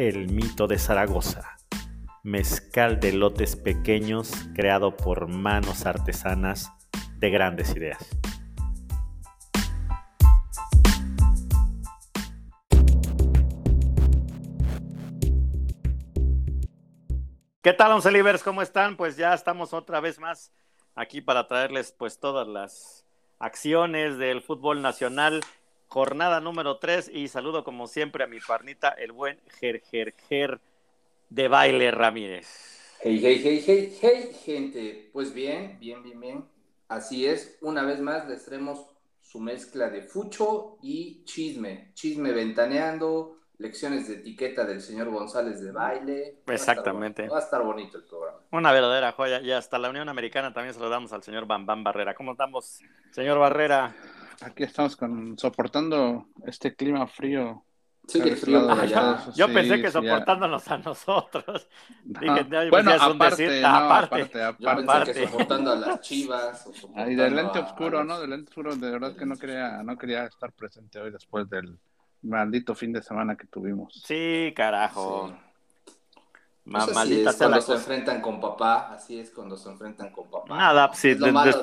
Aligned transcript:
El 0.00 0.32
Mito 0.32 0.66
de 0.66 0.78
Zaragoza, 0.78 1.58
mezcal 2.22 3.00
de 3.00 3.12
lotes 3.12 3.54
pequeños 3.54 4.32
creado 4.54 4.96
por 4.96 5.28
manos 5.28 5.84
artesanas 5.84 6.72
de 7.18 7.28
grandes 7.28 7.76
ideas. 7.76 7.98
¿Qué 17.60 17.74
tal, 17.74 17.92
Once? 17.92 18.10
¿Cómo 18.42 18.62
están? 18.62 18.96
Pues 18.96 19.18
ya 19.18 19.34
estamos 19.34 19.74
otra 19.74 20.00
vez 20.00 20.18
más 20.18 20.50
aquí 20.94 21.20
para 21.20 21.46
traerles 21.46 21.92
pues 21.92 22.18
todas 22.18 22.48
las 22.48 23.04
acciones 23.38 24.16
del 24.16 24.40
fútbol 24.40 24.80
nacional 24.80 25.42
jornada 25.90 26.40
número 26.40 26.78
3 26.78 27.10
y 27.12 27.26
saludo 27.26 27.64
como 27.64 27.88
siempre 27.88 28.22
a 28.22 28.28
mi 28.28 28.38
parnita, 28.38 28.90
el 28.90 29.10
buen 29.10 29.40
Ger, 29.58 29.82
Ger, 30.28 30.60
de 31.28 31.48
Baile 31.48 31.90
Ramírez. 31.90 32.96
Hey, 33.02 33.20
hey, 33.20 33.40
hey, 33.42 33.64
hey, 33.66 33.98
hey, 34.00 34.36
gente. 34.44 35.10
Pues 35.12 35.34
bien, 35.34 35.78
bien, 35.80 36.02
bien, 36.02 36.20
bien. 36.20 36.44
Así 36.88 37.26
es, 37.26 37.58
una 37.60 37.82
vez 37.82 38.00
más 38.00 38.28
les 38.28 38.44
traemos 38.44 38.86
su 39.20 39.40
mezcla 39.40 39.90
de 39.90 40.02
fucho 40.02 40.78
y 40.80 41.24
chisme. 41.24 41.90
Chisme 41.94 42.32
ventaneando, 42.32 43.38
lecciones 43.58 44.06
de 44.06 44.14
etiqueta 44.14 44.64
del 44.64 44.80
señor 44.80 45.10
González 45.10 45.60
de 45.60 45.72
baile. 45.72 46.42
Exactamente. 46.46 47.28
Va 47.28 47.38
a 47.38 47.42
estar 47.42 47.64
bonito, 47.64 47.98
el 47.98 48.04
programa. 48.04 48.38
Una 48.52 48.72
verdadera 48.72 49.12
joya. 49.12 49.40
Y 49.40 49.50
hasta 49.50 49.78
la 49.78 49.90
Unión 49.90 50.08
Americana 50.08 50.52
también 50.52 50.72
se 50.72 50.80
lo 50.80 50.88
damos 50.88 51.12
al 51.12 51.24
señor 51.24 51.46
Bam 51.46 51.66
Bam 51.66 51.82
Barrera. 51.82 52.14
¿Cómo 52.14 52.32
estamos, 52.32 52.80
señor 53.10 53.38
Barrera? 53.38 53.94
Aquí 54.42 54.62
estamos 54.62 54.96
con, 54.96 55.38
soportando 55.38 56.28
este 56.46 56.74
clima 56.74 57.06
frío. 57.06 57.64
Sí, 58.06 58.20
que 58.20 58.34
frío 58.34 58.66
por 58.66 58.80
allá. 58.80 59.24
Yo 59.36 59.46
sí, 59.46 59.54
pensé 59.54 59.82
que 59.82 59.90
soportándonos 59.90 60.64
ya. 60.64 60.74
a 60.74 60.78
nosotros. 60.78 61.68
Dije, 62.04 62.44
no, 62.44 62.70
bueno, 62.70 62.92
aparte, 62.98 63.42
decir, 63.42 63.62
no, 63.62 63.68
aparte, 63.68 64.42
aparte, 64.42 64.42
aparte. 64.42 64.64
Yo 64.64 64.86
pensé 65.04 65.12
que 65.12 65.28
soportando 65.28 65.72
a 65.72 65.76
las 65.76 66.00
chivas. 66.00 66.70
y 67.06 67.14
del 67.14 67.36
lente 67.36 67.58
oscuro, 67.58 68.02
¿no? 68.02 68.18
Del 68.20 68.30
lente 68.30 68.48
oscuro, 68.48 68.74
de 68.74 68.90
verdad 68.90 69.14
que 69.14 69.26
no 69.26 69.36
quería, 69.36 69.82
no 69.82 69.96
quería 69.96 70.24
estar 70.24 70.52
presente 70.52 70.98
hoy 70.98 71.10
después 71.10 71.48
del 71.48 71.78
maldito 72.22 72.74
fin 72.74 72.92
de 72.92 73.02
semana 73.02 73.36
que 73.36 73.46
tuvimos. 73.46 74.02
Sí, 74.04 74.52
carajo. 74.56 75.28
Sí. 75.28 75.49
Ma 76.70 76.84
pues 76.84 76.94
maldita 76.94 77.30
es 77.30 77.36
cuando 77.36 77.60
se 77.60 77.72
enfrentan 77.74 78.20
con 78.22 78.40
papá, 78.40 78.92
así 78.94 79.18
es 79.18 79.32
cuando 79.32 79.56
se 79.56 79.68
enfrentan 79.68 80.12
con 80.12 80.30
papá. 80.30 80.54
Nada, 80.56 80.88
sí, 80.94 81.14
de, 81.14 81.32
de, 81.32 81.56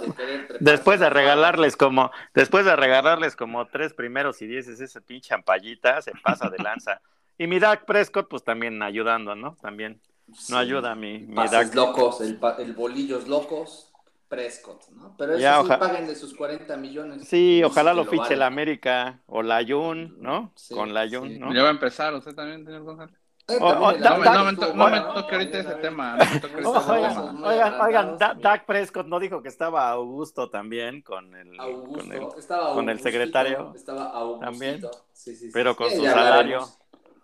después 0.59 0.99
de 0.99 1.09
regalarles 1.09 1.77
como, 1.77 2.11
después 2.33 2.65
de 2.65 2.75
regalarles 2.75 3.37
como 3.37 3.67
tres 3.69 3.93
primeros 3.93 4.41
y 4.41 4.47
dieces 4.47 4.81
ese 4.81 4.99
pinche 5.01 5.33
ampallita, 5.33 6.01
se 6.01 6.11
pasa 6.21 6.49
de 6.49 6.59
lanza. 6.59 7.01
y 7.37 7.47
mi 7.47 7.57
Dak 7.57 7.85
Prescott, 7.85 8.27
pues 8.27 8.43
también 8.43 8.83
ayudando, 8.83 9.33
¿no? 9.33 9.55
También 9.61 10.01
no 10.27 10.35
sí. 10.35 10.55
ayuda 10.57 10.93
mi, 10.95 11.19
mi 11.19 11.47
Dak. 11.47 11.73
locos, 11.73 12.19
el, 12.19 12.37
el 12.59 12.73
bolillos 12.73 13.29
locos, 13.29 13.93
Prescott, 14.27 14.89
¿no? 14.89 15.15
Pero 15.17 15.35
eso 15.37 15.41
ya, 15.41 15.63
sí 15.63 15.73
paguen 15.79 16.05
de 16.05 16.15
sus 16.15 16.33
40 16.33 16.75
millones. 16.77 17.23
Sí, 17.27 17.63
ojalá 17.63 17.93
lo, 17.93 18.03
lo 18.03 18.05
fiche 18.05 18.35
vale. 18.35 18.35
la 18.35 18.47
América 18.47 19.21
o 19.25 19.41
la 19.41 19.63
Jun, 19.65 20.17
¿no? 20.21 20.51
Sí, 20.55 20.73
Con 20.73 20.93
la 20.93 21.07
Jun, 21.09 21.29
sí. 21.29 21.39
¿no? 21.39 21.53
Ya 21.53 21.61
va 21.63 21.69
a 21.69 21.71
empezar, 21.71 22.13
usted 22.13 22.35
también, 22.35 22.65
señor 22.65 22.83
González. 22.83 23.15
Eh, 23.49 23.59
no, 23.61 24.89
me, 24.89 24.99
toque 24.99 25.35
ahorita 25.35 25.59
ese 25.59 25.75
tema. 25.75 26.17
No 26.61 26.71
oigan, 26.71 27.43
oigan, 27.45 27.81
oigan 27.81 28.17
Dak 28.17 28.65
Prescott 28.65 29.07
no 29.07 29.19
dijo 29.21 29.41
que 29.41 29.47
estaba 29.47 29.89
Augusto 29.89 30.49
también 30.49 31.01
con 31.01 31.33
el, 31.33 31.57
Augusto, 31.57 31.99
con 31.99 32.11
el, 32.11 32.27
estaba 32.37 32.73
con 32.73 32.89
el 32.89 32.99
secretario. 32.99 33.71
Estaba 33.73 34.39
también, 34.41 34.81
sí, 35.13 35.33
sí, 35.33 35.35
sí. 35.35 35.49
pero 35.53 35.77
con 35.77 35.89
sí, 35.89 35.95
su 35.95 36.03
ya 36.03 36.11
salario. 36.11 36.57
Hablaremos. 36.57 36.79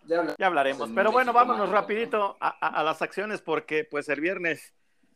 Ya, 0.05 0.15
hablaremos. 0.15 0.35
ya 0.37 0.47
hablaremos. 0.47 0.89
Pero 0.95 1.11
bueno, 1.11 1.33
vámonos 1.33 1.69
rapidito 1.69 2.37
a, 2.39 2.55
a, 2.65 2.79
a, 2.79 2.83
las 2.83 3.01
acciones 3.01 3.41
porque 3.41 3.83
pues 3.83 4.07
el 4.07 4.21
viernes, 4.21 4.73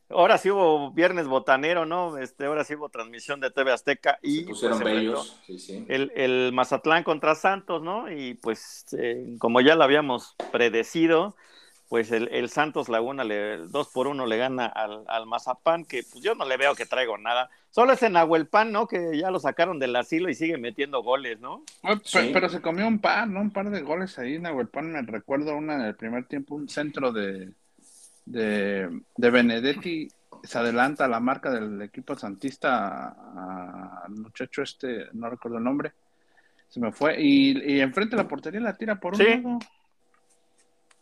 ahora 0.10 0.38
sí 0.38 0.50
hubo 0.50 0.92
viernes 0.92 1.28
botanero, 1.28 1.86
¿no? 1.86 2.18
Este, 2.18 2.46
ahora 2.46 2.64
sí 2.64 2.76
hubo 2.76 2.90
transmisión 2.90 3.40
de 3.40 3.52
TV 3.52 3.72
Azteca 3.72 4.20
y 4.22 4.42
Se 4.42 4.46
pusieron 4.46 4.80
pues, 4.80 4.94
bellos. 4.94 5.42
Sí, 5.46 5.60
sí. 5.60 5.86
El, 5.88 6.12
el, 6.16 6.52
Mazatlán 6.54 7.04
contra 7.04 7.36
Santos, 7.36 7.82
¿no? 7.82 8.12
Y 8.12 8.36
pues 8.36 8.86
eh, 8.98 9.36
como 9.40 9.62
ya 9.62 9.76
lo 9.76 9.84
habíamos 9.84 10.36
predecido, 10.52 11.36
pues 11.90 12.12
el, 12.12 12.30
el, 12.32 12.50
Santos 12.50 12.90
Laguna 12.90 13.24
le, 13.24 13.58
dos 13.68 13.90
por 13.90 14.08
uno 14.08 14.26
le 14.26 14.38
gana 14.38 14.66
al, 14.66 15.04
al, 15.08 15.26
Mazapán, 15.26 15.86
que 15.86 16.04
pues 16.04 16.24
yo 16.24 16.36
no 16.36 16.46
le 16.46 16.58
veo 16.58 16.76
que 16.76 16.86
traigo 16.86 17.18
nada. 17.18 17.50
Solo 17.72 17.94
es 17.94 18.04
en 18.04 18.14
Nahuelpan, 18.14 18.72
¿no? 18.72 18.88
Que 18.88 19.18
ya 19.18 19.32
lo 19.32 19.40
sacaron 19.40 19.80
del 19.80 19.96
asilo 19.96 20.30
y 20.30 20.36
sigue 20.36 20.58
metiendo 20.58 21.04
goles, 21.04 21.40
¿no? 21.40 21.64
Pero, 21.82 22.02
sí. 22.04 22.32
pero, 22.34 22.50
se 22.50 22.62
comió 22.62 22.88
un 22.88 23.00
par, 23.00 23.28
¿no? 23.28 23.40
Un 23.40 23.52
par 23.52 23.70
de 23.70 23.82
goles 23.82 24.18
ahí 24.20 24.36
en 24.36 24.44
Nahuelpan. 24.44 24.92
Me 24.92 25.02
recuerdo 25.02 25.56
una 25.56 25.76
en 25.76 25.82
el 25.82 25.96
primer 25.96 26.26
tiempo, 26.26 26.56
un 26.56 26.68
centro 26.68 27.14
de, 27.14 27.54
de, 28.28 29.02
de 29.16 29.30
Benedetti. 29.30 30.08
Se 30.44 30.58
adelanta 30.58 31.06
a 31.06 31.08
la 31.08 31.20
marca 31.20 31.50
del 31.50 31.82
equipo 31.82 32.16
santista 32.16 33.16
al 34.04 34.12
muchacho 34.12 34.62
este, 34.62 35.08
no 35.14 35.30
recuerdo 35.30 35.58
el 35.58 35.64
nombre. 35.64 35.94
Se 36.68 36.80
me 36.80 36.92
fue. 36.92 37.20
Y, 37.22 37.74
y 37.74 37.80
enfrente 37.80 38.16
de 38.16 38.24
la 38.24 38.28
portería 38.28 38.60
la 38.60 38.78
tira 38.78 39.00
por 39.00 39.14
un 39.14 39.20
sí. 39.20 39.26
lado. 39.26 39.60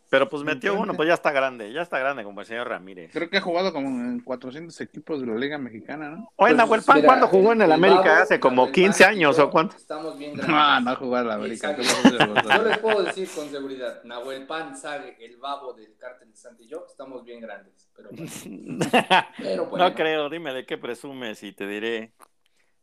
Pero 0.08 0.28
pues 0.28 0.44
metió 0.44 0.78
uno, 0.78 0.94
pues 0.94 1.08
ya 1.08 1.14
está 1.14 1.32
grande, 1.32 1.72
ya 1.72 1.82
está 1.82 1.98
grande 1.98 2.22
como 2.22 2.40
el 2.40 2.46
señor 2.46 2.68
Ramírez. 2.68 3.10
Creo 3.12 3.28
que 3.28 3.38
ha 3.38 3.40
jugado 3.40 3.72
como 3.72 3.88
en 3.88 4.20
400 4.20 4.80
equipos 4.80 5.20
de 5.20 5.26
la 5.26 5.34
Liga 5.34 5.58
Mexicana, 5.58 6.10
¿no? 6.10 6.32
Oye, 6.36 6.54
pues, 6.54 6.56
Nahuel 6.56 6.82
Pan, 6.82 7.02
¿cuándo 7.02 7.26
jugó 7.26 7.52
en 7.52 7.62
el, 7.62 7.66
el 7.66 7.72
América? 7.72 8.02
Babo, 8.02 8.22
¿Hace 8.22 8.38
como 8.38 8.70
15 8.70 9.04
años 9.04 9.38
o 9.40 9.50
cuánto? 9.50 9.76
Estamos 9.76 10.16
bien 10.16 10.34
grandes. 10.34 10.54
No, 10.54 10.80
no 10.80 10.90
ha 10.90 10.94
jugado 10.94 11.22
en 11.24 11.28
la 11.28 11.34
América. 11.34 11.76
Yo 11.76 12.62
les 12.62 12.78
puedo 12.78 13.02
decir 13.02 13.28
con 13.34 13.50
seguridad, 13.50 14.02
Nahuel 14.04 14.46
Pan, 14.46 14.76
Sague, 14.76 15.16
el 15.24 15.38
babo 15.38 15.72
del 15.72 15.96
cártel 15.96 16.30
de 16.30 16.36
Santi 16.36 16.64
y 16.64 16.68
yo, 16.68 16.84
estamos 16.88 17.24
bien 17.24 17.40
grandes. 17.40 17.88
Pero 17.96 18.10
bueno. 18.10 18.30
pero 19.38 19.66
bueno. 19.66 19.88
No 19.88 19.94
creo, 19.94 20.30
dime 20.30 20.52
de 20.52 20.64
qué 20.64 20.78
presumes 20.78 21.42
y 21.42 21.52
te 21.52 21.66
diré 21.66 22.12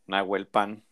Nahuel 0.07 0.47
Pan. 0.47 0.83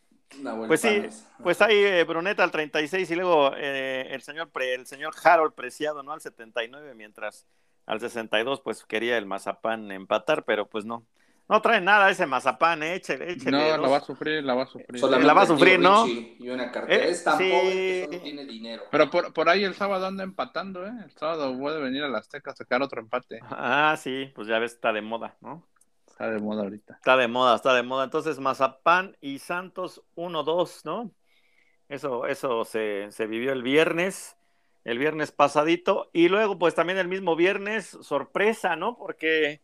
Pues 0.67 0.81
sí, 0.81 1.03
pues 1.43 1.61
ahí 1.61 1.75
eh, 1.75 2.03
Bruneta 2.03 2.43
al 2.43 2.51
36 2.51 3.11
y 3.11 3.15
luego 3.15 3.51
eh, 3.55 4.07
el 4.11 4.21
señor 4.21 4.49
Pre, 4.49 4.73
el 4.73 4.85
señor 4.85 5.13
Harold 5.21 5.53
Preciado, 5.53 6.03
¿no? 6.03 6.13
Al 6.13 6.21
79, 6.21 6.93
mientras 6.95 7.45
al 7.85 7.99
62 7.99 8.61
pues 8.61 8.85
quería 8.85 9.17
el 9.17 9.25
Mazapán 9.25 9.91
empatar, 9.91 10.43
pero 10.43 10.67
pues 10.67 10.85
no. 10.85 11.05
No 11.49 11.61
trae 11.61 11.81
nada 11.81 12.09
ese 12.09 12.25
Mazapán, 12.25 12.81
eh, 12.81 12.95
échele, 12.95 13.33
échele. 13.33 13.51
No, 13.51 13.77
la 13.77 13.89
va 13.89 13.97
a 13.97 14.01
sufrir, 14.01 14.41
la 14.41 14.53
va 14.53 14.63
a 14.63 14.67
sufrir. 14.67 14.97
Solamente 14.97 15.27
la 15.27 15.33
va 15.33 15.41
a 15.41 15.47
sufrir, 15.47 15.79
¿no? 15.79 16.07
Y 16.07 16.49
una 16.49 16.71
cartera. 16.71 17.05
es 17.05 17.23
tan 17.25 17.37
sí. 17.37 17.49
pobre 17.51 17.73
que 17.73 18.05
solo 18.05 18.23
tiene 18.23 18.45
dinero. 18.45 18.83
Pero 18.89 19.09
por, 19.09 19.33
por 19.33 19.49
ahí 19.49 19.65
el 19.65 19.75
sábado 19.75 20.07
anda 20.07 20.23
empatando, 20.23 20.85
¿eh? 20.85 20.93
El 21.03 21.11
sábado 21.11 21.57
puede 21.57 21.81
venir 21.81 22.03
a 22.03 22.07
la 22.07 22.19
Azteca 22.19 22.51
a 22.51 22.55
sacar 22.55 22.81
otro 22.81 23.01
empate. 23.01 23.41
Ah, 23.49 23.97
sí, 23.97 24.31
pues 24.33 24.47
ya 24.47 24.59
ves, 24.59 24.71
está 24.71 24.93
de 24.93 25.01
moda, 25.01 25.35
¿no? 25.41 25.67
Está 26.21 26.33
de 26.33 26.39
moda 26.39 26.61
ahorita. 26.61 26.93
Está 26.93 27.17
de 27.17 27.27
moda, 27.27 27.55
está 27.55 27.73
de 27.73 27.81
moda. 27.81 28.03
Entonces, 28.03 28.37
Mazapán 28.37 29.17
y 29.21 29.39
Santos 29.39 30.03
1-2, 30.15 30.85
¿no? 30.85 31.11
Eso, 31.89 32.27
eso 32.27 32.63
se, 32.63 33.07
se, 33.09 33.25
vivió 33.25 33.51
el 33.51 33.63
viernes, 33.63 34.37
el 34.83 34.99
viernes 34.99 35.31
pasadito. 35.31 36.11
Y 36.13 36.29
luego, 36.29 36.59
pues 36.59 36.75
también 36.75 36.99
el 36.99 37.07
mismo 37.07 37.35
viernes, 37.35 37.97
sorpresa, 38.03 38.75
¿no? 38.75 38.97
Porque 38.97 39.61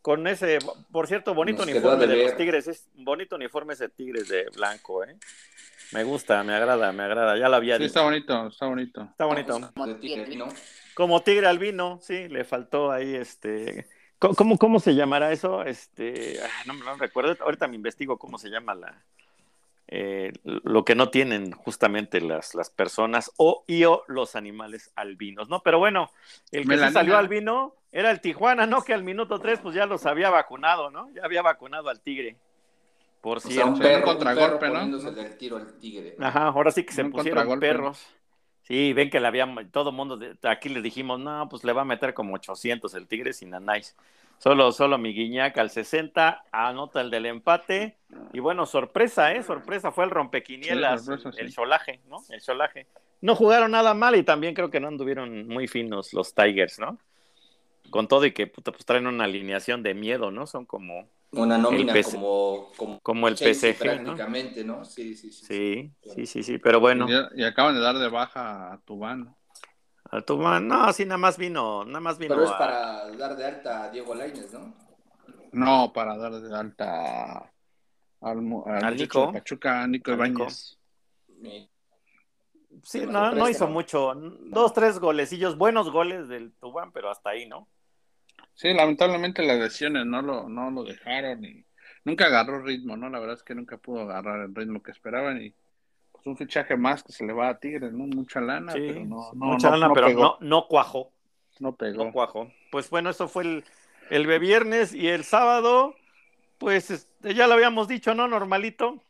con 0.00 0.26
ese, 0.26 0.58
por 0.90 1.06
cierto, 1.06 1.34
bonito 1.34 1.66
Nos 1.66 1.68
uniforme 1.68 2.06
de, 2.06 2.16
de 2.16 2.24
los 2.24 2.36
Tigres, 2.38 2.66
es 2.66 2.88
bonito 2.94 3.36
uniforme 3.36 3.74
ese 3.74 3.90
Tigres 3.90 4.26
de 4.28 4.46
blanco, 4.56 5.04
¿eh? 5.04 5.18
Me 5.92 6.02
gusta, 6.02 6.42
me 6.44 6.54
agrada, 6.54 6.92
me 6.92 7.02
agrada. 7.02 7.36
Ya 7.36 7.50
lo 7.50 7.56
había 7.56 7.76
sí, 7.76 7.82
dicho. 7.82 7.88
está 7.88 8.02
bonito, 8.04 8.46
está 8.46 8.66
bonito. 8.66 9.02
Está 9.02 9.24
bonito. 9.26 9.72
Como 9.74 9.96
tigre, 9.96 10.34
¿no? 10.34 10.48
Como 10.94 11.22
tigre 11.22 11.46
albino, 11.46 11.98
sí, 12.00 12.26
le 12.28 12.44
faltó 12.44 12.90
ahí 12.90 13.14
este 13.14 13.86
¿Cómo, 14.20 14.58
¿Cómo, 14.58 14.80
se 14.80 14.94
llamará 14.94 15.32
eso? 15.32 15.64
Este, 15.64 16.38
no 16.66 16.74
me 16.74 16.84
lo 16.84 16.94
recuerdo. 16.96 17.36
Ahorita 17.42 17.66
me 17.66 17.76
investigo 17.76 18.18
cómo 18.18 18.38
se 18.38 18.50
llama 18.50 18.74
la, 18.74 19.02
eh, 19.92 20.32
lo 20.44 20.84
que 20.84 20.94
no 20.94 21.08
tienen 21.08 21.50
justamente 21.50 22.20
las, 22.20 22.54
las 22.54 22.70
personas 22.70 23.32
o, 23.38 23.64
y 23.66 23.84
o 23.84 24.04
los 24.06 24.36
animales 24.36 24.92
albinos, 24.94 25.48
¿no? 25.48 25.62
Pero 25.64 25.80
bueno, 25.80 26.12
el 26.52 26.68
que 26.68 26.78
sí 26.78 26.92
salió 26.92 27.16
albino 27.16 27.74
era 27.90 28.12
el 28.12 28.20
Tijuana, 28.20 28.66
¿no? 28.66 28.82
Que 28.82 28.94
al 28.94 29.02
minuto 29.02 29.40
3 29.40 29.58
pues 29.58 29.74
ya 29.74 29.86
los 29.86 30.06
había 30.06 30.30
vacunado, 30.30 30.90
¿no? 30.90 31.10
Ya 31.12 31.24
había 31.24 31.42
vacunado 31.42 31.88
al 31.88 32.00
tigre. 32.00 32.36
Por 33.20 33.38
o 33.38 33.40
cierto. 33.40 33.62
sea, 33.62 33.66
un 33.66 33.78
perro, 33.80 34.04
contragolpe, 34.04 34.68
¿no? 34.68 35.10
Del 35.10 35.36
tiro 35.36 35.56
al 35.56 35.72
tigre. 35.78 36.14
Ajá, 36.20 36.44
ahora 36.46 36.70
sí 36.70 36.84
que 36.84 36.92
se 36.92 37.02
un 37.02 37.10
pusieron 37.10 37.58
perros. 37.58 38.06
Sí, 38.70 38.92
ven 38.92 39.10
que 39.10 39.18
le 39.18 39.26
habíamos, 39.26 39.64
todo 39.72 39.90
el 39.90 39.96
mundo, 39.96 40.16
de- 40.16 40.36
aquí 40.48 40.68
le 40.68 40.80
dijimos, 40.80 41.18
no, 41.18 41.48
pues 41.48 41.64
le 41.64 41.72
va 41.72 41.82
a 41.82 41.84
meter 41.84 42.14
como 42.14 42.34
800 42.36 42.94
el 42.94 43.08
Tigre 43.08 43.32
sin 43.32 43.52
Anais. 43.52 43.96
Solo, 44.38 44.70
solo 44.70 44.96
mi 44.96 45.12
Guiñac 45.12 45.58
al 45.58 45.70
60, 45.70 46.44
anota 46.52 47.00
el 47.00 47.10
del 47.10 47.26
empate. 47.26 47.96
Y 48.32 48.38
bueno, 48.38 48.66
sorpresa, 48.66 49.32
¿eh? 49.32 49.42
Sorpresa, 49.42 49.90
fue 49.90 50.04
el 50.04 50.10
rompequinielas, 50.10 51.00
Sí, 51.00 51.06
sorpresa, 51.06 51.32
sí. 51.32 51.40
el 51.40 51.52
cholaje, 51.52 52.00
¿no? 52.08 52.18
El 52.28 52.40
cholaje. 52.40 52.86
No 53.20 53.34
jugaron 53.34 53.72
nada 53.72 53.92
mal 53.92 54.14
y 54.14 54.22
también 54.22 54.54
creo 54.54 54.70
que 54.70 54.78
no 54.78 54.86
anduvieron 54.86 55.48
muy 55.48 55.66
finos 55.66 56.12
los 56.12 56.32
Tigers, 56.32 56.78
¿no? 56.78 56.96
Con 57.90 58.06
todo 58.06 58.24
y 58.24 58.30
que 58.30 58.46
puta, 58.46 58.70
pues 58.70 58.84
traen 58.86 59.08
una 59.08 59.24
alineación 59.24 59.82
de 59.82 59.94
miedo, 59.94 60.30
¿no? 60.30 60.46
Son 60.46 60.64
como, 60.64 61.08
Una 61.32 61.56
nómina 61.58 61.92
PC. 61.92 62.12
como, 62.12 62.72
como 62.76 63.00
como 63.00 63.28
el 63.28 63.36
Chelsea 63.36 63.72
PSG, 63.72 63.84
¿no? 63.84 63.92
prácticamente, 63.94 64.64
¿no? 64.64 64.84
Sí, 64.84 65.14
sí, 65.14 65.30
sí. 65.32 65.46
Sí, 65.46 65.92
sí, 66.14 66.26
sí, 66.26 66.42
sí, 66.42 66.58
pero 66.58 66.80
bueno. 66.80 67.06
Y, 67.34 67.40
y 67.42 67.44
acaban 67.44 67.74
de 67.74 67.80
dar 67.80 67.96
de 67.98 68.08
baja 68.08 68.72
a 68.72 68.78
Tubán. 68.80 69.24
¿no? 69.24 69.36
Al 70.10 70.24
Tubán, 70.24 70.66
no, 70.66 70.92
sí, 70.92 71.04
nada 71.04 71.18
más 71.18 71.38
vino, 71.38 71.84
nada 71.84 72.00
más 72.00 72.18
vino 72.18 72.34
Pero 72.34 72.44
es 72.44 72.50
a- 72.50 72.58
para 72.58 73.10
dar 73.16 73.36
de 73.36 73.44
alta 73.44 73.84
a 73.84 73.88
Diego 73.90 74.14
Lainez, 74.14 74.52
¿no? 74.52 74.74
No, 75.52 75.92
para 75.92 76.16
dar 76.16 76.32
de 76.32 76.56
alta 76.56 77.36
al, 78.20 78.38
al 78.66 78.84
¿Al 78.84 78.96
Nico? 78.96 79.26
de 79.26 79.32
Pachuca, 79.32 79.86
Nico. 79.86 80.12
Ibáñez. 80.12 80.78
Sí, 82.82 83.00
no, 83.06 83.32
no 83.32 83.48
hizo 83.48 83.68
mucho. 83.68 84.14
Dos, 84.14 84.72
tres 84.72 84.98
golecillos, 84.98 85.56
buenos 85.56 85.90
goles 85.90 86.28
del 86.28 86.52
Tubán, 86.54 86.92
pero 86.92 87.10
hasta 87.10 87.30
ahí, 87.30 87.46
¿no? 87.46 87.68
Sí, 88.60 88.74
lamentablemente 88.74 89.42
las 89.42 89.58
lesiones 89.58 90.04
no 90.04 90.20
lo, 90.20 90.46
no 90.46 90.70
lo 90.70 90.84
dejaron 90.84 91.42
y 91.46 91.64
nunca 92.04 92.26
agarró 92.26 92.60
ritmo, 92.62 92.94
¿no? 92.94 93.08
La 93.08 93.18
verdad 93.18 93.36
es 93.36 93.42
que 93.42 93.54
nunca 93.54 93.78
pudo 93.78 94.02
agarrar 94.02 94.40
el 94.42 94.54
ritmo 94.54 94.82
que 94.82 94.90
esperaban 94.90 95.40
y 95.40 95.54
pues 96.12 96.26
un 96.26 96.36
fichaje 96.36 96.76
más 96.76 97.02
que 97.02 97.10
se 97.10 97.24
le 97.24 97.32
va 97.32 97.48
a 97.48 97.58
Tigres, 97.58 97.90
¿no? 97.90 98.04
Mucha 98.06 98.38
lana, 98.42 98.72
Sí, 98.74 98.84
pero 98.86 99.06
no, 99.06 99.32
no, 99.32 99.46
mucha 99.46 99.70
no- 99.70 99.76
lana, 99.78 99.88
no 99.88 99.94
pero 99.94 100.08
pegó, 100.08 100.22
no, 100.22 100.36
no 100.42 100.68
cuajó, 100.68 101.10
no 101.58 101.74
pegó. 101.74 102.04
no 102.04 102.12
cuajó. 102.12 102.52
Pues 102.70 102.90
bueno, 102.90 103.08
eso 103.08 103.28
fue 103.28 103.44
el, 103.44 103.64
el 104.10 104.26
viernes 104.38 104.92
y 104.92 105.08
el 105.08 105.24
sábado, 105.24 105.94
pues 106.58 106.90
este, 106.90 107.32
ya 107.32 107.46
lo 107.46 107.54
habíamos 107.54 107.88
dicho, 107.88 108.14
¿no? 108.14 108.28
Normalito. 108.28 109.02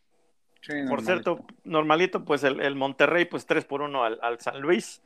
Sí, 0.61 0.75
Por 0.89 1.03
normalito. 1.03 1.03
cierto, 1.03 1.45
normalito, 1.65 2.25
pues 2.25 2.45
el, 2.45 2.61
el 2.61 2.77
Monterrey, 2.77 3.25
pues 3.25 3.47
3 3.47 3.65
por 3.65 3.83
1 3.83 4.05
al, 4.05 4.21
al 4.23 4.39
San 4.39 4.61
Luis. 4.61 5.03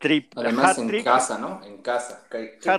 Trip, 0.00 0.32
Además 0.36 0.78
en 0.78 1.02
casa, 1.04 1.38
¿no? 1.38 1.60
En 1.64 1.82
casa. 1.82 2.24
Qué- 2.30 2.58
qué 2.62 2.70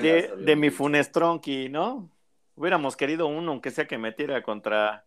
de, 0.00 0.32
de 0.38 0.56
mi 0.56 0.68
dicho. 0.68 0.78
Funestronqui, 0.78 1.68
¿no? 1.68 2.10
Hubiéramos 2.54 2.96
querido 2.96 3.26
uno, 3.26 3.52
aunque 3.52 3.70
sea 3.70 3.86
que 3.86 3.98
metiera 3.98 4.42
contra, 4.42 5.04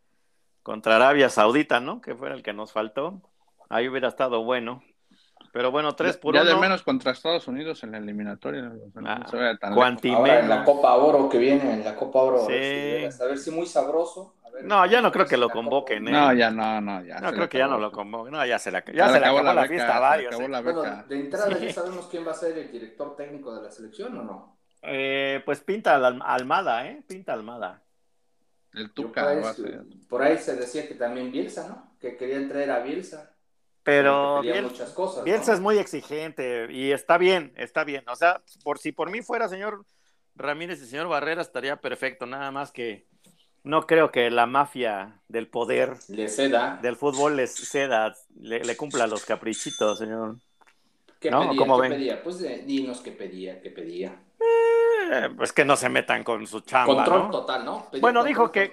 contra 0.64 0.96
Arabia 0.98 1.30
Saudita, 1.30 1.80
¿no? 1.80 2.02
Que 2.02 2.16
fuera 2.16 2.36
el 2.36 2.44
que 2.44 2.54
nos 2.54 2.72
faltó. 2.74 3.22
Ahí 3.70 3.88
hubiera 3.88 4.08
estado 4.10 4.44
bueno. 4.44 4.84
Pero 5.54 5.70
bueno, 5.70 5.94
3 5.96 6.16
por 6.18 6.34
ya 6.34 6.42
1. 6.44 6.50
de 6.50 6.56
menos 6.58 6.82
contra 6.82 7.12
Estados 7.12 7.46
Unidos 7.48 7.84
en 7.84 7.92
la 7.92 7.98
eliminatoria. 7.98 8.62
no 8.62 8.80
Ah, 9.06 9.26
se 9.30 9.38
tan. 9.58 9.74
Ahora 10.14 10.40
en 10.40 10.50
la. 10.50 10.64
Copa 10.64 10.96
Oro 10.96 11.28
que 11.28 11.38
viene, 11.38 11.74
en 11.74 11.84
la 11.84 11.96
Copa 11.96 12.20
Oro, 12.22 12.46
a, 12.46 12.48
ver 12.48 12.64
Sí. 12.64 12.70
si, 12.70 12.92
veras, 12.92 13.22
a 13.22 13.26
ver 13.26 13.38
si 13.38 13.52
muy 13.52 13.66
sabroso. 13.66 14.34
Ver, 14.52 14.64
No, 14.66 14.86
ya 14.86 15.02
no 15.02 15.12
creo 15.12 15.26
que 15.26 15.36
si 15.36 15.42
lo 15.42 15.48
la 15.48 15.54
convoquen, 15.54 16.08
¿eh? 16.08 16.12
No, 16.12 16.34
ya 16.34 16.52
no, 16.52 16.80
no, 16.82 17.04
ya. 17.04 17.20
No, 17.20 17.32
creo 17.32 17.50
que 17.50 17.58
ya 17.58 17.68
no 17.68 17.78
lo 17.80 17.92
convoco. 17.92 18.30
No, 18.30 18.46
ya 18.46 18.60
se 18.60 18.72
la, 18.72 18.84
ya 18.86 19.08
se 19.08 19.14
le 19.14 19.20
le 19.20 19.26
acabó 19.26 19.40
acabó 19.40 19.44
la 19.44 19.54
la 19.54 19.62
beca, 19.64 19.74
fiesta 19.74 19.98
a 19.98 20.00
varios. 20.00 20.28
acabó 20.34 20.46
¿eh? 20.46 20.50
la 20.50 20.62
Bueno, 20.62 21.04
de 21.08 21.20
entrada 21.20 21.58
Sí. 21.58 21.66
ya 21.68 21.74
sabemos 21.74 22.08
quién 22.08 22.28
va 22.28 22.32
a 22.32 22.36
ser 22.36 22.58
el 22.58 22.72
director 22.72 23.16
técnico 23.16 23.56
de 23.56 23.62
la 23.64 23.72
selección 23.72 24.18
o 24.18 24.24
no. 24.24 24.58
Eh, 24.84 25.42
pues 25.46 25.62
pinta 25.62 25.96
al- 25.96 26.22
Almada, 26.24 26.88
¿eh? 26.88 27.04
Pinta 27.08 27.34
Almada. 27.34 27.82
El 28.74 28.92
Tuca 28.94 29.22
por, 29.24 29.32
ahí, 29.32 29.40
va 29.42 29.50
a 29.50 29.54
ser. 29.54 29.84
por 30.10 30.22
ahí 30.22 30.38
se 30.38 30.56
decía 30.56 30.88
que 30.88 30.96
también 30.96 31.32
Bielsa, 31.32 31.68
¿no? 31.68 31.98
Que 32.00 32.16
querían 32.18 32.48
traer 32.48 32.72
a 32.72 32.80
Bielsa. 32.80 33.36
Pero 33.84 34.42
Biel- 34.42 34.64
muchas 34.64 34.92
cosas. 34.92 35.24
Bielsa 35.24 35.52
¿no? 35.52 35.56
es 35.56 35.60
muy 35.62 35.78
exigente 35.78 36.68
y 36.72 36.92
está 36.92 37.18
bien, 37.18 37.52
está 37.58 37.84
bien. 37.84 38.04
O 38.08 38.16
sea, 38.16 38.42
por 38.64 38.78
si 38.80 38.92
por 38.92 39.10
mí 39.10 39.22
fuera 39.22 39.50
señor 39.50 39.86
Ramírez 40.36 40.82
y 40.82 40.86
señor 40.86 41.08
Barrera 41.10 41.42
estaría 41.42 41.82
perfecto, 41.82 42.26
nada 42.26 42.52
más 42.52 42.72
que 42.72 43.08
no 43.64 43.86
creo 43.88 44.12
que 44.12 44.30
la 44.32 44.46
mafia 44.46 45.20
del 45.28 45.48
poder 45.48 45.94
Le 46.10 46.28
ceda. 46.28 46.80
del 46.82 46.96
fútbol 46.96 47.38
les 47.38 47.54
ceda, 47.54 48.16
le, 48.40 48.64
le 48.64 48.78
cumpla 48.78 49.08
los 49.08 49.26
caprichitos, 49.26 50.00
señor. 50.00 50.38
¿Qué 51.20 51.30
No, 51.30 51.48
pedía? 51.48 51.58
¿cómo 51.58 51.76
¿Qué 51.76 51.82
ven? 51.84 51.92
pedía? 51.92 52.24
Pues 52.24 52.42
eh, 52.42 52.64
dinos 52.66 53.02
qué 53.02 53.12
pedía, 53.12 53.62
qué 53.62 53.70
pedía. 53.70 54.16
Eh, 55.14 55.30
pues 55.38 55.54
que 55.54 55.66
no 55.66 55.76
se 55.76 55.90
metan 55.90 56.24
con 56.24 56.48
su 56.48 56.62
chamba, 56.62 56.96
control 56.96 57.22
¿no? 57.24 57.32
total, 57.32 57.66
¿no? 57.66 57.86
Pedía 57.92 58.02
Bueno, 58.02 58.24
dijo 58.24 58.52
que, 58.52 58.72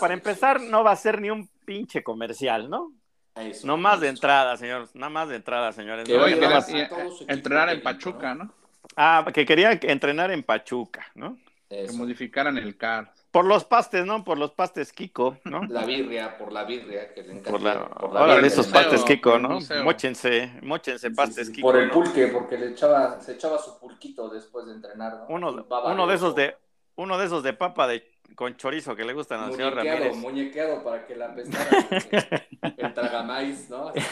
para 0.00 0.14
empezar 0.14 0.60
no 0.60 0.84
va 0.84 0.92
a 0.92 0.96
ser 0.96 1.20
ni 1.20 1.30
un 1.30 1.48
pinche 1.64 2.02
comercial, 2.02 2.70
¿no? 2.70 2.92
Eso, 3.34 3.66
No 3.66 3.76
más 3.78 4.00
de 4.00 4.08
entrada, 4.08 4.56
señor, 4.56 4.88
nada 4.94 5.10
más 5.10 5.28
de 5.28 5.36
entrada, 5.36 5.72
señores. 5.72 6.06
Que 6.06 6.16
No, 6.16 6.24
a 6.24 7.32
entrenar 7.32 7.70
en 7.70 7.82
Pachuca, 7.82 8.34
¿no? 8.34 8.52
Ah, 8.96 9.24
que 9.32 9.46
quería 9.46 9.72
entrenar 9.72 10.30
en 10.30 10.42
Pachuca, 10.42 11.06
¿no? 11.14 11.38
Que 11.68 11.90
modificaran 11.92 12.58
el 12.58 12.76
CAR. 12.76 13.12
Por 13.32 13.46
los 13.46 13.64
pastes, 13.64 14.04
¿no? 14.04 14.22
Por 14.24 14.36
los 14.38 14.52
pastes 14.52 14.92
Kiko, 14.92 15.38
¿no? 15.44 15.62
La 15.68 15.84
birria, 15.86 16.36
por 16.36 16.52
la 16.52 16.64
birria 16.64 17.12
que 17.14 17.22
le 17.22 17.32
encanta. 17.32 17.50
Por 17.50 17.62
la, 17.62 17.88
por 17.88 18.12
la 18.12 18.20
órale, 18.20 18.34
birria. 18.42 18.46
esos 18.48 18.66
museo, 18.68 18.82
pastes 18.82 19.02
Kiko, 19.04 19.30
por 19.30 19.36
el 19.38 19.42
¿no? 19.42 19.48
museo. 19.54 19.84
Móchense, 19.84 20.52
móchense 20.62 21.08
Sí, 21.08 21.14
pastes 21.14 21.46
sí, 21.48 21.52
Kiko. 21.54 21.66
Por 21.68 21.78
el 21.78 21.88
¿no? 21.88 21.94
pulque, 21.94 22.26
porque 22.28 22.58
le 22.58 22.68
echaba, 22.68 23.20
se 23.20 23.32
echaba 23.32 23.58
su 23.58 23.78
pulquito 23.80 24.28
después 24.28 24.66
de 24.66 24.72
entrenar, 24.74 25.14
¿no? 25.14 25.26
Uno, 25.34 25.66
uno 25.86 26.06
de 26.06 26.14
esos 26.14 26.34
de, 26.34 26.54
uno 26.96 27.16
de 27.18 27.24
esos 27.26 27.42
de 27.42 27.54
papa 27.54 27.86
de 27.88 28.06
con 28.36 28.54
chorizo 28.56 28.94
que 28.96 29.04
le 29.04 29.12
gustan 29.14 29.40
al 29.40 29.52
señor 29.52 29.74
Ramírez. 29.74 30.14
muñequeado 30.16 30.82
para 30.84 31.06
que 31.06 31.16
la 31.16 31.26
apestara 31.26 31.70
el, 32.62 32.74
el 32.76 32.94
tragamais, 32.94 33.68
¿no? 33.70 33.92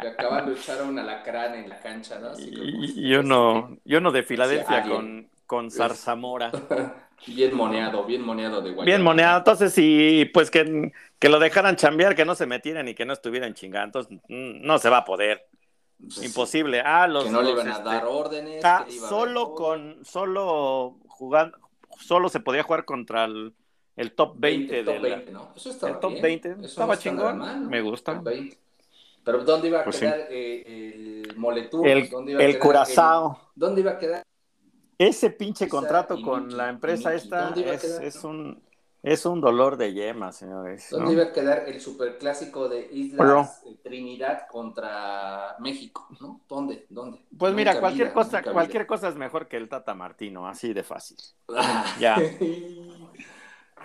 Y 0.00 0.06
acabando 0.06 0.52
de 0.52 0.56
echar 0.58 0.80
un 0.82 0.96
alacrán 0.98 1.54
en 1.56 1.68
la 1.68 1.80
cancha, 1.80 2.18
¿no? 2.20 2.28
Así 2.28 2.50
como- 2.52 2.62
Y, 2.64 2.92
y 3.08 3.14
uno, 3.16 3.76
y 3.84 3.96
uno 3.96 4.12
de 4.12 4.22
Filadelfia 4.22 4.84
Sí, 4.84 4.88
con, 4.90 5.28
con 5.46 5.70
zarzamora. 5.72 6.52
Bien 7.26 7.54
moneado, 7.54 8.04
bien 8.04 8.22
moneado 8.22 8.60
de 8.62 8.70
guayaba. 8.70 8.84
Bien 8.84 9.02
moneado. 9.02 9.38
Entonces, 9.38 9.72
sí, 9.74 10.30
pues 10.32 10.50
que, 10.50 10.92
que 11.18 11.28
lo 11.28 11.38
dejaran 11.38 11.76
chambear, 11.76 12.14
que 12.14 12.24
no 12.24 12.34
se 12.34 12.46
metieran 12.46 12.88
y 12.88 12.94
que 12.94 13.04
no 13.04 13.12
estuvieran 13.12 13.54
chingando. 13.54 14.00
Entonces, 14.00 14.18
mm, 14.28 14.66
no 14.66 14.78
se 14.78 14.88
va 14.88 14.98
a 14.98 15.04
poder. 15.04 15.46
Pues, 16.00 16.22
Imposible. 16.24 16.80
Ah, 16.80 17.06
los, 17.08 17.24
Que 17.24 17.30
no 17.30 17.42
le 17.42 17.50
iban 17.50 17.66
a 17.68 17.72
este, 17.72 17.82
dar 17.84 18.04
órdenes. 18.06 18.64
ah, 18.64 18.84
que 18.88 18.96
a 18.96 19.08
solo 19.08 19.44
dar 19.46 19.54
con, 19.54 20.04
solo 20.04 20.96
jugando, 21.08 21.58
solo 21.98 22.28
se 22.28 22.40
podía 22.40 22.62
jugar 22.62 22.84
contra 22.84 23.24
el, 23.24 23.52
el 23.96 24.12
top 24.12 24.34
20, 24.38 24.84
top 24.84 24.94
de 24.94 25.08
la- 25.08 25.16
20, 25.16 25.32
¿no? 25.32 25.52
Eso 25.56 25.70
estaba 25.70 25.92
el 25.94 25.98
top 26.00 26.10
bien. 26.12 26.22
20. 26.22 26.50
Eso 26.52 26.60
Estaba 26.64 26.94
no 26.94 27.00
chingón. 27.00 27.38
mal, 27.38 27.62
¿no? 27.64 27.68
Me 27.68 27.80
gusta. 27.80 28.14
Top 28.14 28.24
20. 28.24 28.56
Pero 29.24 29.44
¿dónde 29.44 29.68
iba 29.68 29.80
a 29.80 29.84
Pues 29.84 29.98
quedar 29.98 30.20
eh, 30.30 31.24
el 31.28 31.36
Moletur? 31.36 31.86
El, 31.86 32.08
¿Dónde 32.08 32.32
iba 32.32 32.40
a 32.40 32.44
el 32.44 32.50
quedar 32.52 32.62
Curazao. 32.62 33.30
el- 33.32 33.60
¿Dónde 33.60 33.80
iba 33.80 33.90
a 33.90 33.98
quedar? 33.98 34.22
Ese 34.98 35.30
pinche 35.30 35.68
contrato 35.68 36.20
con 36.20 36.56
la 36.56 36.68
empresa 36.68 37.14
esta 37.14 37.54
¿dónde 37.54 37.60
iba 37.60 37.72
a 37.72 37.74
es, 37.74 37.80
quedar, 37.82 38.04
es 38.04 38.24
no? 38.24 38.30
un 38.30 38.68
es 39.02 39.24
un 39.26 39.40
dolor 39.40 39.76
de 39.76 39.92
yema, 39.92 40.32
señores. 40.32 40.88
¿Dónde 40.90 41.06
¿no? 41.06 41.12
iba 41.12 41.24
a 41.24 41.32
quedar 41.32 41.68
el 41.68 41.80
superclásico 41.80 42.68
de 42.68 42.88
Islas 42.92 43.62
Trinidad 43.82 44.48
contra 44.48 45.56
México? 45.60 46.08
¿no? 46.20 46.40
¿Dónde? 46.48 46.86
¿Dónde? 46.88 47.24
Pues 47.36 47.54
mira, 47.54 47.74
Nunca 47.74 47.80
cualquier 47.80 48.08
vida, 48.08 48.14
cosa, 48.14 48.42
cualquier 48.42 48.82
vida. 48.82 48.88
cosa 48.88 49.08
es 49.08 49.14
mejor 49.16 49.46
que 49.48 49.56
el 49.56 49.68
Tata 49.68 49.94
Martino, 49.94 50.48
así 50.48 50.72
de 50.72 50.82
fácil. 50.82 51.16
Ah. 51.48 51.84
Ya. 52.00 52.16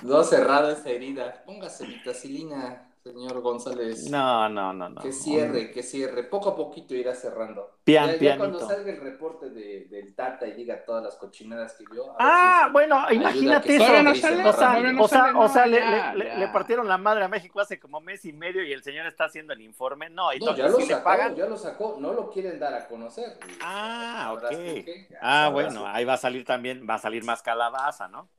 No 0.02 0.24
cerrada 0.24 0.74
esa 0.74 0.90
herida. 0.90 1.44
Póngase 1.46 1.86
vitacilina, 1.86 2.93
señor 3.04 3.42
González. 3.42 4.10
No, 4.10 4.48
no, 4.48 4.72
no, 4.72 4.90
no. 4.90 5.02
Que 5.02 5.12
cierre, 5.12 5.72
que 5.72 5.84
cierre. 5.84 6.24
Poco 6.24 6.50
a 6.50 6.56
poquito 6.56 6.96
irá 6.96 7.14
cerrando. 7.14 7.78
Pian, 7.84 8.12
ya, 8.12 8.18
ya 8.18 8.38
cuando 8.38 8.66
salga 8.66 8.92
el 8.92 9.02
reporte 9.02 9.50
de, 9.50 9.88
del 9.90 10.16
Tata 10.16 10.48
y 10.48 10.54
diga 10.54 10.86
todas 10.86 11.04
las 11.04 11.16
cochinadas 11.18 11.74
que 11.74 11.84
vio. 11.92 12.16
Ah, 12.18 12.64
si- 12.68 12.72
bueno, 12.72 13.06
imagínate 13.12 13.76
eso. 13.76 14.04
No 14.04 14.16
sale, 14.16 14.48
O 14.48 14.56
sea, 14.56 14.94
no 14.94 15.04
o 15.04 15.08
sea, 15.08 15.18
sale, 15.26 15.38
o 15.38 15.50
sea, 15.50 15.66
no, 16.14 16.16
le, 16.16 16.48
partieron 16.48 16.88
la 16.88 16.98
madre 16.98 17.26
a 17.26 17.28
México 17.28 17.60
hace 17.60 17.78
como 17.78 18.00
mes 18.00 18.24
y 18.24 18.32
medio 18.32 18.64
y 18.64 18.72
el 18.72 18.84
señor 18.84 19.06
está 19.06 19.26
haciendo 19.26 19.52
el 19.52 19.60
informe. 19.62 20.10
No, 20.10 20.32
y 20.32 20.40
ya 20.40 20.70
lo 20.70 20.80
sacó, 20.80 21.04
pagan. 21.04 21.36
ya 21.36 21.46
lo 21.46 21.58
sacó, 21.58 21.98
no 22.00 22.14
lo 22.14 22.30
quieren 22.30 22.58
dar 22.58 22.74
a 22.74 22.88
conocer. 22.88 23.38
Ah, 23.62 24.34
ok. 24.34 24.88
Ah, 25.22 25.50
bueno, 25.52 25.86
ahí 25.88 26.06
va 26.06 26.14
a 26.14 26.18
salir 26.18 26.46
también, 26.46 26.88
va 26.90 26.96
a 26.96 27.00
salir 27.00 27.26
más 27.26 27.42
calabaza, 27.42 28.08
¿no? 28.08 28.30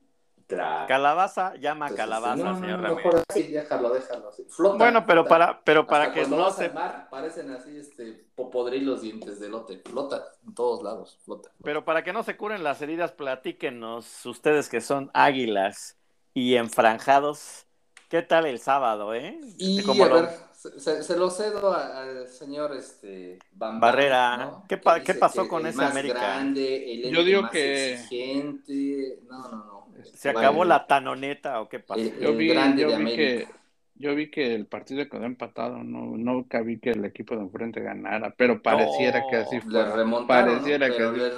Tra- 0.47 0.85
Calabaza 0.87 1.55
llama 1.55 1.87
Entonces, 1.87 1.97
calabaza, 2.05 2.43
no, 2.43 2.59
señor 2.59 2.77
no, 2.79 2.83
Ramírez. 2.89 3.05
mejor 3.05 3.23
así, 3.29 3.43
déjalo, 3.47 3.89
déjalo 3.93 4.29
así. 4.29 4.43
Flota, 4.47 4.77
Bueno, 4.77 5.05
pero 5.05 5.23
flota. 5.23 5.29
para, 5.29 5.61
pero 5.63 5.79
Hasta 5.81 5.89
para 5.91 6.13
que 6.13 6.27
no 6.27 6.51
se 6.51 6.69
mar, 6.69 7.07
parecen 7.09 7.49
así, 7.51 7.75
este, 7.77 8.25
popodrilos 8.35 9.01
dientes 9.01 9.39
de 9.39 9.49
lote. 9.49 9.81
Flota 9.89 10.23
en 10.45 10.53
todos 10.53 10.83
lados, 10.83 11.17
flota. 11.25 11.49
Pero 11.63 11.83
para 11.83 12.03
que 12.03 12.13
no 12.13 12.21
se 12.21 12.37
curen 12.37 12.63
las 12.63 12.79
heridas, 12.81 13.11
platíquenos 13.11 14.25
ustedes 14.27 14.69
que 14.69 14.81
son 14.81 15.09
águilas 15.15 15.97
y 16.35 16.55
enfranjados. 16.55 17.65
¿Qué 18.09 18.21
tal 18.21 18.45
el 18.45 18.59
sábado, 18.59 19.15
eh? 19.15 19.39
Y 19.57 19.81
Como 19.83 20.03
a 20.05 20.07
lo- 20.09 20.15
ver, 20.21 20.29
se, 20.53 21.01
se- 21.01 21.17
lo 21.17 21.31
cedo 21.31 21.73
a- 21.73 22.01
al 22.03 22.27
señor 22.27 22.75
este, 22.75 23.39
Bam 23.51 23.71
Bam, 23.71 23.79
Barrera. 23.81 24.37
¿no? 24.37 24.61
¿Qué 24.69 24.75
Que 24.75 24.77
pa- 24.77 24.99
qué 25.01 25.15
pasó 25.15 25.43
que 25.43 25.47
con 25.49 25.65
ese 25.65 25.83
América? 25.83 26.19
grande, 26.19 27.07
el 27.07 27.11
Yo 27.11 27.23
digo 27.23 27.41
más 27.41 27.51
que- 27.51 27.93
exigente. 27.95 29.19
No, 29.27 29.39
no, 29.49 29.57
no. 29.65 29.74
¿Se 30.03 30.31
Vale. 30.33 30.45
acabó 30.47 30.65
la 30.65 30.85
tanoneta 30.87 31.61
o 31.61 31.69
qué 31.69 31.79
pasó? 31.79 32.01
El- 32.01 32.19
Yo 32.19 32.33
vi, 32.35 32.47
grande 32.49 32.81
yo 32.83 32.89
de 32.89 32.97
vi 32.97 33.15
que, 33.15 33.31
América. 33.33 33.51
yo 33.95 34.15
vi 34.15 34.29
que 34.29 34.53
el 34.55 34.65
partido 34.65 35.07
quedó 35.07 35.23
empatado, 35.25 35.83
no, 35.83 36.17
nunca 36.17 36.61
vi 36.61 36.79
que 36.79 36.91
el 36.91 37.05
equipo 37.05 37.35
de 37.35 37.41
enfrente 37.43 37.81
ganara, 37.81 38.33
pero 38.37 38.61
pareciera 38.61 39.23
que 39.29 39.37
así 39.37 39.59
fue. 39.61 39.71
Les 39.73 39.91
remontaron, 39.93 40.63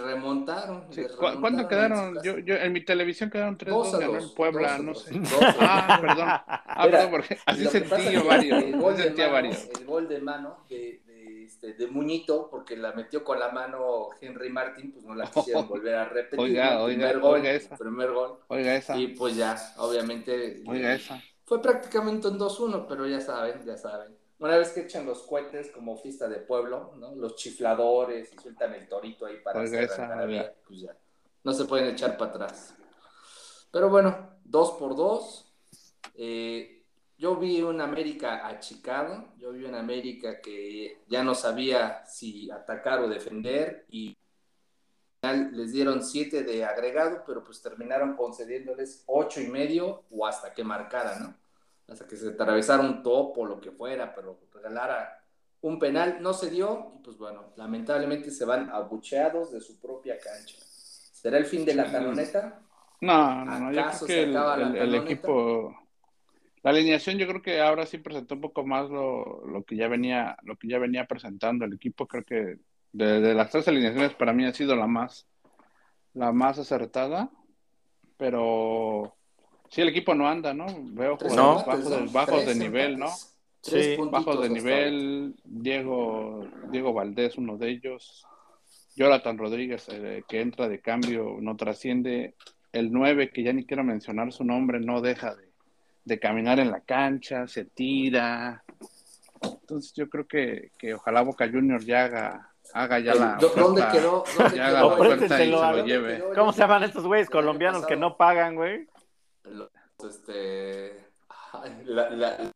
remontaron. 0.06 0.84
Sí, 0.92 1.02
les 1.02 1.12
¿cu- 1.12 1.18
¿Cuánto 1.40 1.40
remontaron 1.50 1.68
quedaron? 1.70 2.18
en 2.18 2.24
Yo, 2.24 2.40
yo, 2.40 2.56
en 2.56 2.74
mi 2.74 2.82
televisión 2.84 3.30
quedaron 3.30 3.58
3 3.58 3.74
Dos 3.74 3.92
2 3.92 3.94
a 3.96 4.00
ganó 4.00 4.14
dos, 4.14 4.24
el 4.24 4.30
Puebla, 4.36 4.78
dos 4.78 4.80
a 4.80 4.84
no 4.84 4.96
sé. 4.96 5.20
dos. 5.20 5.56
Ah, 5.60 5.98
perdón. 6.02 6.28
Ah, 6.80 6.86
Mira, 6.86 6.98
perdón, 7.00 7.12
porque 7.12 7.38
así 7.46 7.66
sentí 7.66 8.12
yo 8.12 8.24
varios. 8.26 8.64
El 8.64 8.78
gol, 8.80 8.96
sentía 8.98 9.26
mano, 9.26 9.34
varios. 9.34 9.70
el 9.80 9.86
gol 9.86 10.08
de 10.08 10.20
mano 10.20 10.58
de, 10.70 11.02
este, 11.48 11.74
de 11.74 11.88
Muñito, 11.88 12.50
porque 12.51 12.77
la 12.77 12.92
metió 12.94 13.24
con 13.24 13.39
la 13.39 13.50
mano 13.51 14.10
Henry 14.22 14.50
Martin, 14.50 14.92
pues 14.92 15.06
no 15.06 15.16
la 15.16 15.25
quisieron 15.32 15.68
volver 15.68 15.96
a 15.96 16.06
repetir. 16.06 16.39
Oiga, 16.39 16.84
primer 16.86 17.20
gol, 17.20 17.36
oiga 17.36 17.51
esa. 17.51 17.75
primer 17.77 18.12
gol. 18.12 18.39
Oiga 18.48 18.75
esa, 18.75 18.98
Y 18.98 19.08
pues 19.10 19.36
ya, 19.36 19.58
obviamente. 19.77 20.62
oiga 20.68 20.94
esa. 20.94 21.22
Fue 21.46 21.62
prácticamente 21.62 22.27
un 22.27 22.38
2-1, 22.38 22.86
pero 22.88 23.08
ya 23.08 23.22
saben, 23.22 23.63
ya 23.66 23.77
saben. 23.77 24.16
Una 24.39 24.58
vez 24.58 24.70
que 24.70 24.82
echan 24.82 25.06
los 25.06 25.24
cohetes 25.24 25.72
como 25.72 25.98
fiesta 25.98 26.27
de 26.27 26.38
pueblo, 26.38 26.94
¿no? 26.98 27.16
Los 27.16 27.36
chifladores 27.38 28.32
y 28.34 28.38
sueltan 28.38 28.74
el 28.75 28.88
torito 28.88 29.25
ahí 29.25 29.38
para 29.44 29.60
Oiga, 29.62 29.80
hacer 29.80 29.84
esa, 29.89 30.24
oiga. 30.24 30.54
pues 30.68 30.82
ya. 30.82 30.96
No 31.44 31.54
se 31.54 31.66
pueden 31.66 31.88
echar 31.88 32.18
para 32.18 32.32
atrás. 32.32 32.75
Pero 33.72 33.89
bueno, 33.89 34.30
dos 34.44 34.72
por 34.74 34.96
dos. 34.96 35.51
Eh, 36.16 36.76
yo 37.18 37.36
vi 37.36 37.62
un 37.62 37.82
América 37.82 38.48
achicado, 38.48 39.34
yo 39.38 39.52
vi 39.52 39.66
un 39.66 39.76
América 39.76 40.40
que 40.40 41.02
ya 41.08 41.24
no 41.24 41.34
sabía 41.34 42.06
si 42.06 42.50
atacar 42.52 43.00
o 43.00 43.10
defender 43.10 43.86
y 43.90 44.16
al 45.22 45.34
final 45.34 45.58
les 45.58 45.74
dieron 45.74 46.04
siete 46.04 46.44
de 46.44 46.64
agregado, 46.64 47.24
pero 47.26 47.44
pues 47.44 47.62
terminaron 47.62 48.16
concediéndoles 48.16 49.04
ocho 49.08 49.42
y 49.42 49.48
medio 49.48 50.04
o 50.12 50.28
hasta 50.28 50.54
que 50.54 50.64
marcara, 50.64 51.20
¿no? 51.20 51.36
Hasta 51.88 52.06
que 52.06 52.18
se 52.18 52.30
atravesara 52.30 52.84
un 52.84 53.02
topo 53.02 53.42
o 53.42 53.46
lo 53.46 53.60
que 53.60 53.72
fuera, 53.72 54.14
pero 54.14 54.40
regalara 54.54 55.24
un 55.62 55.80
penal, 55.80 56.18
no 56.22 56.34
se 56.34 56.52
dio 56.52 56.94
y 56.96 57.04
pues 57.04 57.18
bueno, 57.18 57.54
lamentablemente 57.56 58.30
se 58.30 58.46
van 58.46 58.70
abucheados 58.70 59.52
de 59.52 59.62
su 59.62 59.80
propia 59.80 60.20
cancha. 60.20 60.58
¿Será 60.60 61.40
el 61.40 61.46
fin 61.46 61.66
de 61.66 61.74
la 61.74 61.92
taloneta? 61.92 62.62
No, 63.02 63.46
no, 63.46 63.60
no, 63.60 63.72
yo 63.72 63.82
¿Acaso 63.82 64.06
creo 64.06 64.72
que 64.72 64.80
el, 64.80 64.96
equipo, 64.96 65.87
la 66.64 66.72
alineación 66.72 67.18
yo 67.18 67.28
creo 67.28 67.42
que 67.42 67.62
ahora 67.62 67.86
sí 67.86 67.98
presentó 67.98 68.36
un 68.36 68.42
poco 68.42 68.66
más 68.66 68.90
lo, 68.90 69.46
lo 69.46 69.64
que 69.64 69.76
ya 69.76 69.88
venía, 69.88 70.38
lo 70.44 70.56
que 70.58 70.68
ya 70.68 70.80
venía 70.80 71.06
presentando 71.06 71.66
el 71.66 71.74
equipo, 71.74 72.08
creo 72.08 72.24
que 72.24 72.58
de, 72.94 73.22
de 73.22 73.34
las 73.34 73.50
tres 73.52 73.68
alineaciones 73.68 74.14
para 74.14 74.34
mí 74.34 74.46
ha 74.46 74.54
sido 74.54 74.76
la 74.76 74.88
más, 74.88 75.28
la 76.14 76.32
más 76.32 76.58
acertada, 76.60 77.30
pero 78.18 79.16
sí 79.70 79.82
el 79.82 79.90
equipo 79.90 80.16
no 80.16 80.28
anda, 80.28 80.54
¿no? 80.54 80.66
Veo 80.94 81.18
jugadores 81.18 81.38
No. 81.38 81.66
bajos, 81.66 81.90
de, 81.90 82.06
bajos 82.08 82.46
de 82.46 82.56
nivel, 82.56 83.00
¿no? 83.00 83.10
Sí, 83.62 83.98
Bajos 83.98 84.42
de 84.42 84.50
nivel, 84.50 85.36
Diego, 85.44 86.48
Diego 86.72 86.94
Valdés, 86.94 87.38
uno 87.38 87.58
de 87.58 87.70
ellos, 87.70 88.26
Jonathan 88.96 89.38
Rodríguez, 89.38 89.90
eh, 89.90 90.24
que 90.28 90.40
entra 90.40 90.70
de 90.70 90.80
cambio, 90.80 91.38
no 91.42 91.58
trasciende, 91.58 92.36
el 92.72 92.92
9, 92.92 93.30
que 93.32 93.44
ya 93.44 93.52
ni 93.52 93.66
quiero 93.66 93.84
mencionar 93.84 94.32
su 94.32 94.46
nombre, 94.46 94.80
no 94.80 95.02
deja 95.02 95.36
de, 95.36 95.47
de 96.08 96.20
caminar 96.20 96.60
en 96.60 96.72
la 96.72 96.80
cancha, 96.80 97.48
se 97.48 97.66
tira. 97.66 98.64
Entonces 99.42 99.94
yo 99.94 100.10
creo 100.10 100.26
que, 100.26 100.72
que 100.80 100.94
ojalá 100.94 101.22
Boca 101.22 101.48
Juniors 101.48 101.86
ya 101.86 102.06
haga, 102.06 102.54
haga 102.74 103.00
ya 103.00 103.14
la 103.14 103.38
¿Dó- 103.38 103.50
¿Dónde 103.54 103.82
oferta, 103.82 103.92
quedó? 103.92 104.24
¿Dónde 104.38 104.56
ya 104.58 104.68
haga 104.68 104.80
quedó? 104.80 104.90
la 104.90 104.96
oferta 104.96 105.26
y 105.26 105.28
se 105.28 105.46
lo 105.48 105.62
¿Dónde 105.62 105.84
lleve. 105.84 106.16
quedó 106.18 106.34
¿Cómo 106.34 106.54
se 106.54 106.60
llaman 106.60 106.84
estos 106.84 107.06
güeyes 107.06 107.30
colombianos 107.30 107.86
que 107.86 107.98
no 107.98 108.16
pagan, 108.16 108.56
güey? 108.56 108.88
Este, 110.10 111.06
la, 111.86 112.10
la, 112.10 112.52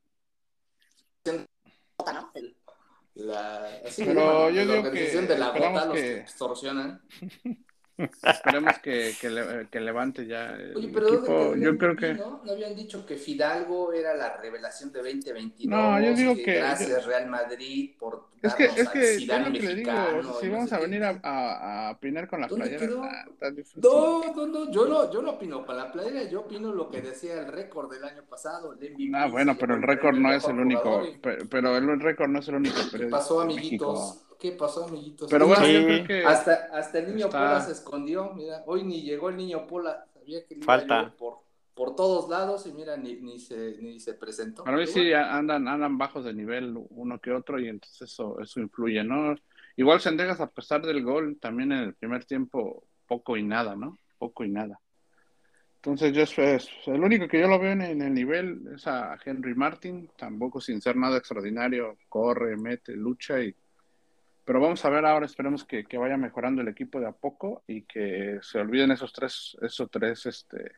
la, 3.16 3.66
así 3.86 4.06
Pero 4.06 4.50
yo 4.50 4.64
la 4.66 4.74
digo 4.76 4.92
que 4.92 5.22
de 5.28 5.38
la 5.38 5.52
bota, 5.52 5.86
los 5.88 5.94
que 5.96 6.18
extorsionan. 6.20 7.02
Esperemos 7.98 8.80
que, 8.80 9.14
que, 9.20 9.30
le- 9.30 9.68
que 9.70 9.80
levante 9.80 10.26
ya 10.26 10.56
el 10.56 10.76
Oye, 10.76 10.90
pero 10.94 11.08
¿dónde 11.12 11.28
equipo. 11.28 11.56
Yo 11.56 11.78
creo 11.78 11.96
que 11.96 12.14
¿no? 12.16 12.42
¿No 12.44 12.52
habían 12.52 12.76
dicho 12.76 13.06
que 13.06 13.16
Fidalgo 13.16 13.94
era 13.94 14.16
la 14.16 14.38
revelación 14.38 14.92
de 14.92 15.00
2022? 15.00 15.70
No, 15.70 16.00
yo 16.00 16.14
digo 16.14 16.36
que- 16.36 16.56
Gracias, 16.56 17.06
Real 17.06 17.28
Madrid, 17.28 17.92
por 18.00 18.30
Es 18.42 18.56
que, 18.56 18.66
es 18.66 18.90
que 18.90 19.02
es 19.04 19.18
Zidane 19.20 19.50
lo 19.50 19.54
que 19.54 19.60
le 19.62 19.76
digo, 19.76 19.92
mexicano, 19.92 20.34
si 20.40 20.48
no 20.48 20.54
vamos 20.54 20.74
a 20.74 20.80
venir 20.80 21.04
a, 21.04 21.20
a, 21.22 21.88
a 21.88 21.92
opinar 21.92 22.28
con 22.28 22.42
la 22.42 22.48
¿Dónde 22.48 22.66
playera, 22.66 22.88
quedó? 22.88 23.04
está, 23.06 23.24
está 23.30 23.52
difícil. 23.52 23.82
No, 23.84 24.34
no, 24.36 24.48
no, 24.48 24.72
yo 24.72 24.88
no, 24.88 25.12
yo 25.12 25.22
no 25.22 25.32
opino 25.32 25.66
para 25.66 25.86
la 25.86 25.92
playera, 25.92 26.24
yo 26.24 26.40
opino 26.42 26.72
lo 26.74 26.90
que 26.90 27.02
decía 27.02 27.40
el 27.40 27.48
récord 27.52 27.92
del 27.92 28.04
año 28.04 28.24
pasado, 28.24 28.74
el 28.74 28.80
MVP. 28.80 29.12
Ah, 29.14 29.28
bueno, 29.28 29.56
pero 29.60 29.76
el 29.76 29.84
récord 29.84 30.16
no 30.16 30.34
es 30.34 30.44
el 30.48 30.58
único, 30.60 31.04
pero, 31.22 31.46
pero 31.50 31.78
el 31.78 32.00
récord 32.00 32.30
no 32.30 32.40
es 32.40 32.48
el 32.48 32.56
único 32.56 32.78
¿Qué 32.98 33.06
pasó, 33.06 33.42
de 33.42 33.54
México. 33.54 34.16
¿Qué 34.42 34.54
pasó, 34.54 34.86
amiguitos? 34.86 35.30
Pero 35.30 35.46
bueno, 35.46 35.62
más, 35.62 35.70
yo 35.72 35.80
Sí. 35.82 35.86
creo 35.86 36.08
que 36.08 36.26
hasta, 36.26 36.54
hasta 36.74 36.98
el 36.98 37.10
niño 37.14 37.28
está- 37.28 37.38
Pola 37.38 37.62
se 37.62 37.74
escondió, 37.74 38.34
mira, 38.34 38.64
hoy 38.66 38.84
ni 38.84 39.04
llegó 39.04 39.30
el 39.30 39.38
niño 39.38 39.68
Pola, 39.68 40.04
sabía 40.16 40.44
que 40.48 40.56
le 40.56 40.64
iba 40.64 40.66
Falta. 40.66 41.14
por, 41.16 41.42
por 41.76 41.96
todos 41.96 42.28
lados 42.28 42.66
y 42.66 42.74
mira, 42.74 42.98
ni, 42.98 43.18
ni, 43.18 43.38
se, 43.38 43.78
ni 43.80 44.00
se 44.00 44.16
presentó. 44.16 44.64
para 44.64 44.78
mí 44.78 44.88
sí 44.88 45.10
bueno, 45.12 45.26
andan, 45.28 45.68
andan 45.68 45.96
bajos 45.96 46.26
de 46.26 46.34
nivel 46.34 46.74
uno 46.90 47.20
que 47.20 47.30
otro 47.32 47.60
y 47.60 47.68
entonces 47.68 48.02
eso, 48.02 48.40
eso 48.42 48.60
influye, 48.60 49.04
¿no? 49.04 49.36
Igual 49.78 50.02
Sendejas 50.02 50.42
a 50.42 50.50
pesar 50.50 50.82
del 50.82 51.04
gol, 51.04 51.38
también 51.40 51.72
en 51.72 51.80
el 51.84 51.94
primer 51.94 52.26
tiempo 52.26 52.84
poco 53.08 53.38
y 53.38 53.44
nada, 53.44 53.76
¿no? 53.76 54.00
Poco 54.18 54.44
y 54.44 54.50
nada. 54.50 54.80
Entonces 55.76 56.14
yo 56.14 56.24
es, 56.44 56.68
el 56.88 57.04
único 57.04 57.28
que 57.28 57.40
yo 57.40 57.48
lo 57.48 57.60
veo 57.60 57.74
en, 57.74 57.82
en 57.84 58.02
el 58.02 58.14
nivel 58.14 58.60
es 58.76 58.88
a 58.88 59.18
Henry 59.24 59.54
Martin, 59.54 60.10
tampoco 60.18 60.60
sin 60.60 60.82
ser 60.82 60.96
nada 60.96 61.18
extraordinario, 61.18 61.98
corre, 62.10 62.58
mete, 62.58 62.94
lucha 62.96 63.40
y 63.40 63.56
pero 64.46 64.60
vamos 64.60 64.84
a 64.86 64.90
ver 64.90 65.06
ahora, 65.06 65.26
esperemos 65.26 65.64
que, 65.64 65.84
que 65.86 65.98
vaya 65.98 66.18
mejorando 66.18 66.62
el 66.62 66.68
equipo 66.68 67.00
de 67.00 67.08
a 67.08 67.12
poco 67.12 67.64
y 67.68 67.84
que 67.84 68.40
se 68.42 68.60
olviden 68.60 68.92
esos 68.92 69.14
tres, 69.14 69.58
esos 69.62 69.90
tres 69.92 70.26
este 70.26 70.74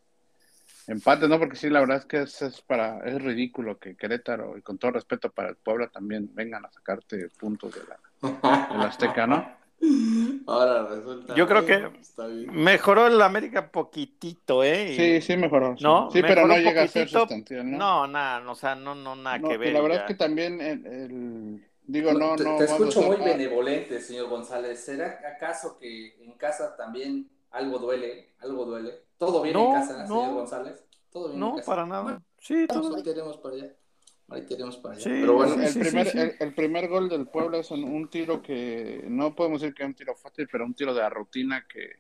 empates, 0.88 1.30
¿no? 1.30 1.40
Porque 1.40 1.56
sí, 1.56 1.70
la 1.70 1.80
verdad 1.80 1.98
es 1.98 2.06
que 2.06 2.22
es, 2.24 2.42
es 2.42 2.62
para, 2.62 3.00
es 3.06 3.22
ridículo 3.22 3.78
que 3.80 3.96
Querétaro, 3.96 4.58
y 4.58 4.62
con 4.62 4.78
todo 4.78 4.92
respeto 4.92 5.32
para 5.32 5.50
el 5.50 5.56
Puebla, 5.56 5.88
también 5.88 6.30
vengan 6.34 6.66
a 6.66 6.72
sacarte 6.72 7.30
puntos 7.40 7.74
de 7.76 7.82
la, 7.88 8.70
del 8.70 8.82
Azteca, 8.82 9.26
¿no? 9.26 9.64
Ahora 10.48 10.86
resulta. 10.88 11.36
Yo 11.36 11.48
creo 11.48 11.66
que- 11.66 12.00
Está 12.00 12.28
bien. 12.28 12.54
Mejoró 12.54 13.08
el 13.08 13.22
América 13.22 13.70
poquitito, 13.72 14.64
¿eh? 14.64 14.94
Sí, 14.96 15.22
sí 15.22 15.38
mejoró. 15.38 15.76
Sí, 15.78 15.84
¿No? 15.84 16.10
sí 16.12 16.22
pero 16.22 16.46
no 16.48 16.58
llega 16.58 16.84
a 16.84 16.88
ser 16.88 17.08
sustancial, 17.10 17.70
¿no? 17.72 17.78
No, 17.78 18.08
nada, 18.08 18.50
o 18.52 18.56
sea, 18.56 18.76
no, 18.76 18.94
no, 18.96 19.16
nada 19.16 19.38
No, 19.40 19.50
que 19.50 19.58
ver. 19.58 19.74
la 19.74 19.82
verdad 19.82 19.98
ya. 19.98 20.02
es 20.04 20.08
que 20.08 20.16
también 20.16 20.60
el, 20.62 20.86
el- 20.86 21.68
digo, 21.86 22.14
no, 22.14 22.36
te, 22.36 22.44
no. 22.44 22.58
te 22.58 22.66
escucho 22.66 23.02
muy 23.02 23.18
benevolente, 23.18 24.00
señor 24.02 24.30
González. 24.30 24.80
¿Será 24.84 25.20
acaso 25.36 25.78
que 25.78 26.16
en 26.24 26.34
casa 26.34 26.76
también 26.76 27.30
algo 27.52 27.80
duele? 27.80 28.34
¿Algo 28.40 28.66
duele? 28.66 29.04
¿Todo 29.18 29.42
bien 29.42 29.54
No, 29.54 29.68
en 29.68 29.74
casa, 29.74 30.06
no. 30.08 30.22
señor 30.22 30.34
González? 30.36 30.84
¿Todo 31.12 31.24
bien 31.30 31.36
en 31.36 31.40
No, 31.40 31.56
casa? 31.56 31.66
para 31.72 31.86
nada. 31.86 32.02
Bueno, 32.04 32.24
Sí, 32.40 32.66
vamos, 32.68 32.88
todo 32.88 32.98
ahí 32.98 33.04
tenemos 33.04 33.38
para 33.38 33.56
allá. 33.56 33.74
Ahí 34.30 34.42
tenemos 34.44 34.78
para 34.78 34.96
allá. 34.96 35.04
Sí, 35.04 35.10
Pero 35.22 35.34
bueno, 35.34 35.54
el, 35.56 35.68
sí, 35.68 35.80
primer, 35.80 36.08
sí. 36.08 36.18
El, 36.18 36.36
el 36.40 36.54
primer 36.56 36.88
gol 36.90 37.08
del 37.10 37.28
Puebla 37.28 37.60
es 37.60 37.72
un, 37.72 37.84
un 37.84 38.10
tiro 38.10 38.42
que 38.42 39.04
no 39.08 39.36
podemos 39.36 39.62
decir 39.62 39.76
que 39.76 39.84
es 39.84 39.88
un 39.90 39.96
tiro 39.96 40.16
fácil, 40.16 40.48
pero 40.52 40.66
un 40.66 40.74
tiro 40.74 40.94
de 40.94 41.02
la 41.02 41.10
rutina 41.10 41.66
que, 41.72 41.98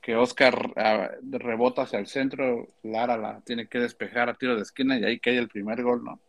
que 0.00 0.14
Oscar 0.16 0.72
ah, 0.76 1.10
rebota 1.22 1.82
hacia 1.82 1.98
el 1.98 2.06
centro, 2.06 2.68
Lara 2.82 3.16
la 3.16 3.40
tiene 3.40 3.66
que 3.68 3.80
despejar 3.80 4.28
a 4.28 4.34
tiro 4.34 4.54
de 4.54 4.62
esquina 4.62 4.98
y 4.98 5.04
ahí 5.04 5.18
cae 5.18 5.38
el 5.38 5.48
primer 5.48 5.82
gol, 5.82 6.04
¿no? 6.04 6.20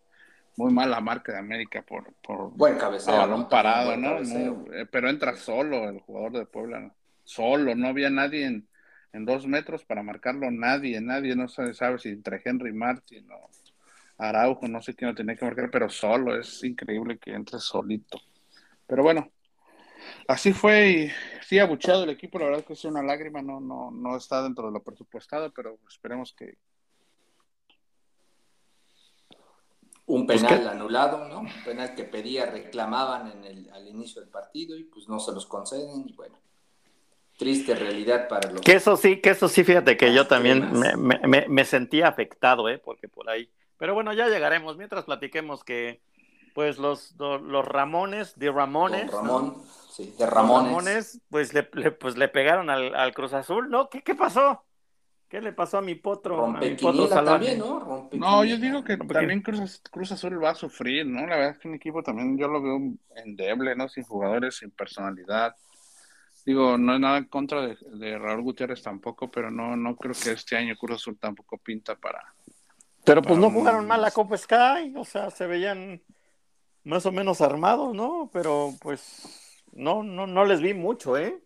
Muy 0.57 0.71
mala 0.71 1.01
marca 1.01 1.33
de 1.33 1.39
América 1.39 1.81
por, 1.81 2.13
por 2.15 2.51
buen 2.51 2.77
cabeceo. 2.77 3.13
balón 3.17 3.41
¿no? 3.41 3.49
parado, 3.49 3.97
¿no? 3.97 4.15
cabeceo. 4.15 4.65
Eh, 4.73 4.85
pero 4.89 5.09
entra 5.09 5.35
solo 5.35 5.89
el 5.89 5.99
jugador 5.99 6.31
de 6.33 6.45
Puebla, 6.45 6.79
¿no? 6.79 6.95
solo, 7.25 7.75
no 7.75 7.87
había 7.87 8.09
nadie 8.09 8.45
en, 8.45 8.67
en 9.11 9.25
dos 9.25 9.47
metros 9.47 9.83
para 9.83 10.03
marcarlo, 10.03 10.49
nadie, 10.51 11.01
nadie, 11.01 11.35
no 11.35 11.47
se 11.47 11.73
sabe 11.73 11.99
si 11.99 12.09
entre 12.09 12.41
Henry 12.43 12.71
Martin 12.71 13.29
o 13.31 13.49
Araujo, 14.17 14.67
no 14.67 14.81
sé 14.81 14.95
quién 14.95 15.09
lo 15.09 15.15
tenía 15.15 15.35
que 15.35 15.45
marcar, 15.45 15.69
pero 15.69 15.89
solo, 15.89 16.39
es 16.39 16.63
increíble 16.63 17.17
que 17.17 17.33
entre 17.33 17.59
solito. 17.59 18.19
Pero 18.87 19.03
bueno, 19.03 19.31
así 20.27 20.53
fue 20.53 20.89
y 20.89 21.11
sí, 21.41 21.59
abucheado 21.59 22.03
el 22.03 22.11
equipo, 22.11 22.39
la 22.39 22.45
verdad 22.45 22.61
es 22.61 22.67
que 22.67 22.73
es 22.73 22.85
una 22.85 23.03
lágrima, 23.03 23.41
no, 23.41 23.59
no, 23.59 23.91
no 23.91 24.15
está 24.15 24.43
dentro 24.43 24.67
de 24.67 24.73
lo 24.73 24.83
presupuestado, 24.83 25.51
pero 25.51 25.79
esperemos 25.89 26.33
que, 26.33 26.57
Un 30.07 30.27
Pues 30.27 30.43
penal 30.43 30.67
anulado, 30.67 31.27
¿no? 31.27 31.39
Un 31.39 31.63
penal 31.63 31.95
que 31.95 32.03
pedía, 32.03 32.45
reclamaban 32.45 33.31
en 33.31 33.43
el, 33.43 33.69
al 33.73 33.87
inicio 33.87 34.21
del 34.21 34.29
partido 34.29 34.77
y 34.77 34.83
pues 34.83 35.07
no 35.09 35.19
se 35.19 35.31
los 35.31 35.45
conceden 35.47 36.07
y 36.07 36.13
bueno. 36.13 36.35
Triste 37.37 37.75
realidad 37.75 38.27
para 38.29 38.49
los... 38.51 38.61
Que 38.61 38.73
eso 38.75 38.95
sí, 38.95 39.19
que 39.19 39.31
eso 39.31 39.49
sí, 39.49 39.63
fíjate 39.63 39.97
que 39.97 40.13
yo 40.13 40.25
también 40.27 40.71
me, 40.71 40.95
me, 40.95 41.19
me, 41.27 41.45
me 41.49 41.65
sentí 41.65 42.01
afectado, 42.01 42.69
¿eh? 42.69 42.77
Porque 42.77 43.09
por 43.09 43.29
ahí. 43.29 43.49
Pero 43.77 43.93
bueno, 43.93 44.13
ya 44.13 44.29
llegaremos. 44.29 44.77
Mientras 44.77 45.03
platiquemos 45.03 45.63
que, 45.65 45.99
pues, 46.53 46.77
los, 46.77 47.13
los, 47.17 47.41
los 47.41 47.65
Ramones, 47.65 48.39
de 48.39 48.51
Ramones. 48.51 49.11
Don 49.11 49.25
¿no? 49.25 49.39
Ramón, 49.39 49.63
sí, 49.91 50.13
de 50.17 50.23
Los 50.23 50.33
Ramones. 50.33 50.69
Ramones, 50.69 51.21
pues 51.29 51.53
le, 51.53 51.67
le- 51.73 51.91
pues 51.91 52.15
le 52.15 52.29
pegaron 52.29 52.69
al, 52.69 52.95
al 52.95 53.13
Cruz 53.13 53.33
Azul, 53.33 53.69
¿no? 53.69 53.89
¿Qué, 53.89 54.01
qué 54.01 54.15
pasó? 54.15 54.63
¿Qué 55.35 55.41
¿Qué 55.41 55.41
le 55.41 55.51
pasó 55.51 55.79
a 55.79 55.81
mi 55.81 55.95
potro? 55.95 56.45
A 56.45 56.47
mi 56.47 56.53
Rompe 56.53 56.69
potro 56.71 56.91
quiniela 56.91 57.15
Salvaje? 57.15 57.37
también, 57.45 57.59
¿no? 57.59 57.79
Rompe 57.79 58.17
No, 58.17 58.45
yo 58.45 58.57
digo 58.57 58.83
que 58.85 58.95
también 58.97 59.41
Cruz, 59.41 59.81
Cruz 59.91 60.11
Azul 60.13 60.41
va 60.41 60.51
a 60.51 60.55
sufrir, 60.55 61.05
¿no? 61.05 61.27
La 61.27 61.35
verdad 61.35 61.51
es 61.51 61.57
que 61.57 61.67
un 61.67 61.75
equipo 61.75 62.01
también 62.01 62.37
yo 62.37 62.47
lo 62.47 62.61
veo 62.61 62.79
endeble, 63.17 63.75
¿no? 63.75 63.89
Sin 63.89 64.03
jugadores, 64.05 64.55
sin 64.55 64.71
personalidad. 64.71 65.53
Digo, 66.45 66.77
no 66.77 66.93
es 66.93 66.99
nada 67.01 67.17
en 67.17 67.25
contra 67.25 67.67
de, 67.67 67.75
de 67.97 68.17
Raúl 68.17 68.43
Gutiérrez 68.43 68.81
tampoco, 68.81 69.29
pero 69.29 69.51
no, 69.51 69.75
no 69.75 69.97
creo 69.97 70.13
que 70.13 70.31
este 70.31 70.55
año 70.55 70.77
Cruz 70.77 71.01
Azul 71.01 71.17
tampoco 71.17 71.57
pinta 71.57 71.95
para... 71.95 72.23
Pero 73.03 73.21
pues 73.21 73.37
no 73.37 73.47
un- 73.47 73.53
jugaron 73.55 73.85
mal 73.87 74.01
la 74.01 74.11
Copa 74.11 74.37
Sky, 74.37 74.93
o 74.95 75.03
sea, 75.03 75.31
se 75.31 75.47
veían 75.47 76.01
más 76.85 77.05
o 77.05 77.11
menos 77.11 77.41
armados, 77.41 77.93
¿no? 77.93 78.29
Pero 78.31 78.73
pues 78.79 79.61
no, 79.73 80.01
no, 80.01 80.27
no 80.27 80.45
les 80.45 80.61
vi 80.61 80.73
mucho, 80.73 81.17
¿eh? 81.17 81.41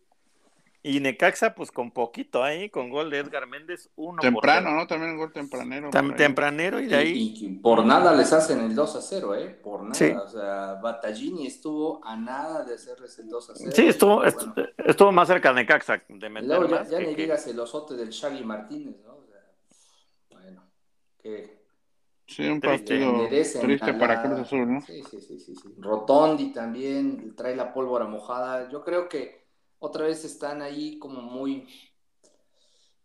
Y 0.81 1.01
Necaxa, 1.01 1.55
pues 1.55 1.71
con 1.71 1.91
poquito 1.91 2.41
ahí, 2.41 2.69
con 2.69 2.89
gol 2.89 3.09
de 3.09 3.17
Edgar 3.17 3.45
Méndez, 3.47 3.89
uno 3.97 4.21
Temprano, 4.21 4.69
por 4.69 4.77
¿no? 4.77 4.87
También 4.87 5.11
un 5.11 5.17
gol 5.17 5.33
tempranero. 5.33 5.89
tempranero 6.15 6.79
y 6.79 6.87
de 6.87 6.95
ahí. 6.95 7.33
Y, 7.37 7.45
y 7.47 7.49
por 7.57 7.83
nada 7.85 8.13
les 8.15 8.31
hacen 8.31 8.61
el 8.61 8.73
2 8.73 8.95
a 8.95 9.01
0, 9.01 9.35
¿eh? 9.35 9.49
Por 9.61 9.81
nada. 9.83 9.93
Sí. 9.95 10.05
O 10.11 10.27
sea, 10.29 10.75
Battaglini 10.75 11.47
estuvo 11.47 11.99
a 12.05 12.15
nada 12.15 12.63
de 12.63 12.75
hacerles 12.75 13.19
el 13.19 13.27
2 13.27 13.49
a 13.49 13.53
0. 13.57 13.71
Sí, 13.75 13.87
estuvo, 13.87 14.23
Y, 14.23 14.27
est- 14.29 14.41
bueno, 14.55 14.69
estuvo 14.77 15.11
más 15.11 15.27
cerca 15.27 15.49
de 15.49 15.55
Necaxa 15.55 16.01
de 16.07 16.29
meter 16.29 16.47
luego 16.59 16.67
ya, 16.69 16.83
ya 16.89 16.97
que- 16.99 17.07
ni 17.07 17.15
que- 17.15 17.21
digas 17.23 17.45
el 17.47 17.59
osote 17.59 17.95
del 17.95 18.09
Shaggy 18.09 18.45
Martínez, 18.45 18.95
¿no? 19.05 19.15
O 19.17 19.25
sea, 19.27 19.41
bueno, 20.31 20.63
que 21.21 21.59
Sí, 22.25 22.47
un 22.47 22.61
partido 22.61 23.27
triste 23.27 23.93
para 23.95 24.21
Cruz 24.21 24.39
Azul, 24.39 24.71
¿no? 24.71 24.81
Sí, 24.81 25.01
sí, 25.09 25.19
sí, 25.19 25.39
sí, 25.39 25.55
sí. 25.55 25.73
Rotondi 25.77 26.53
también 26.53 27.35
trae 27.35 27.55
la 27.55 27.73
pólvora 27.73 28.05
mojada. 28.05 28.69
Yo 28.69 28.81
creo 28.83 29.09
que 29.09 29.38
otra 29.79 30.05
vez 30.05 30.23
están 30.25 30.61
ahí 30.61 30.99
como 30.99 31.21
muy 31.21 31.67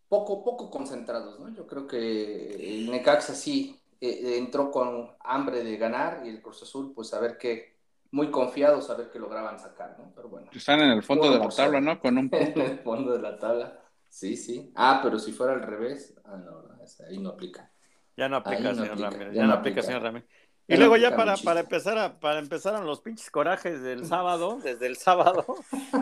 poco, 0.08 0.44
poco 0.44 0.70
concentrados, 0.70 1.40
¿no? 1.40 1.48
Yo 1.54 1.66
creo 1.66 1.86
que 1.86 2.78
el 2.78 2.90
Necaxa 2.90 3.34
sí 3.34 3.80
eh, 4.00 4.36
entró 4.38 4.70
con 4.70 5.10
hambre 5.20 5.64
de 5.64 5.76
ganar 5.76 6.22
y 6.24 6.28
el 6.28 6.42
Cruz 6.42 6.62
Azul, 6.62 6.92
pues 6.94 7.12
a 7.14 7.20
ver 7.20 7.38
qué, 7.38 7.74
muy 8.10 8.30
confiados 8.30 8.90
a 8.90 8.94
ver 8.94 9.10
qué 9.10 9.18
lograban 9.18 9.58
sacar, 9.58 9.96
¿no? 9.98 10.12
Pero 10.14 10.28
bueno, 10.28 10.48
Están 10.52 10.80
en 10.80 10.90
el 10.90 11.02
fondo 11.02 11.30
de 11.32 11.38
la 11.38 11.48
tabla, 11.48 11.80
¿no? 11.80 11.98
Con 12.00 12.18
un 12.18 12.28
en 12.32 12.60
el 12.60 12.78
fondo 12.80 13.12
de 13.12 13.22
la 13.22 13.38
tabla. 13.38 13.80
Sí, 14.08 14.36
sí. 14.36 14.70
Ah, 14.76 15.00
pero 15.02 15.18
si 15.18 15.32
fuera 15.32 15.54
al 15.54 15.62
revés, 15.62 16.14
ah, 16.24 16.36
no, 16.36 16.64
ahí 17.08 17.18
no 17.18 17.30
aplica. 17.30 17.72
Ya 18.16 18.28
no 18.28 18.36
aplica, 18.36 18.72
no 18.72 18.74
señor 18.74 18.92
aplica, 18.92 19.10
Ramírez. 19.10 19.34
ya 19.34 19.40
Ya, 19.40 19.46
no 19.46 19.52
aplica, 19.54 19.80
aplica. 19.80 19.82
señor 19.82 20.02
Ramírez. 20.02 20.28
Y 20.68 20.76
luego 20.76 20.96
ya 20.96 21.14
para, 21.16 21.36
para 21.38 21.60
empezar 21.60 21.98
a, 21.98 22.20
para 22.20 22.38
empezaron 22.38 22.86
los 22.86 23.00
pinches 23.00 23.30
corajes 23.30 23.82
del 23.82 24.06
sábado, 24.06 24.60
desde 24.62 24.86
el 24.86 24.96
sábado, 24.96 25.44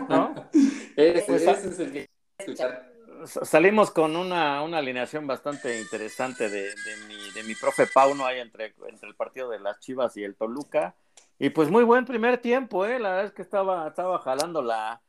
¿no? 0.07 0.33
Ese, 0.95 1.23
Pues, 1.27 1.41
ese 1.43 1.69
es 1.69 1.79
el 1.79 1.91
que 1.91 2.09
escuchar. 2.37 2.91
S- 3.23 3.45
Salimos 3.45 3.91
con 3.91 4.15
una, 4.15 4.61
una 4.63 4.79
alineación 4.79 5.25
bastante 5.27 5.79
interesante 5.79 6.49
de, 6.49 6.63
de 6.63 6.97
mi, 7.07 7.31
de 7.31 7.43
mi 7.43 7.55
profe 7.55 7.87
Pauno 7.87 8.25
ahí 8.25 8.39
entre, 8.39 8.73
entre 8.87 9.07
el 9.07 9.15
partido 9.15 9.49
de 9.49 9.59
las 9.59 9.79
Chivas 9.79 10.17
y 10.17 10.23
el 10.23 10.35
Toluca. 10.35 10.95
Y 11.39 11.49
pues 11.49 11.69
muy 11.69 11.83
buen 11.83 12.05
primer 12.05 12.37
tiempo, 12.39 12.85
¿eh? 12.85 12.99
La 12.99 13.09
verdad 13.09 13.25
es 13.25 13.31
que 13.33 13.41
estaba, 13.41 13.87
estaba 13.87 14.19
jalando 14.19 14.61
la, 14.61 15.01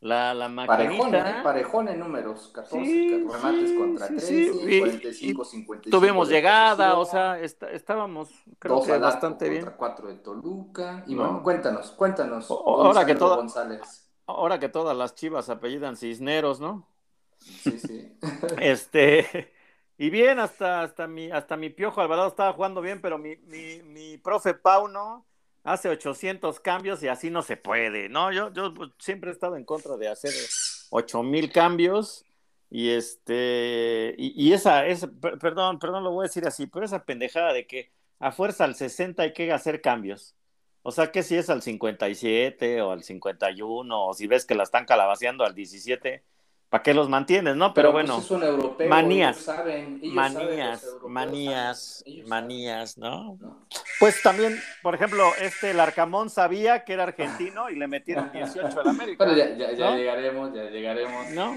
la, 0.00 0.32
la 0.34 0.66
Parejón, 0.66 1.14
¿eh? 1.14 1.18
maquinita. 1.18 1.42
Parejón 1.42 1.88
en 1.88 1.98
números, 2.00 2.50
14 2.54 2.84
Sí, 2.86 3.26
remates 3.30 3.70
sí, 3.70 3.76
contra 3.76 4.06
sí, 4.08 4.12
13, 4.16 4.26
sí. 4.26 4.60
Y- 4.68 4.78
45, 4.80 5.44
55. 5.44 5.98
Tuvimos 5.98 6.28
llegada, 6.28 6.96
o 6.98 7.04
sea, 7.04 7.38
est- 7.40 7.62
estábamos 7.64 8.30
creo 8.58 8.82
que 8.82 8.96
bastante 8.98 9.48
bien. 9.48 9.62
contra 9.62 9.76
4 9.76 10.08
de 10.08 10.14
Toluca. 10.16 11.04
Y 11.06 11.14
No. 11.14 11.22
bueno, 11.24 11.42
cuéntanos, 11.42 11.90
cuéntanos. 11.92 12.46
O- 12.50 12.82
ahora 12.84 13.04
que 13.04 13.14
toda- 13.14 13.36
González. 13.36 14.05
Ahora 14.26 14.58
que 14.58 14.68
todas 14.68 14.96
las 14.96 15.14
Chivas 15.14 15.48
apellidan 15.48 15.96
Cisneros, 15.96 16.60
¿no? 16.60 16.88
Sí, 17.38 17.78
sí. 17.78 18.18
Este, 18.60 19.52
y 19.98 20.10
bien, 20.10 20.38
hasta, 20.38 20.82
hasta, 20.82 21.06
mi, 21.06 21.30
hasta 21.30 21.56
mi 21.56 21.70
Piojo 21.70 22.00
Alvarado 22.00 22.28
estaba 22.28 22.52
jugando 22.52 22.80
bien, 22.80 23.00
pero 23.00 23.18
mi, 23.18 23.36
mi, 23.36 23.82
mi 23.82 24.18
profe 24.18 24.54
Pauno 24.54 25.26
hace 25.64 25.88
800 25.88 26.60
cambios 26.60 27.02
y 27.02 27.08
así 27.08 27.30
no 27.30 27.42
se 27.42 27.56
puede, 27.56 28.08
¿no? 28.08 28.32
Yo, 28.32 28.52
yo 28.52 28.72
pues, 28.74 28.90
siempre 28.98 29.30
he 29.30 29.32
estado 29.32 29.56
en 29.56 29.64
contra 29.64 29.96
de 29.96 30.08
hacer 30.08 30.32
8000 30.90 31.52
cambios 31.52 32.24
y 32.70 32.90
este, 32.90 34.14
y, 34.18 34.48
y 34.48 34.52
esa, 34.52 34.86
esa, 34.86 35.08
per- 35.08 35.38
perdón, 35.38 35.78
perdón, 35.78 36.04
lo 36.04 36.10
voy 36.12 36.24
a 36.24 36.28
decir 36.28 36.46
así, 36.46 36.66
pero 36.66 36.84
esa 36.84 37.04
pendejada 37.04 37.52
de 37.52 37.66
que 37.66 37.92
a 38.18 38.32
fuerza 38.32 38.64
al 38.64 38.74
60 38.74 39.22
hay 39.24 39.32
que 39.32 39.52
hacer 39.52 39.80
cambios. 39.80 40.34
O 40.86 40.92
sea, 40.92 41.10
que 41.10 41.24
si 41.24 41.34
es 41.34 41.50
al 41.50 41.62
57 41.62 42.80
o 42.80 42.92
al 42.92 43.02
51, 43.02 44.06
o 44.06 44.14
si 44.14 44.28
ves 44.28 44.46
que 44.46 44.54
la 44.54 44.62
están 44.62 44.84
calabaceando 44.84 45.44
al 45.44 45.52
17, 45.52 46.22
¿para 46.68 46.84
qué 46.84 46.94
los 46.94 47.08
mantienes, 47.08 47.56
no? 47.56 47.74
Pero, 47.74 47.90
bueno, 47.90 48.14
pues 48.14 48.26
es 48.26 48.30
un 48.30 48.44
europeo, 48.44 48.88
manías, 48.88 49.34
ellos 49.34 49.44
saben, 49.46 49.98
ellos 50.00 50.14
manías, 50.14 50.86
manías, 51.08 52.04
saben, 52.06 52.28
manías, 52.28 52.98
¿no? 52.98 53.36
Pues 53.98 54.22
también, 54.22 54.60
por 54.80 54.94
ejemplo, 54.94 55.24
este 55.40 55.72
el 55.72 55.80
Arcamón 55.80 56.30
sabía 56.30 56.84
que 56.84 56.92
era 56.92 57.02
argentino 57.02 57.68
y 57.68 57.74
le 57.74 57.88
metieron 57.88 58.30
18 58.30 58.80
al 58.80 58.88
América. 58.88 59.24
Bueno, 59.24 59.36
ya, 59.36 59.56
ya, 59.56 59.72
ya 59.72 59.90
¿no? 59.90 59.96
llegaremos, 59.96 60.54
ya 60.54 60.70
llegaremos. 60.70 61.30
¿No? 61.30 61.56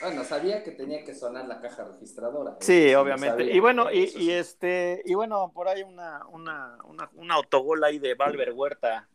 Bueno, 0.00 0.24
sabía 0.24 0.62
que 0.62 0.70
tenía 0.72 1.04
que 1.04 1.14
sonar 1.14 1.46
la 1.46 1.60
caja 1.60 1.84
registradora. 1.84 2.56
Sí, 2.60 2.72
Eso 2.88 2.98
lo 2.98 3.02
obviamente. 3.02 3.44
Y 3.54 3.60
bueno, 3.60 3.90
y, 3.92 4.12
y 4.16 4.30
sí. 4.30 4.32
este, 4.32 5.02
y 5.04 5.14
bueno, 5.14 5.52
por 5.54 5.68
ahí 5.68 5.82
una, 5.82 6.26
una, 6.26 6.76
una, 6.84 7.08
un 7.14 7.30
autogol 7.30 7.82
ahí 7.84 7.98
de 7.98 8.14
Valver 8.14 8.52
Huerta 8.52 9.08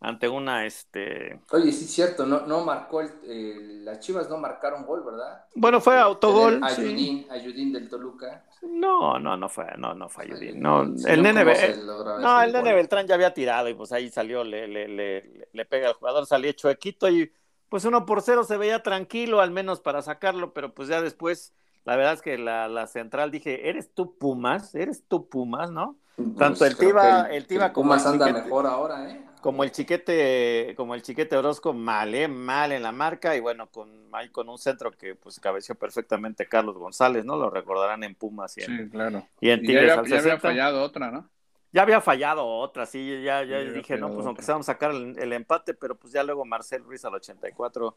ante 0.00 0.28
una, 0.28 0.66
este, 0.66 1.40
Oye, 1.50 1.70
sí 1.72 1.84
es 1.84 1.90
cierto, 1.92 2.24
no, 2.26 2.46
no 2.46 2.64
marcó 2.64 3.00
el, 3.02 3.84
las 3.84 4.00
Chivas 4.00 4.28
no 4.28 4.38
marcaron 4.38 4.84
gol, 4.86 5.02
¿verdad? 5.04 5.44
bueno, 5.54 5.80
fue 5.80 5.98
autogol. 5.98 6.54
Tener 6.54 6.68
sí. 6.70 6.82
Ayudín, 6.88 7.26
Ayudín 7.30 7.72
del 7.72 7.88
Toluca. 7.88 8.44
No, 8.62 9.18
no, 9.18 9.36
no 9.36 9.48
fue, 9.48 9.66
no, 9.76 9.94
no 9.94 10.08
fue 10.08 10.24
Ayudín. 10.24 10.60
No, 10.60 10.82
el 10.82 11.22
nene, 11.22 11.42
¿cómo 11.42 11.54
Be- 11.54 11.74
se 11.74 11.76
logra 11.82 12.16
no, 12.16 12.40
el 12.42 12.52
nene? 12.52 12.72
Beltrán 12.74 13.06
ya 13.06 13.14
había 13.16 13.34
tirado 13.34 13.68
y 13.68 13.74
pues 13.74 13.90
ahí 13.92 14.08
salió, 14.10 14.44
le, 14.44 14.68
le, 14.68 14.86
le, 14.88 15.48
le 15.52 15.64
pega 15.64 15.88
al 15.88 15.94
jugador, 15.94 16.26
salía 16.26 16.54
chuequito 16.54 17.08
y 17.08 17.32
pues 17.72 17.86
uno 17.86 18.04
por 18.06 18.20
cero 18.22 18.44
se 18.44 18.58
veía 18.58 18.82
tranquilo, 18.84 19.40
al 19.40 19.50
menos 19.50 19.80
para 19.80 20.02
sacarlo, 20.02 20.52
pero 20.52 20.74
pues 20.74 20.88
ya 20.88 21.00
después, 21.00 21.54
la 21.86 21.96
verdad 21.96 22.12
es 22.12 22.22
que 22.22 22.36
la, 22.38 22.68
la 22.68 22.86
central 22.86 23.30
dije, 23.30 23.68
¿eres 23.70 23.92
tú 23.94 24.16
Pumas? 24.18 24.74
¿Eres 24.74 25.02
tú 25.08 25.26
Pumas, 25.28 25.70
no? 25.70 25.96
Tanto 26.38 26.58
Pues 26.58 26.70
el 26.72 26.76
creo 26.76 26.90
Tiva- 26.90 27.28
que 27.28 27.36
el 27.38 27.46
Tiva 27.46 27.72
como 27.72 27.88
Pumas 27.88 28.04
el 28.04 28.12
anda 28.12 28.26
Chiquete. 28.26 28.44
mejor 28.44 28.66
ahora, 28.66 29.10
¿eh? 29.10 29.24
Como 29.40 29.64
el 29.64 29.72
chiquete, 29.72 30.74
como 30.76 30.94
el 30.94 31.02
chiquete 31.02 31.36
Orozco, 31.36 31.72
mal, 31.72 32.14
¿eh? 32.14 32.28
mal 32.28 32.70
en 32.72 32.82
la 32.84 32.92
marca, 32.92 33.34
y 33.34 33.40
bueno, 33.40 33.68
con 33.70 33.90
ahí 34.12 34.28
con 34.28 34.48
un 34.48 34.58
centro 34.58 34.92
que 34.92 35.16
pues 35.16 35.40
cabeció 35.40 35.74
perfectamente 35.74 36.46
Carlos 36.46 36.76
González, 36.76 37.24
¿no? 37.24 37.36
Lo 37.36 37.50
recordarán 37.50 38.04
en 38.04 38.14
Pumas 38.14 38.56
y 38.58 38.62
en, 38.62 38.84
Sí, 38.84 38.90
claro. 38.90 39.26
y 39.40 39.50
en 39.50 39.60
Y 39.60 39.62
ya 39.62 39.66
Tigres 39.66 39.90
había, 39.92 40.00
al 40.00 40.06
ya 40.06 40.18
había 40.18 40.32
60. 40.34 40.48
fallado 40.48 40.82
otra, 40.82 41.10
¿no? 41.10 41.28
Ya 41.72 41.82
había 41.82 42.00
fallado 42.02 42.46
otra, 42.46 42.84
sí, 42.84 43.22
ya, 43.22 43.42
ya 43.44 43.58
dije, 43.60 43.96
no, 43.96 44.12
pues 44.12 44.26
aunque 44.26 44.42
sea, 44.42 44.54
vamos 44.54 44.68
a 44.68 44.72
sacar 44.74 44.90
el, 44.90 45.18
el 45.18 45.32
empate, 45.32 45.72
pero 45.72 45.96
pues 45.98 46.12
ya 46.12 46.22
luego 46.22 46.44
Marcel 46.44 46.84
Ruiz 46.84 47.02
al 47.06 47.14
84 47.14 47.96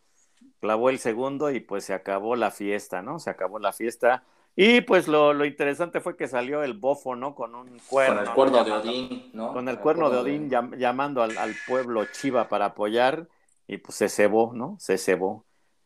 clavó 0.61 0.89
el 0.89 0.97
segundo 0.99 1.51
y 1.51 1.59
pues 1.59 1.83
se 1.83 1.93
acabó 1.93 2.35
la 2.37 2.51
fiesta, 2.51 3.01
¿no? 3.01 3.19
Se 3.19 3.29
acabó 3.29 3.59
la 3.59 3.73
fiesta. 3.73 4.23
Y 4.55 4.79
pues 4.79 5.09
lo, 5.09 5.33
lo 5.33 5.43
interesante 5.43 5.99
fue 5.99 6.15
que 6.15 6.29
salió 6.29 6.63
el 6.63 6.73
bofo, 6.73 7.17
¿no? 7.17 7.35
Con 7.35 7.53
un 7.55 7.77
cuerno. 7.89 8.15
Con 8.15 8.23
el 8.23 8.25
¿no? 8.29 8.33
cuerno 8.35 8.63
de 8.63 8.71
Odín, 8.71 9.29
¿no? 9.33 9.51
Con 9.51 9.67
el 9.67 9.79
cuerno 9.79 10.09
de 10.09 10.17
Odín 10.19 10.49
llam- 10.49 10.77
llamando 10.77 11.21
al, 11.21 11.37
al 11.37 11.53
pueblo 11.67 12.05
Chiva 12.13 12.47
para 12.47 12.67
apoyar 12.67 13.27
y 13.67 13.77
pues 13.79 13.95
se 13.97 14.07
cebó, 14.07 14.53
¿no? 14.53 14.77
Se 14.79 14.97
cebó. 14.97 15.43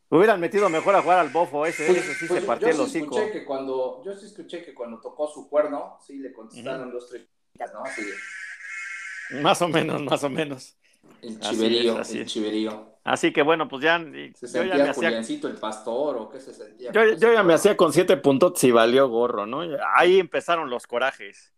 Hubieran 0.10 0.40
metido 0.40 0.70
mejor 0.70 0.94
a 0.96 1.02
jugar 1.02 1.18
al 1.18 1.30
bofo 1.30 1.66
ese, 1.66 1.88
Pues- 1.88 1.98
ese 1.98 2.14
sí 2.14 2.26
pues 2.28 2.40
se 2.40 2.42
yo- 2.42 2.48
partió 2.48 2.68
yo 2.68 2.72
el 2.72 2.78
sí 2.78 2.84
hocico. 3.00 3.16
escuché 3.18 3.32
que 3.32 3.46
cuando, 3.46 4.04
yo 4.06 4.14
sí 4.16 4.28
escuché 4.28 4.64
que 4.64 4.76
cuando 4.76 5.00
tocó 5.02 5.28
su 5.28 5.50
cuerno, 5.50 5.98
sí 6.06 6.20
le 6.20 6.32
contestaron 6.32 6.92
dos, 6.92 7.10
tres 7.10 7.28
¿no? 7.74 7.84
Así 7.86 8.04
de, 8.06 8.24
Más 9.30 9.62
o 9.62 9.68
menos, 9.70 10.02
más 10.04 10.24
o 10.24 10.30
menos. 10.30 10.78
el 11.22 11.40
Así 11.40 11.50
chiverío, 11.56 12.00
es, 12.00 12.00
así 12.00 12.20
el 12.20 12.26
chiverío. 12.26 13.00
Así 13.04 13.34
que 13.34 13.42
bueno, 13.44 13.68
pues 13.68 13.84
ya, 13.84 14.00
Se 14.34 14.48
yo 14.50 14.64
ya 14.64 14.80
me 14.80 14.90
sentía 14.90 14.90
hacía 14.90 15.14
el 15.48 15.58
pastor 15.60 16.18
o 16.18 16.30
qué 16.30 16.40
se 16.40 16.54
sentía. 16.54 16.92
Yo, 16.92 17.02
con 17.04 17.20
yo 17.20 17.34
ya 17.34 17.44
me 17.44 17.54
cuerno? 17.54 17.54
hacía 17.54 17.78
con 17.78 17.94
siete 17.94 18.18
puntos 18.18 18.64
y 18.64 18.72
valió 18.72 19.08
gorro, 19.10 19.46
¿no? 19.46 19.62
Ahí 19.96 20.20
empezaron 20.20 20.70
los 20.70 20.88
corajes. 20.88 21.54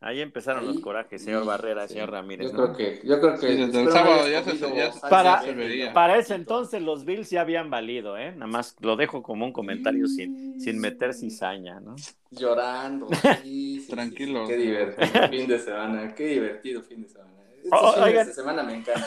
Ahí 0.00 0.20
empezaron 0.20 0.60
Ahí, 0.62 0.68
los 0.74 0.80
corajes, 0.80 1.24
señor 1.24 1.46
Barrera, 1.46 1.88
sí. 1.88 1.94
señor 1.94 2.10
Ramírez. 2.10 2.52
Yo 2.52 2.58
¿no? 2.58 2.72
creo 2.74 2.76
que, 3.00 3.06
yo 3.06 3.18
creo 3.20 3.32
que. 3.40 3.48
Sí, 3.48 3.56
desde 3.56 3.82
el 3.82 3.90
sábado 3.90 4.28
ya 4.28 4.44
se- 4.44 4.58
ya- 4.58 5.92
Para- 5.92 6.18
ese 6.18 6.34
entonces 6.34 6.82
los 6.82 7.04
Bills 7.04 7.30
ya 7.30 7.40
habían 7.40 7.70
valido, 7.70 8.16
¿eh? 8.18 8.32
Nada 8.32 8.46
más 8.46 8.76
lo 8.80 8.96
dejo 8.96 9.22
como 9.22 9.46
un 9.46 9.52
comentario 9.52 10.06
sin, 10.06 10.60
sin 10.60 10.78
meter 10.78 11.14
cizaña, 11.14 11.80
¿no? 11.80 11.96
Llorando. 12.30 13.08
Sí, 13.42 13.80
sí, 13.80 13.90
Tranquilo. 13.90 14.46
sí, 14.46 14.52
Qué 14.52 14.58
divertido 14.58 15.28
fin 15.28 15.46
de 15.48 15.58
semana. 15.58 16.14
Qué 16.14 16.26
divertido 16.26 16.82
fin 16.82 17.02
de 17.02 17.08
semana. 17.08 17.32
Estos 17.64 17.94
fines 18.04 18.26
de 18.26 18.32
semana 18.34 18.62
me 18.62 18.74
encantan. 18.74 19.04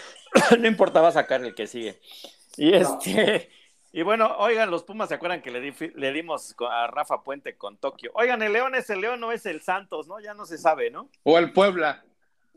no 0.60 0.66
importaba 0.66 1.10
sacar 1.12 1.44
el 1.44 1.54
que 1.54 1.66
sigue. 1.66 1.98
Y 2.56 2.72
este, 2.74 3.48
y 3.96 4.02
bueno, 4.02 4.34
oigan, 4.38 4.70
los 4.72 4.82
Pumas 4.82 5.08
se 5.08 5.14
acuerdan 5.14 5.40
que 5.40 5.52
le, 5.52 5.60
di- 5.60 5.92
le 5.94 6.12
dimos 6.12 6.56
a 6.68 6.88
Rafa 6.88 7.22
Puente 7.22 7.56
con 7.56 7.76
Tokio. 7.76 8.10
Oigan, 8.14 8.42
el 8.42 8.52
León 8.52 8.74
es 8.74 8.90
el 8.90 9.00
León, 9.00 9.20
no 9.20 9.30
es 9.30 9.46
el 9.46 9.62
Santos, 9.62 10.08
¿no? 10.08 10.18
Ya 10.18 10.34
no 10.34 10.46
se 10.46 10.58
sabe, 10.58 10.90
¿no? 10.90 11.08
O 11.22 11.38
el 11.38 11.52
Puebla. 11.52 12.04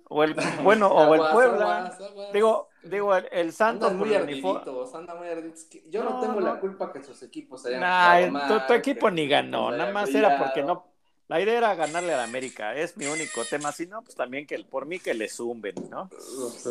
O 0.10 0.24
el, 0.24 0.36
bueno, 0.64 0.88
o 0.88 1.14
el 1.14 1.20
Puebla. 1.32 1.80
aguas, 1.80 2.02
aguas. 2.02 2.34
Digo, 2.34 2.70
digo, 2.82 3.16
el, 3.16 3.28
el 3.32 3.54
Santos 3.54 3.92
Andan 3.92 4.00
muy 4.08 4.16
ardiditos, 4.16 4.96
andan 4.96 5.18
muy 5.20 5.28
ardiditos. 5.28 5.68
Yo 5.92 6.04
no, 6.04 6.10
No, 6.12 6.22
tengo 6.22 6.40
no. 6.40 6.48
la 6.48 6.60
culpa 6.60 6.92
que 6.92 7.04
sus 7.04 7.22
equipos 7.22 7.64
hayan 7.68 7.82
Nah, 7.82 8.26
tu- 8.26 8.32
mal, 8.32 8.66
tu, 8.68 8.74
equipo 8.74 9.06
que 9.08 9.12
ni 9.14 9.28
ganó, 9.28 9.70
nada 9.70 9.92
más 9.92 10.10
era 10.16 10.40
porque 10.40 10.64
no. 10.64 10.88
La 11.28 11.42
idea 11.42 11.58
era 11.58 11.76
ganarle 11.76 12.14
al 12.14 12.22
América, 12.22 12.74
es 12.74 12.96
mi 12.96 13.06
único 13.06 13.44
tema. 13.44 13.72
Si 13.74 13.86
no, 13.86 14.02
pues 14.02 14.16
también 14.16 14.48
que 14.48 14.60
por 14.60 14.86
mí 14.86 15.00
que 15.00 15.14
le 15.14 15.28
zumben, 15.28 15.76
¿no? 15.90 16.10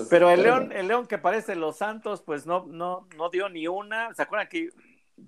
Pero 0.08 0.30
el 0.30 0.42
León, 0.42 0.72
el 0.72 0.88
León 0.88 1.06
que 1.06 1.18
parece 1.18 1.56
los 1.56 1.76
Santos, 1.76 2.22
pues 2.22 2.46
no, 2.46 2.64
no, 2.66 3.06
no 3.16 3.28
dio 3.28 3.50
ni 3.50 3.68
una. 3.68 4.14
¿Se 4.14 4.22
acuerdan 4.22 4.48
que 4.48 4.70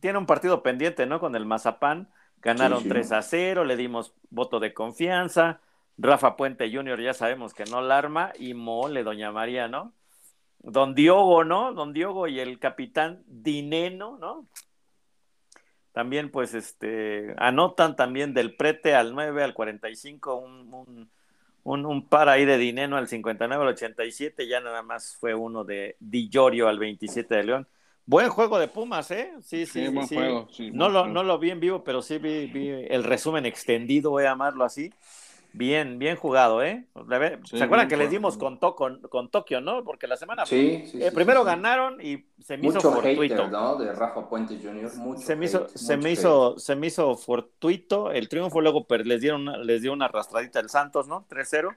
tiene 0.01 0.19
un 0.19 0.27
partido 0.27 0.63
pendiente, 0.63 1.05
¿no? 1.07 1.21
Con 1.21 1.37
el 1.37 1.45
Mazapán. 1.45 2.09
Ganaron 2.41 2.79
Sí, 2.79 2.85
sí. 2.85 2.89
3 2.89 3.13
a 3.13 3.23
0, 3.23 3.65
le 3.65 3.77
dimos 3.77 4.15
voto 4.31 4.61
de 4.61 4.73
confianza. 4.73 5.61
Rafa 5.99 6.37
Puente 6.37 6.73
Jr. 6.73 7.01
ya 7.01 7.13
sabemos 7.13 7.53
que 7.53 7.65
no 7.65 7.83
la 7.83 7.99
arma. 7.99 8.33
Y 8.39 8.55
mole, 8.55 9.03
doña 9.03 9.31
María, 9.33 9.69
¿no? 9.69 9.93
Don 10.61 10.95
Diogo, 10.95 11.45
¿no? 11.45 11.75
Don 11.75 11.93
Diogo 11.93 12.29
y 12.29 12.41
el 12.41 12.59
capitán 12.59 13.25
Dineno, 13.27 14.17
¿no? 14.19 14.49
También, 15.93 16.31
pues, 16.31 16.55
este, 16.55 17.35
anotan 17.39 17.97
también 17.97 18.35
del 18.35 18.55
prete 18.57 18.95
al 18.95 19.15
9 19.15 19.43
al 19.43 19.55
45, 19.55 20.37
un, 20.37 20.73
un, 20.73 21.11
un, 21.65 21.87
un 21.87 22.09
par 22.09 22.29
ahí 22.29 22.45
de 22.45 22.59
Dineno 22.59 22.97
al 22.97 23.09
59 23.09 23.63
al 23.65 23.69
87, 23.71 24.47
ya 24.49 24.61
nada 24.61 24.83
más 24.83 25.17
fue 25.17 25.35
uno 25.35 25.65
de 25.65 25.97
Di 26.01 26.29
Llorio 26.29 26.69
al 26.69 26.79
27 26.79 27.35
de 27.37 27.45
León. 27.45 27.69
Buen 28.07 28.31
juego 28.31 28.59
de 28.59 28.69
Pumas, 28.69 29.11
¿eh? 29.11 29.33
Sí, 29.43 29.67
sí, 29.67 29.87
Sí, 29.87 29.89
buen 29.89 30.09
sí. 30.09 30.15
juego, 30.15 30.49
sí, 30.51 30.71
no, 30.71 30.89
buen 30.89 30.91
lo, 30.91 31.01
juego. 31.01 31.15
no 31.15 31.23
lo 31.25 31.39
vi 31.39 31.51
en 31.51 31.61
vivo, 31.61 31.85
pero 31.85 32.03
sí 32.03 32.19
vi, 32.19 32.47
vi 32.47 32.69
el 32.71 33.05
resumen 33.05 33.47
extendido, 33.47 34.11
voy 34.11 34.25
a 34.25 34.31
llamarlo 34.31 34.65
así. 34.65 34.95
Bien, 35.53 35.99
bien 35.99 36.17
jugado, 36.17 36.63
¿eh? 36.63 36.87
Sí, 37.45 37.59
¿Se 37.59 37.65
acuerdan 37.65 37.89
que 37.89 37.97
les 37.97 38.11
dimos 38.11 38.37
con, 38.37 38.61
To- 38.61 38.75
con, 38.77 39.01
con 39.03 39.31
Tokio, 39.31 39.61
no? 39.61 39.83
Porque 39.83 40.07
la 40.07 40.17
semana 40.17 40.47
Sí, 40.47 40.85
sí, 40.87 40.99
eh, 41.01 41.09
sí, 41.09 41.15
primero 41.15 41.43
ganaron 41.43 42.01
y 42.01 42.27
se 42.43 42.57
me 42.57 42.69
hizo 42.69 42.77
Mucho 42.77 42.93
fortuito. 42.93 43.35
hater, 43.35 43.51
¿no? 43.51 43.77
De 43.77 43.93
Rafa 43.93 44.29
Puente 44.29 44.59
Jr. 44.63 44.95
Mucho 44.97 45.21
se 45.23 45.37
me 45.37 45.47
hizo, 45.47 45.65
hate, 45.65 45.69
se 45.77 45.97
mucho 45.97 46.03
me 46.05 46.11
hate. 46.11 46.19
hizo, 46.21 46.59
se 46.59 46.77
me 46.77 46.87
hizo 46.87 47.17
fortuito 47.17 48.13
el 48.13 48.29
triunfo, 48.29 48.61
luego 48.61 48.87
per- 48.87 49.07
les 49.07 49.21
dieron 49.21 49.43
una- 49.43 49.59
les 49.59 49.83
dio 49.83 49.93
una 49.93 50.05
arrastradita 50.05 50.61
el 50.61 50.69
Santos, 50.69 51.09
¿no? 51.09 51.25
3-0. 51.29 51.71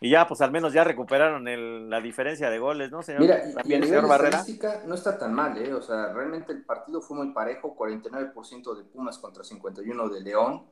Y 0.00 0.10
ya, 0.10 0.26
pues 0.26 0.42
al 0.42 0.50
menos 0.50 0.72
ya 0.74 0.84
recuperaron 0.84 1.48
el- 1.48 1.88
la 1.88 2.00
diferencia 2.02 2.50
de 2.50 2.58
goles, 2.58 2.90
¿no, 2.90 3.02
señor? 3.02 3.22
Mira, 3.22 3.38
y- 3.46 3.48
y, 3.48 3.52
a 3.52 3.54
También, 3.54 3.80
nivel 3.82 3.88
señor 3.88 4.08
Barrera. 4.08 4.36
estadística 4.38 4.82
no 4.84 4.94
está 4.94 5.16
tan 5.16 5.32
mal, 5.32 5.56
¿eh? 5.56 5.72
O 5.72 5.80
sea, 5.80 6.12
realmente 6.12 6.52
el 6.52 6.64
partido 6.64 7.00
fue 7.00 7.16
muy 7.16 7.32
parejo, 7.32 7.74
49% 7.74 8.74
de 8.74 8.84
Pumas 8.84 9.16
contra 9.18 9.42
51 9.42 10.08
de 10.10 10.20
León, 10.20 10.64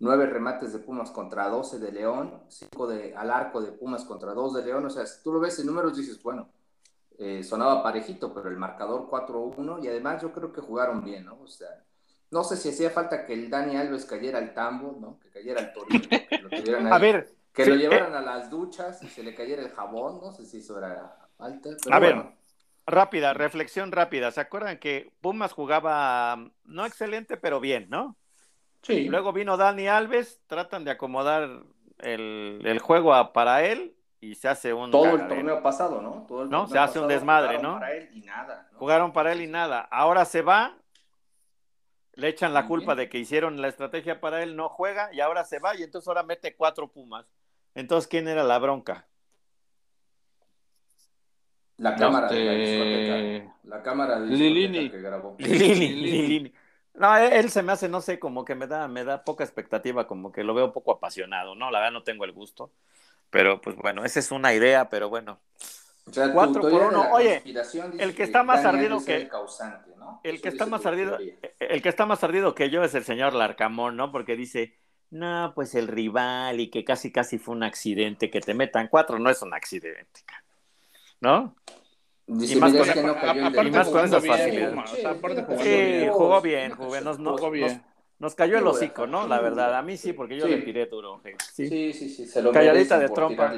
9 0.00 0.26
remates 0.26 0.72
de 0.72 0.78
Pumas 0.78 1.10
contra 1.10 1.48
12 1.48 1.78
de 1.78 1.92
León, 1.92 2.42
5 2.48 2.86
de, 2.86 3.16
al 3.16 3.30
arco 3.30 3.60
de 3.60 3.72
Pumas 3.72 4.04
contra 4.04 4.32
2 4.32 4.54
de 4.54 4.64
León, 4.64 4.86
o 4.86 4.90
sea, 4.90 5.04
si 5.06 5.22
tú 5.22 5.32
lo 5.32 5.40
ves 5.40 5.58
en 5.58 5.66
números 5.66 5.96
dices, 5.96 6.22
bueno, 6.22 6.48
eh, 7.18 7.42
sonaba 7.42 7.82
parejito, 7.82 8.32
pero 8.32 8.48
el 8.48 8.56
marcador 8.56 9.08
4-1 9.10 9.82
y 9.82 9.88
además 9.88 10.22
yo 10.22 10.32
creo 10.32 10.52
que 10.52 10.60
jugaron 10.60 11.02
bien, 11.02 11.24
¿no? 11.24 11.40
O 11.42 11.48
sea, 11.48 11.68
no 12.30 12.44
sé 12.44 12.56
si 12.56 12.68
hacía 12.68 12.90
falta 12.90 13.26
que 13.26 13.32
el 13.32 13.50
Dani 13.50 13.76
Alves 13.76 14.04
cayera 14.04 14.38
al 14.38 14.54
tambo, 14.54 14.96
¿no? 15.00 15.18
Que 15.18 15.30
cayera 15.30 15.60
al 15.60 15.72
torito, 15.72 16.08
que 16.08 16.38
lo 16.38 16.48
tuvieran 16.62 16.86
ahí. 16.86 16.92
A 16.92 16.98
ver, 16.98 17.34
Que 17.52 17.64
sí, 17.64 17.70
lo 17.70 17.76
eh, 17.76 17.78
llevaran 17.80 18.14
a 18.14 18.20
las 18.20 18.50
duchas 18.50 19.02
y 19.02 19.08
se 19.08 19.24
le 19.24 19.34
cayera 19.34 19.62
el 19.62 19.70
jabón, 19.70 20.20
no 20.20 20.30
sé 20.30 20.46
si 20.46 20.58
eso 20.58 20.78
era 20.78 21.28
falta. 21.36 21.70
Pero 21.82 21.96
A 21.96 21.98
ver, 21.98 22.24
rápida, 22.86 23.34
reflexión 23.34 23.90
rápida. 23.90 24.30
¿Se 24.30 24.40
acuerdan 24.40 24.78
que 24.78 25.12
Pumas 25.20 25.52
jugaba 25.52 26.36
mm, 26.36 26.52
no 26.66 26.86
excelente, 26.86 27.36
pero 27.36 27.58
bien, 27.58 27.88
¿no? 27.90 28.16
Sí. 28.82 29.04
Luego 29.04 29.32
vino 29.32 29.56
Dani 29.56 29.88
Alves, 29.88 30.40
tratan 30.46 30.84
de 30.84 30.92
acomodar 30.92 31.64
el, 31.98 32.62
el 32.64 32.78
juego 32.78 33.14
a- 33.14 33.32
para 33.32 33.64
él 33.64 33.94
y 34.20 34.34
se 34.34 34.48
hace 34.48 34.72
un 34.72 34.90
todo 34.90 35.04
el 35.16 35.28
torneo 35.28 35.62
pasado, 35.62 36.00
¿no? 36.00 36.24
Todo 36.26 36.42
el 36.44 36.50
No, 36.50 36.60
torneo 36.60 36.72
se 36.72 36.78
hace 36.78 36.98
un 37.00 37.08
desmadre, 37.08 37.56
jugaron 37.56 37.72
¿no? 37.72 37.78
Para 37.80 37.92
él 37.94 38.08
y 38.12 38.20
nada. 38.22 38.68
¿no? 38.72 38.78
Jugaron 38.78 39.12
para 39.12 39.32
él 39.32 39.40
y 39.42 39.46
nada. 39.46 39.80
Ahora 39.80 40.24
se 40.24 40.42
va, 40.42 40.76
le 42.14 42.28
echan 42.28 42.52
la 42.54 42.62
Muy 42.62 42.68
culpa 42.68 42.94
bien. 42.94 43.06
de 43.06 43.08
que 43.10 43.18
hicieron 43.18 43.60
la 43.60 43.68
estrategia 43.68 44.20
para 44.20 44.42
él, 44.42 44.56
no 44.56 44.68
juega 44.68 45.12
y 45.12 45.20
ahora 45.20 45.44
se 45.44 45.58
va 45.58 45.76
y 45.76 45.82
entonces 45.82 46.08
ahora 46.08 46.22
mete 46.22 46.56
cuatro 46.56 46.88
Pumas. 46.90 47.26
Entonces, 47.74 48.08
¿quién 48.08 48.26
era 48.28 48.42
la 48.42 48.58
bronca? 48.58 49.06
La 51.76 51.94
cámara 51.94 52.28
de 52.28 52.44
la 52.44 52.52
Este, 52.54 52.72
discoteca. 52.72 53.56
La 53.64 53.82
cámara 53.82 54.18
de 54.20 54.26
Lilini. 54.26 54.78
discoteca 54.80 54.96
que 54.96 55.02
grabó. 55.02 55.36
Lilini, 55.38 55.88
Lilini. 55.94 56.28
Lilini. 56.28 56.52
No, 56.98 57.16
él 57.16 57.32
él 57.32 57.50
se 57.50 57.62
me 57.62 57.72
hace, 57.72 57.88
no 57.88 58.00
sé, 58.00 58.18
como 58.18 58.44
que 58.44 58.54
me 58.54 58.66
da, 58.66 58.88
me 58.88 59.04
da 59.04 59.24
poca 59.24 59.44
expectativa, 59.44 60.06
como 60.06 60.32
que 60.32 60.44
lo 60.44 60.54
veo 60.54 60.72
poco 60.72 60.92
apasionado, 60.92 61.54
¿no? 61.54 61.70
La 61.70 61.78
verdad 61.80 61.92
no 61.92 62.02
tengo 62.02 62.24
el 62.24 62.32
gusto. 62.32 62.70
Pero 63.30 63.60
pues 63.60 63.76
bueno, 63.76 64.04
esa 64.04 64.20
es 64.20 64.30
una 64.30 64.54
idea, 64.54 64.88
pero 64.88 65.08
bueno. 65.08 65.38
O 66.06 66.12
sea, 66.12 66.26
tu 66.26 66.32
Cuatro 66.32 66.62
por 66.62 66.82
uno. 66.82 67.10
Oye, 67.12 67.42
el 67.98 68.14
que 68.14 68.22
está 68.22 68.42
más 68.42 68.64
ardido 68.64 69.04
que- 69.04 69.16
el 69.16 69.28
causante, 69.28 69.90
¿no? 69.96 70.20
El 70.24 70.36
Eso 70.36 70.42
que 70.42 70.48
está 70.48 70.66
más 70.66 70.86
ardido, 70.86 71.16
teoría. 71.18 71.34
el 71.60 71.82
que 71.82 71.88
está 71.88 72.06
más 72.06 72.24
ardido 72.24 72.54
que 72.54 72.70
yo 72.70 72.82
es 72.82 72.94
el 72.94 73.04
señor 73.04 73.34
Larcamón, 73.34 73.96
¿no? 73.96 74.10
Porque 74.10 74.34
dice, 74.36 74.74
no, 75.10 75.52
pues 75.54 75.74
el 75.74 75.86
rival 75.88 76.60
y 76.60 76.70
que 76.70 76.84
casi 76.84 77.12
casi 77.12 77.38
fue 77.38 77.54
un 77.54 77.62
accidente, 77.62 78.30
que 78.30 78.40
te 78.40 78.54
metan 78.54 78.88
cuatro 78.88 79.18
no 79.18 79.28
es 79.30 79.42
un 79.42 79.52
accidente, 79.54 80.22
¿no? 81.20 81.54
Y 82.28 82.56
más 82.56 82.74
con- 82.74 82.88
que 82.88 83.02
no 83.02 83.14
cayó 83.14 83.62
y 83.62 83.70
más 83.70 83.88
con 83.88 84.04
esas 84.04 84.26
facilidades. 84.26 84.90
Sí, 85.62 86.06
jugó 86.12 86.40
bien, 86.42 86.72
jugó 86.74 86.90
bien, 86.92 87.04
nos, 87.04 87.18
nos- 87.18 87.40
Jugó 87.40 87.50
bien. 87.50 87.66
nos- 87.68 87.80
nos 88.18 88.34
cayó 88.34 88.58
el 88.58 88.66
hocico. 88.66 89.06
¿no? 89.06 89.26
La 89.26 89.40
verdad, 89.40 89.74
a 89.76 89.82
mí 89.82 89.96
sí, 89.96 90.12
porque 90.12 90.36
yo 90.36 90.44
Sí. 90.46 90.50
le 90.50 90.58
tiré 90.58 90.86
duro. 90.86 91.22
Sí. 91.54 91.68
Sí, 91.68 91.92
sí, 91.92 92.08
sí, 92.10 92.26
se 92.26 92.42
lo 92.42 92.52
Calladita 92.52 92.98
de 92.98 93.08
trompa. 93.08 93.52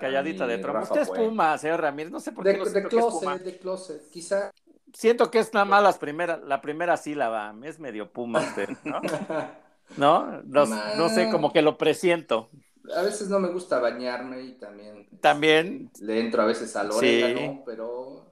Calladita 0.00 0.46
de 0.46 0.58
trompa. 0.58 0.82
Usted 0.82 1.02
es. 1.02 1.10
Puma, 1.10 1.58
señor 1.58 1.80
Ramírez, 1.82 2.10
no 2.10 2.20
sé 2.20 2.32
por 2.32 2.44
qué 2.44 2.52
De, 2.52 2.58
lo 2.58 2.64
de 2.64 2.70
siento 2.70 2.88
que 2.88 2.96
es 2.96 3.04
Puma. 3.04 3.20
closet, 3.20 3.44
de 3.44 3.58
closet. 3.58 4.10
Quizá 4.10 4.50
Siento 4.92 5.30
que 5.30 5.38
es 5.38 5.54
nada 5.54 5.66
más 5.66 5.82
las 5.84 5.98
primeras, 5.98 6.40
la 6.42 6.60
primera 6.60 6.96
sílaba, 6.96 7.54
es 7.62 7.78
medio 7.78 8.10
Puma 8.10 8.40
usted, 8.40 8.68
¿no? 8.82 9.00
¿No? 9.96 10.42
Los- 10.48 10.68
no 10.96 11.08
sé, 11.10 11.30
como 11.30 11.52
que 11.52 11.62
lo 11.62 11.76
presiento. 11.78 12.48
A 12.96 13.02
veces 13.02 13.28
no 13.28 13.38
me 13.38 13.48
gusta 13.48 13.78
bañarme 13.78 14.42
y 14.42 14.52
también 14.52 15.08
También, 15.20 15.90
le 16.00 16.20
entro 16.20 16.42
a 16.42 16.46
veces 16.46 16.74
al 16.76 16.90
Sí. 16.92 16.98
orégano, 16.98 17.62
pero 17.66 18.26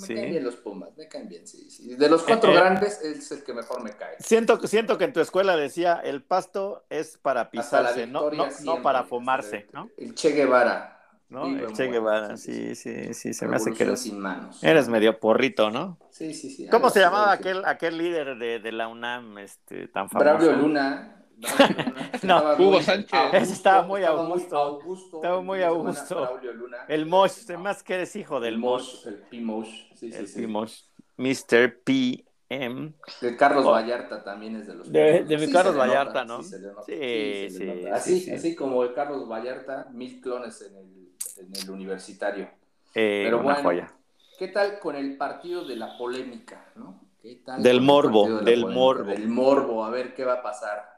me 0.00 0.06
Sí. 0.06 0.14
caen 0.14 0.30
bien 0.30 0.44
los 0.44 0.56
Pumas, 0.56 0.90
me 0.96 1.06
caen 1.08 1.28
bien, 1.28 1.46
sí, 1.46 1.70
sí. 1.70 1.94
De 1.94 2.08
los 2.08 2.22
cuatro 2.24 2.50
Eh, 2.50 2.54
eh. 2.54 2.56
grandes 2.56 3.00
es 3.02 3.30
el 3.32 3.44
que 3.44 3.54
mejor 3.54 3.82
me 3.82 3.90
cae. 3.92 4.16
siento, 4.18 4.58
que- 4.60 4.66
siento 4.68 4.98
que 4.98 5.04
en 5.04 5.12
tu 5.12 5.20
escuela 5.20 5.56
decía, 5.56 6.00
el 6.02 6.22
pasto 6.22 6.84
es 6.90 7.16
para 7.18 7.50
pisarse, 7.50 8.06
no, 8.06 8.30
para 8.82 9.04
fumarse, 9.04 9.68
¿no? 9.72 9.90
El 9.96 10.14
Che 10.14 10.30
Guevara. 10.32 10.90
El 11.30 11.72
Che 11.72 11.88
Guevara, 11.88 12.36
sí, 12.36 12.76
sí, 12.76 12.94
sí, 13.04 13.14
sí, 13.14 13.34
se 13.34 13.48
me 13.48 13.56
hace 13.56 13.72
que 13.72 13.82
eres, 13.84 14.00
sin 14.00 14.20
manos. 14.20 14.62
eres 14.62 14.88
medio 14.88 15.18
porrito, 15.18 15.68
¿no? 15.70 15.98
Sí, 16.10 16.32
sí, 16.32 16.48
sí. 16.50 16.68
¿Cómo 16.68 16.86
algo 16.86 16.94
se 16.94 17.00
llamaba 17.00 17.32
aquel, 17.32 17.64
aquel 17.64 17.98
líder 17.98 18.36
de, 18.38 18.60
de 18.60 18.72
la 18.72 18.86
UNAM 18.86 19.38
este, 19.38 19.88
tan 19.88 20.08
famoso? 20.10 20.24
Braulio 20.38 20.52
Luna. 20.52 21.23
No, 22.22 22.54
Hugo 22.58 22.80
Sánchez. 22.80 23.18
Ese 23.32 23.52
estaba 23.52 23.82
muy 23.82 24.00
estaba 24.00 24.22
Augusto. 24.22 24.56
Augusto. 24.58 25.16
Estaba 25.16 25.38
el 25.38 25.44
muy. 25.44 25.62
Braulio 26.22 26.52
Luna. 26.54 26.76
El 26.88 27.06
Mosh, 27.06 27.32
No. 27.50 27.58
más 27.58 27.82
que 27.82 27.94
eres 27.94 28.16
hijo 28.16 28.40
del 28.40 28.54
El 28.54 28.60
Mosh. 28.60 29.06
El 29.06 29.14
P-Mosh. 29.14 29.68
Sí, 29.94 30.10
sí, 30.12 30.18
El 30.18 30.28
sí. 30.28 30.40
P-Mosh. 30.40 30.80
Mr. 31.16 31.80
PM. 31.84 32.92
De 33.20 33.36
Carlos 33.36 33.64
Oh. 33.66 33.70
Vallarta 33.72 34.22
también 34.22 34.56
es 34.56 34.66
de 34.66 34.74
los 34.74 34.90
De- 34.92 35.24
de 35.24 35.38
mi 35.38 35.46
Sí 35.46 35.52
Carlos 35.52 35.76
Vallarta, 35.76 36.24
nota, 36.24 36.24
¿no? 36.24 36.42
Sí, 36.42 36.54
Sí, 36.86 37.46
sí, 37.50 37.56
sí, 37.58 37.86
Así, 37.88 38.20
sí. 38.20 38.30
así 38.30 38.54
como 38.54 38.82
el 38.84 38.94
Carlos 38.94 39.28
Vallarta, 39.28 39.88
mil 39.92 40.20
clones 40.20 40.60
en 40.62 40.76
el, 40.76 41.08
en 41.38 41.56
el 41.62 41.70
universitario. 41.70 42.48
Eh, 42.94 43.22
Pero 43.24 43.38
una 43.38 43.44
bueno, 43.54 43.62
joya. 43.62 43.92
¿qué 44.38 44.48
tal 44.48 44.78
con 44.78 44.94
el 44.96 45.16
partido 45.16 45.64
de 45.64 45.76
la 45.76 45.96
polémica? 45.96 46.64
¿no? 46.76 47.00
¿Qué 47.20 47.36
tal 47.44 47.62
Del 47.62 47.80
morbo, 47.80 48.24
de 48.28 48.34
del 48.44 48.60
polémica? 48.62 48.74
morbo. 48.74 49.04
Del 49.10 49.28
morbo, 49.28 49.84
a 49.84 49.90
ver 49.90 50.14
qué 50.14 50.24
va 50.24 50.34
a 50.34 50.42
pasar. 50.42 50.93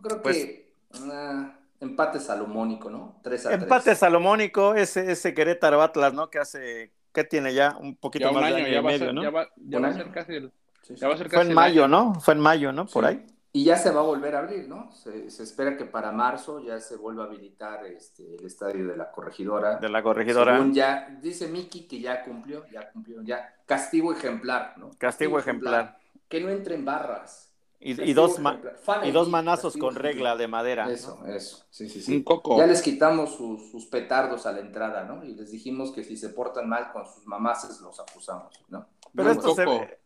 Creo 0.00 0.22
Pues- 0.22 0.36
que 0.36 0.72
un 1.00 1.52
empate 1.80 2.18
salomónico, 2.20 2.90
¿no? 2.90 3.20
3 3.22 3.46
a 3.46 3.48
3. 3.50 3.62
Empate 3.62 3.94
salomónico, 3.94 4.74
ese, 4.74 5.10
ese 5.12 5.34
Querétaro 5.34 5.80
Atlas, 5.82 6.12
¿no? 6.14 6.28
Que 6.30 6.38
hace, 6.38 6.92
¿qué 7.12 7.24
tiene 7.24 7.54
ya? 7.54 7.76
Un 7.78 7.96
poquito 7.96 8.24
Ya 8.26 8.30
un 8.30 8.40
más 8.40 8.50
de 8.50 8.56
año, 8.56 8.66
ya 8.66 8.72
y 8.72 8.74
va 8.74 8.80
a 8.80 8.82
medio, 8.92 8.98
ser, 9.06 9.14
¿no? 9.14 9.22
ya 9.22 9.30
va, 9.30 9.48
ya 9.56 9.78
Un 9.78 9.84
va 9.84 9.88
a 9.88 9.94
ser 9.94 10.10
casi 10.10 10.34
el, 10.34 10.52
Sí, 10.82 10.94
sí. 10.94 11.00
ya 11.00 11.08
va 11.08 11.14
a 11.14 11.18
ser 11.18 11.28
Fue 11.30 11.42
en 11.42 11.48
el 11.48 11.54
mayo, 11.54 11.84
año. 11.84 12.12
¿no? 12.14 12.20
Fue 12.20 12.34
en 12.34 12.40
mayo, 12.40 12.72
¿no? 12.72 12.86
Por 12.86 13.04
Sí. 13.04 13.10
ahí. 13.10 13.26
Y 13.52 13.64
ya 13.64 13.76
se 13.76 13.90
va 13.90 14.00
a 14.00 14.04
volver 14.04 14.34
a 14.36 14.40
abrir, 14.40 14.68
¿no? 14.68 14.92
Se, 14.92 15.30
se 15.30 15.42
espera 15.42 15.76
que 15.76 15.84
para 15.86 16.12
marzo 16.12 16.60
ya 16.60 16.78
se 16.80 16.96
vuelva 16.96 17.24
a 17.24 17.26
habilitar 17.28 17.84
este, 17.86 18.36
el 18.36 18.44
estadio 18.44 18.86
de 18.86 18.96
la 18.96 19.10
corregidora. 19.10 19.76
De 19.76 19.88
la 19.88 20.02
corregidora. 20.02 20.56
Según 20.58 20.74
ya, 20.74 21.18
dice 21.22 21.48
Miki 21.48 21.88
que 21.88 21.98
ya 22.00 22.22
cumplió, 22.24 22.66
ya 22.70 22.90
cumplió, 22.90 23.22
ya. 23.22 23.54
Castigo 23.66 24.12
ejemplar, 24.12 24.74
¿no? 24.76 24.90
Castigo 24.98 25.38
ejemplar. 25.38 25.96
Que 26.28 26.40
no 26.42 26.50
entren 26.50 26.84
barras. 26.84 27.47
Y, 27.80 28.12
dos, 28.12 28.40
ma- 28.40 28.60
y 29.04 29.12
dos 29.12 29.28
manazos 29.28 29.76
con 29.76 29.94
regla 29.94 30.36
de 30.36 30.48
madera. 30.48 30.86
¿no? 30.86 30.90
Eso, 30.90 31.24
eso. 31.26 31.64
Sí, 31.70 31.88
sí, 31.88 31.98
Un 31.98 32.04
sí. 32.18 32.24
coco. 32.24 32.58
Ya 32.58 32.66
les 32.66 32.82
quitamos 32.82 33.34
sus, 33.36 33.70
sus 33.70 33.86
petardos 33.86 34.46
a 34.46 34.52
la 34.52 34.58
entrada, 34.60 35.04
¿no? 35.04 35.24
Y 35.24 35.34
les 35.34 35.52
dijimos 35.52 35.92
que 35.92 36.02
si 36.02 36.16
se 36.16 36.30
portan 36.30 36.68
mal 36.68 36.90
con 36.92 37.06
sus 37.06 37.24
mamaces 37.26 37.80
los 37.80 38.00
acusamos, 38.00 38.52
¿no? 38.68 38.86
Pero 39.14 39.30
Un 39.30 39.36
esto 39.36 39.54
se, 39.54 39.64
ve- 39.64 39.98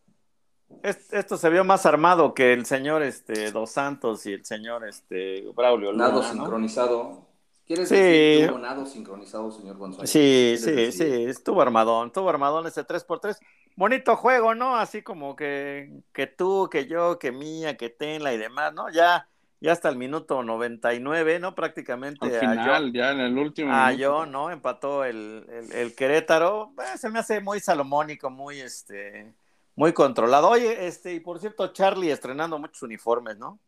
esto 1.11 1.35
se 1.37 1.49
vio 1.49 1.63
más 1.63 1.85
armado 1.87 2.33
que 2.35 2.53
el 2.53 2.65
señor 2.67 3.01
este, 3.01 3.51
Dos 3.51 3.71
Santos 3.71 4.25
y 4.27 4.33
el 4.33 4.45
señor 4.45 4.87
este, 4.87 5.41
Braulio 5.55 5.91
Luna, 5.91 6.09
Nado 6.09 6.21
¿no? 6.21 6.29
sincronizado. 6.31 7.27
¿Quieres 7.65 7.87
Sí. 7.89 7.95
decir 7.95 8.45
que 8.47 8.51
hubo 8.51 8.59
nado 8.59 8.85
sincronizado, 8.85 9.49
señor 9.49 9.77
González? 9.77 10.09
Sí, 10.11 10.19
¿Quieres 10.19 10.61
sí, 10.63 10.71
decir? 10.71 11.11
sí, 11.15 11.23
estuvo 11.23 11.61
armadón, 11.61 12.07
estuvo 12.07 12.29
armadón 12.29 12.67
ese 12.67 12.83
3x3. 12.83 13.39
Bonito 13.75 14.15
juego, 14.15 14.53
¿no? 14.53 14.75
Así 14.77 15.01
como 15.01 15.35
que, 15.35 15.91
que 16.13 16.27
tú, 16.27 16.69
que 16.71 16.85
yo, 16.85 17.17
que 17.17 17.31
mía, 17.31 17.75
que 17.75 17.89
Tenla 17.89 18.33
y 18.33 18.37
demás, 18.37 18.73
¿no? 18.73 18.89
Ya, 18.91 19.27
ya 19.61 19.71
hasta 19.71 19.89
el 19.89 19.97
minuto 19.97 20.43
99, 20.43 21.39
¿no? 21.39 21.55
Prácticamente 21.55 22.37
Al 22.37 22.49
final, 22.49 22.93
ya 22.93 23.11
en 23.11 23.19
el 23.21 23.37
último. 23.37 23.71
Ah, 23.73 23.91
yo, 23.91 24.25
¿no? 24.25 24.51
Empató 24.51 25.03
el, 25.05 25.45
el, 25.49 25.71
el 25.71 25.95
Querétaro. 25.95 26.71
Eh, 26.77 26.97
se 26.97 27.09
me 27.09 27.19
hace 27.19 27.39
muy 27.41 27.59
salomónico, 27.59 28.29
muy, 28.29 28.61
este, 28.61 29.33
muy 29.75 29.91
controlado. 29.91 30.49
Oye, 30.49 30.85
este, 30.85 31.13
y 31.13 31.19
por 31.19 31.39
cierto, 31.39 31.73
Charlie 31.73 32.11
estrenando 32.11 32.59
muchos 32.59 32.83
uniformes, 32.83 33.37
¿no? 33.37 33.59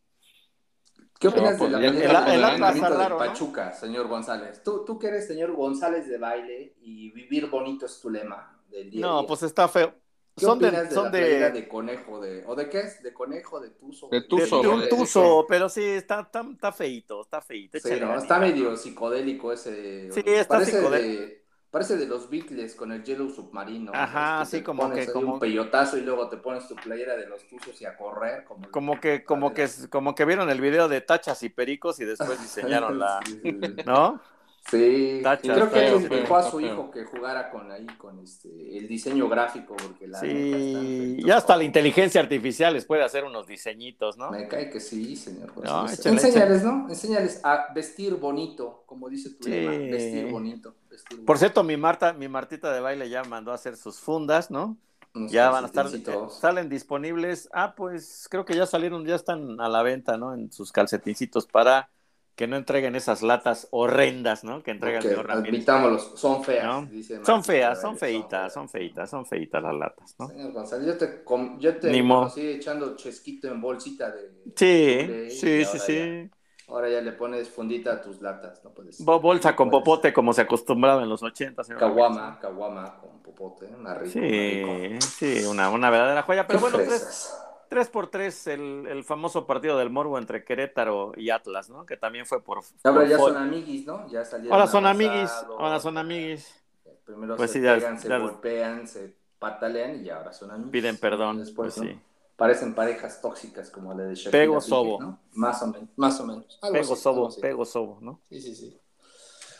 ¿Qué 1.19 1.29
opinas 1.29 1.53
No, 1.53 1.57
pues, 1.57 1.71
de 1.71 1.79
la 1.79 1.79
pelea 1.91 2.03
el- 2.03 2.09
el 2.11 2.15
Atlas 2.43 2.51
entrenamiento 2.51 2.89
de 2.89 3.03
raro, 3.03 3.19
¿no? 3.19 3.25
Pachuca, 3.25 3.73
señor 3.73 4.07
González? 4.07 4.61
Tú, 4.63 4.83
tú 4.85 4.99
que 4.99 5.07
eres 5.07 5.25
señor 5.25 5.53
González 5.53 6.07
de 6.07 6.17
baile 6.17 6.73
y 6.81 7.09
vivir 7.11 7.49
bonito 7.49 7.85
es 7.85 7.99
tu 8.01 8.09
lema 8.09 8.51
del 8.69 8.89
día 8.91 9.09
a 9.11 9.11
No, 9.11 9.19
día. 9.19 9.27
pues 9.27 9.43
está 9.43 9.67
feo. 9.67 9.93
¿Qué 10.37 10.45
Son 10.45 10.59
de, 10.59 10.69
de, 10.69 10.91
son 10.91 11.05
la 11.05 11.11
playera 11.11 11.49
de, 11.49 11.61
de 11.61 11.67
conejo 11.67 12.19
de 12.19 12.43
o 12.45 12.55
de 12.55 12.69
qué 12.69 12.81
es? 12.81 13.01
¿De 13.01 13.13
conejo, 13.13 13.59
de 13.61 13.69
tuzo? 13.69 14.09
De 14.09 14.19
de- 14.19 14.27
tuzo, 14.27 14.61
de 14.61 14.67
un 14.67 14.81
de- 14.81 14.87
tuzo, 14.87 15.45
pero 15.47 15.69
sí, 15.69 15.81
está, 15.81 16.21
está, 16.21 16.45
está 16.51 16.71
feito, 16.73 17.21
está 17.21 17.41
feito. 17.41 17.79
Sí, 17.79 17.89
¿no? 18.01 18.17
Está 18.17 18.37
medio 18.39 18.75
psicodélico 18.75 19.53
ese. 19.53 20.11
Sí, 20.11 20.21
está 20.25 20.55
parece 20.55 20.71
psicodélico. 20.73 21.21
De, 21.21 21.45
parece 21.71 21.95
de 21.97 22.05
los 22.05 22.29
Beatles 22.29 22.75
con 22.75 22.91
el 22.91 23.01
Yellow 23.03 23.29
Submarino. 23.29 23.91
Ajá, 23.93 24.41
Es 24.43 24.49
sí, 24.49 24.61
como 24.61 24.83
pones 24.89 25.05
que- 25.07 25.13
como- 25.13 25.33
un 25.35 25.39
peyotazo 25.39 25.97
y 25.97 26.01
luego 26.01 26.27
te 26.29 26.35
pones 26.37 26.67
tu 26.67 26.75
playera 26.75 27.15
de 27.15 27.27
los 27.27 27.47
tuzos 27.47 27.79
y 27.81 27.85
a 27.85 27.95
correr. 27.95 28.43
Como, 28.43 28.69
Como 28.71 28.99
que, 28.99 29.23
como 29.23 29.53
que, 29.53 29.69
como 29.89 30.15
que 30.15 30.25
vieron 30.25 30.49
el 30.49 30.59
video 30.59 30.89
de 30.89 30.99
tachas 30.99 31.43
y 31.43 31.49
pericos 31.49 31.99
y 32.01 32.05
después 32.05 32.39
diseñaron 32.41 32.99
la, 32.99 33.19
Sí, 33.25 33.39
sí, 33.41 33.57
sí. 33.61 33.75
¿no? 33.85 34.21
Sí, 34.69 35.19
Tachas, 35.23 35.45
y 35.45 35.49
creo 35.49 35.69
que 35.69 35.87
él 35.87 36.25
a 36.33 36.43
su 36.43 36.59
hijo 36.59 36.89
que 36.89 37.05
jugara 37.05 37.51
con 37.51 37.71
ahí 37.71 37.85
con 37.97 38.19
este 38.19 38.77
el 38.77 38.87
diseño 38.87 39.29
gráfico 39.29 39.75
porque 39.75 40.07
la 40.07 40.19
Sí, 40.19 41.21
ya 41.23 41.37
hasta 41.37 41.53
¿no? 41.53 41.59
la 41.59 41.65
inteligencia 41.65 42.19
artificial 42.21 42.73
les 42.73 42.85
puede 42.85 43.03
hacer 43.03 43.25
unos 43.25 43.45
diseñitos, 43.47 44.17
¿no? 44.17 44.31
Me 44.31 44.47
cae 44.47 44.69
que 44.69 44.79
sí, 44.79 45.15
señor. 45.15 45.49
No, 45.49 45.55
González. 45.55 45.99
échale, 45.99 46.15
Enséñales, 46.15 46.63
¿no? 46.63 46.89
Enséñales 46.89 47.41
a 47.43 47.73
vestir 47.73 48.15
bonito, 48.15 48.83
como 48.87 49.07
dice 49.07 49.29
tu 49.31 49.43
Sí. 49.43 49.51
lema, 49.51 49.71
vestir 49.71 50.31
bonito. 50.31 50.75
vestir 50.89 51.09
Por 51.09 51.25
bonito. 51.27 51.39
cierto, 51.39 51.63
mi 51.63 51.77
Marta, 51.77 52.13
mi 52.13 52.27
Martita 52.27 52.71
de 52.73 52.79
baile 52.79 53.09
ya 53.09 53.23
mandó 53.23 53.51
a 53.51 53.55
hacer 53.55 53.77
sus 53.77 53.99
fundas, 53.99 54.49
¿no? 54.49 54.77
Ya 55.13 55.49
van 55.49 55.63
a 55.63 55.67
estar, 55.67 55.87
eh, 55.87 56.17
salen 56.41 56.69
disponibles. 56.69 57.49
Ah, 57.53 57.73
pues 57.75 58.27
creo 58.29 58.43
que 58.45 58.55
ya 58.55 58.65
salieron, 58.65 59.05
ya 59.05 59.15
están 59.15 59.61
a 59.61 59.69
la 59.69 59.81
venta, 59.81 60.17
¿no? 60.17 60.33
En 60.33 60.51
sus 60.51 60.71
calcetincitos 60.73 61.45
para 61.45 61.89
que 62.35 62.47
no 62.47 62.57
entreguen 62.57 62.95
esas 62.95 63.21
latas 63.21 63.67
horrendas, 63.71 64.43
¿no? 64.43 64.61
Que 64.61 64.71
entregan 64.71 64.99
okay, 64.99 65.15
Admitámoslos, 65.29 66.19
son 66.19 66.43
feas. 66.43 66.65
¿no? 66.65 66.85
Dice 66.85 67.23
son 67.23 67.43
feas, 67.43 67.79
son 67.79 67.97
feitas, 67.97 68.53
son 68.53 68.67
feitas, 68.67 69.09
son 69.09 69.25
feitas 69.25 69.63
las 69.63 69.73
latas, 69.73 70.15
¿no? 70.19 70.27
Señor 70.27 70.51
González, 70.51 70.87
yo 70.87 70.97
te, 70.97 71.23
com 71.23 71.57
yo 71.59 71.77
te 71.77 71.89
conocí 71.89 72.47
echando 72.47 72.95
chesquito 72.97 73.47
en 73.47 73.61
bolsita 73.61 74.11
de... 74.11 74.31
Sí, 74.55 75.07
de, 75.07 75.29
sí, 75.29 75.63
sí, 75.65 75.79
sí. 75.79 76.29
Ahora 76.67 76.89
ya 76.89 76.99
le 76.99 77.13
pones 77.13 77.47
fundita 77.47 77.93
a 77.93 78.01
tus 78.01 78.21
latas, 78.21 78.61
no 78.63 78.71
puedes... 78.71 79.03
Bolsa 79.03 79.55
con 79.55 79.69
puedes. 79.69 79.85
popote 79.85 80.11
como 80.11 80.33
se 80.33 80.41
acostumbraba 80.41 81.03
en 81.03 81.09
los 81.09 81.23
80, 81.23 81.63
señor. 81.63 81.79
Caguama, 81.79 82.37
caguama 82.41 82.97
con 82.99 83.21
popote, 83.21 83.67
una 83.79 83.93
rica. 83.93 84.11
Sí, 84.11 84.19
rico. 84.19 85.05
sí, 85.05 85.45
una, 85.45 85.69
una 85.69 85.89
verdadera 85.89 86.23
joya, 86.23 86.45
pero 86.45 86.59
bueno, 86.59 86.77
pues, 86.77 86.87
fresas. 86.87 87.35
pues... 87.37 87.44
3 87.75 87.89
por 87.89 88.07
3 88.07 88.47
el, 88.47 88.87
el, 88.87 89.03
famoso 89.03 89.45
partido 89.45 89.77
del 89.77 89.89
Morbo 89.89 90.17
entre 90.17 90.45
Querétaro 90.45 91.11
y 91.17 91.29
Atlas, 91.29 91.69
¿no? 91.69 91.85
Que 91.85 91.97
también 91.97 92.25
fue 92.25 92.41
por. 92.41 92.61
Ahora 92.85 93.05
ya 93.05 93.17
son 93.17 93.35
amiguis, 93.35 93.85
¿no? 93.85 94.09
Ya 94.09 94.23
salieron. 94.23 94.53
Ahora 94.53 94.67
son 94.67 94.85
amiguis, 94.85 95.29
ahora 95.59 95.81
son 95.81 95.97
amiguis. 95.97 96.55
Eh, 96.85 96.97
primero 97.03 97.35
pues 97.35 97.51
se 97.51 97.59
sí, 97.59 97.65
pegan, 97.65 97.99
se 97.99 98.17
golpean, 98.17 98.87
se 98.87 99.13
patalean 99.39 100.05
y 100.05 100.09
ahora 100.09 100.31
son 100.31 100.51
amiguis. 100.51 100.71
Piden 100.71 100.95
perdón. 100.95 101.39
Después, 101.39 101.75
pues. 101.75 101.97
Parecen 102.37 102.73
parejas 102.73 103.19
tóxicas 103.19 103.69
como 103.69 103.93
la 103.93 104.03
de 104.03 104.15
Shakira. 104.15 104.31
Pego 104.31 104.61
Sobo. 104.61 105.01
¿no? 105.01 105.19
Más 105.33 105.61
o 105.61 105.67
menos. 105.67 105.89
Más 105.97 106.17
o 106.21 106.25
menos. 106.25 106.57
Pego 106.71 106.95
Sobo, 106.95 107.29
Pego 107.41 107.65
Sobo, 107.65 107.97
¿no? 107.99 108.21
Sí, 108.29 108.39
sí, 108.39 108.55
sí. 108.55 108.79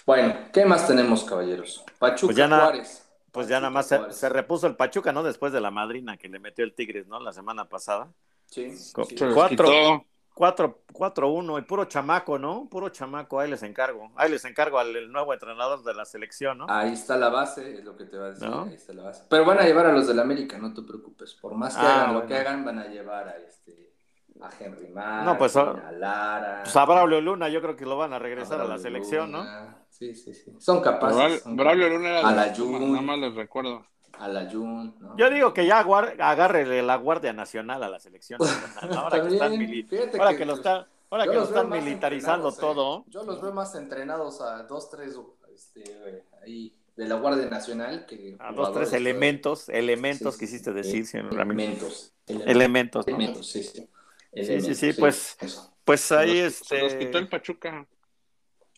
Bueno, 0.06 0.36
¿qué 0.54 0.63
más 0.63 0.88
tenemos, 0.88 1.25
caballeros? 1.25 1.84
Pachuca 1.99 2.34
pues 2.34 2.47
Juárez. 2.47 3.05
Pues 3.36 3.48
ya 3.48 3.60
nada 3.60 3.69
más 3.69 3.88
se, 3.88 3.98
Juárez. 3.98 4.15
se 4.17 4.30
repuso 4.30 4.65
el 4.67 4.76
Pachuca, 4.76 5.12
¿no? 5.12 5.21
Después 5.21 5.54
de 5.54 5.62
la 5.62 5.69
madrina 5.71 6.17
que 6.17 6.28
le 6.30 6.39
metió 6.39 6.63
el 6.65 6.74
Tigres, 6.74 7.06
¿no? 7.08 7.19
La 7.19 7.34
semana 7.34 7.65
pasada. 7.69 8.12
Sí, 8.48 8.76
sí. 8.76 8.93
Se 9.17 9.26
les 9.26 9.34
Cuatro. 9.36 9.67
quitó. 9.67 10.06
4 10.34 10.82
4-1 10.93 11.60
y 11.60 11.62
puro 11.62 11.86
chamaco, 11.86 12.38
¿no? 12.38 12.67
Puro 12.69 12.89
chamaco, 12.89 13.39
ahí 13.39 13.50
les 13.50 13.63
encargo. 13.63 14.12
Ahí 14.17 14.30
les 14.30 14.43
encargo 14.43 14.80
al 14.80 14.93
el 14.93 15.10
nuevo 15.10 15.34
entrenador 15.34 15.82
de 15.84 15.93
la 15.93 16.04
selección, 16.04 16.58
¿no? 16.58 16.65
Ahí 16.67 16.91
está 16.91 17.15
la 17.15 17.30
base, 17.30 17.76
es 17.80 17.86
lo 17.86 17.95
que 17.95 18.04
te 18.06 18.17
va 18.17 18.26
a 18.26 18.30
decir. 18.32 18.50
¿No? 18.50 18.63
Ahí 18.63 18.74
está 18.74 18.91
la 18.93 19.04
base. 19.04 19.24
Pero 19.30 19.45
van 19.45 19.60
a 19.60 19.63
llevar 19.63 19.86
a 19.86 19.93
los 19.93 20.08
del 20.08 20.19
América, 20.19 20.58
no 20.58 20.74
te 20.74 20.82
preocupes. 20.82 21.34
Por 21.36 21.54
más 21.56 21.76
que 21.76 21.82
Ah, 21.86 22.02
hagan 22.04 22.13
lo 22.15 22.26
que 22.28 22.36
hagan, 22.36 22.65
van 22.65 22.80
a 22.80 22.88
llevar 22.88 23.30
a 23.30 23.38
este 23.38 23.93
a 24.41 24.50
Henry 24.60 24.89
Martin, 24.89 25.26
No, 25.26 25.38
pues, 25.38 25.56
ah, 25.56 25.76
a 25.88 25.91
Lara. 25.93 26.60
Pues 26.63 26.76
a 26.76 26.84
Braulio 26.86 27.21
Luna 27.21 27.48
yo 27.48 27.62
creo 27.62 27.78
que 27.78 27.86
lo 27.86 27.95
van 27.95 28.12
a 28.12 28.19
regresar 28.19 28.60
a 28.60 28.65
la 28.65 28.78
selección, 28.78 29.32
¿no? 29.32 29.45
Sí, 29.97 30.13
sí, 30.13 30.34
sí. 30.34 30.51
Son 30.60 30.81
capaces. 30.81 31.15
Braulio 31.17 31.39
son 31.39 31.55
Braulio 31.55 31.84
capaces. 31.86 31.99
Luna 32.01 32.19
era 32.19 32.27
A 32.27 32.36
la 32.36 32.55
Jun. 32.55 32.91
nada 32.91 33.01
más 33.01 33.19
les 33.19 33.34
recuerdo. 33.36 33.86
A 34.19 34.27
la 34.27 34.49
Jun, 34.51 34.95
¿no? 34.99 35.17
Yo 35.17 35.29
digo 35.29 35.53
que 35.53 35.65
ya 35.65 35.79
aguar- 35.79 36.15
agárrele 36.21 36.81
la 36.81 36.95
Guardia 36.97 37.34
Nacional 37.34 37.81
a 37.84 37.89
la 37.89 37.99
selección. 37.99 38.39
nacional, 38.41 38.97
Ahora 38.97 39.21
que 39.21 39.34
están, 39.34 39.49
También, 39.51 39.71
mili- 39.71 39.88
fíjate 39.88 40.17
ahora 40.17 40.31
que 40.31 40.38
que 40.38 40.45
lo 40.45 40.53
están, 40.55 40.86
ahora 41.10 41.25
que 41.25 41.34
lo 41.34 41.65
militarizando 41.65 42.49
eh. 42.49 42.53
todo. 42.60 43.05
Yo 43.08 43.23
los 43.23 43.41
veo 43.41 43.53
más 43.53 43.75
entrenados 43.75 44.41
a 44.41 44.63
dos, 44.63 44.89
tres 44.89 45.17
este, 45.53 46.23
ahí 46.43 46.73
de 46.95 47.08
la 47.08 47.15
Guardia 47.15 47.45
Nacional 47.49 48.05
que 48.05 48.36
A 48.39 48.51
dos, 48.53 48.73
tres 48.73 48.91
elementos, 48.93 49.69
elementos 49.69 50.36
Sí, 50.36 50.39
quisiste 50.41 50.71
decir, 50.73 51.05
señor. 51.05 51.34
Elementos. 51.34 52.13
Elementos, 52.27 53.05
¿no? 53.08 53.15
Elementos, 53.15 53.47
sí, 53.47 53.63
sí. 53.63 53.88
Sí, 54.34 54.62
sí, 54.62 54.75
sí, 54.75 54.93
pues, 54.93 55.38
eso. 55.39 55.73
Pues 55.86 56.12
ahí 56.12 56.38
Se 56.38 56.43
los- 56.45 56.53
se 56.55 56.79
los 56.79 56.91
este. 56.93 57.05
quitó 57.05 57.17
el 57.19 57.27
Pachuca. 57.29 57.86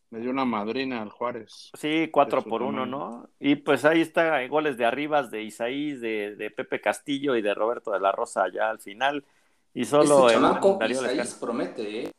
Le 0.10 0.20
dio 0.20 0.30
una 0.32 0.46
madrina 0.46 1.02
al 1.02 1.10
Juárez. 1.10 1.70
Sí, 1.74 2.10
cuatro 2.12 2.42
por 2.42 2.62
uno. 2.62 2.86
¿no? 2.86 3.30
Y 3.40 3.58
pues 3.58 3.84
ahí 3.84 4.02
está, 4.02 4.36
hay 4.36 4.48
goles 4.48 4.78
de 4.78 4.86
Arribas, 4.86 5.30
de 5.32 5.44
Isaí, 5.44 5.94
de, 5.94 6.36
de 6.36 6.50
Pepe 6.50 6.80
Castillo 6.80 7.36
y 7.36 7.42
de 7.42 7.54
Roberto 7.54 7.92
de 7.92 8.00
la 8.00 8.12
Rosa 8.14 8.44
allá 8.44 8.70
al 8.70 8.80
final. 8.80 9.26
Y 9.74 9.86
solo 9.86 10.28
Este 10.28 10.38
el 10.38 10.42
chamaco 10.42 10.80
Lescano. 10.82 11.30
promete, 11.40 12.04
¿eh? 12.06 12.12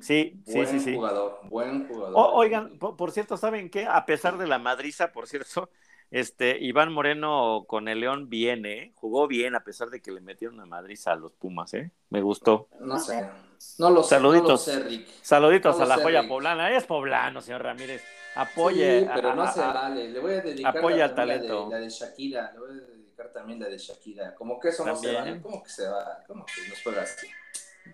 Sí, 0.00 0.40
sí, 0.46 0.54
Buen 0.54 0.66
sí, 0.68 0.80
sí. 0.80 0.94
jugador, 0.94 1.40
buen 1.48 1.86
jugador. 1.86 2.12
O- 2.14 2.32
oigan, 2.34 2.78
por, 2.78 2.96
por 2.96 3.10
cierto, 3.10 3.36
¿saben 3.36 3.68
qué? 3.68 3.84
A 3.86 4.06
pesar 4.06 4.38
de 4.38 4.46
la 4.46 4.58
madriza, 4.58 5.12
por 5.12 5.26
cierto, 5.26 5.70
este 6.10 6.58
Iván 6.58 6.92
Moreno 6.92 7.64
con 7.68 7.88
el 7.88 8.00
León 8.00 8.28
viene, 8.30 8.72
¿eh? 8.84 8.92
jugó 8.94 9.26
bien 9.26 9.54
a 9.54 9.60
pesar 9.64 9.90
de 9.90 10.00
que 10.00 10.10
le 10.10 10.20
metieron 10.20 10.54
una 10.56 10.66
madriza 10.66 11.12
a 11.12 11.16
los 11.16 11.32
Pumas, 11.32 11.74
¿eh? 11.74 11.90
Me 12.10 12.22
gustó. 12.22 12.68
No 12.80 12.98
sé. 12.98 13.28
No 13.78 13.90
lo 13.90 14.02
sé. 14.02 14.10
Saluditos. 14.10 14.66
No 14.68 14.74
lo 14.74 14.80
sé, 14.80 14.88
Rick. 14.88 15.08
Saluditos 15.22 15.72
No 15.78 15.78
lo 15.80 15.84
a 15.84 15.88
la 15.88 15.96
sé, 15.96 16.02
joya 16.04 16.20
Rick. 16.20 16.28
poblana. 16.30 16.76
Es 16.76 16.84
poblano, 16.84 17.40
señor 17.40 17.62
Ramírez. 17.62 18.02
Apoye. 18.36 19.00
Sí, 19.00 19.08
pero 19.14 19.30
a- 19.30 19.34
no 19.34 19.42
a- 19.42 19.52
se 19.52 19.60
vale. 19.60 20.08
Le 20.10 20.20
voy 20.20 20.32
a 20.34 20.40
dedicar 20.40 20.76
apoya 20.78 21.04
al 21.06 21.14
talento. 21.14 21.68
La, 21.68 21.76
de, 21.76 21.80
la 21.82 21.86
de 21.86 21.90
Shakira. 21.90 22.52
Le 22.52 22.58
voy 22.60 22.70
a 22.70 22.72
dedicar 22.74 23.32
también 23.32 23.58
la 23.60 23.68
de 23.68 23.78
Shakira. 23.78 24.34
Como 24.34 24.60
que 24.60 24.68
eso 24.68 24.86
no 24.86 24.94
se 24.96 25.12
vale. 25.12 25.40
¿Cómo 25.42 25.62
que 25.62 25.70
se 25.70 25.88
va? 25.88 26.22
¿Cómo 26.26 26.46
que 26.46 26.68
nos 26.68 26.82
juega 26.82 27.02
así? 27.02 27.26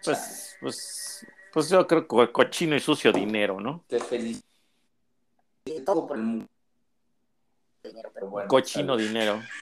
Pues, 0.05 0.57
pues, 0.61 1.27
pues 1.53 1.69
yo 1.71 1.87
creo 1.87 2.07
que 2.07 2.31
cochino 2.33 2.77
y 2.77 2.81
sucio 2.81 3.11
dinero, 3.13 3.59
¿no? 3.61 3.85
Te 3.89 3.99
felicito. 4.01 4.47
Todo 5.87 6.07
por 6.07 6.17
el 6.19 6.23
mundo. 6.25 6.47
Pero 8.15 8.29
bueno, 8.29 8.49
Cochino 8.49 8.97
dinero. 8.97 9.41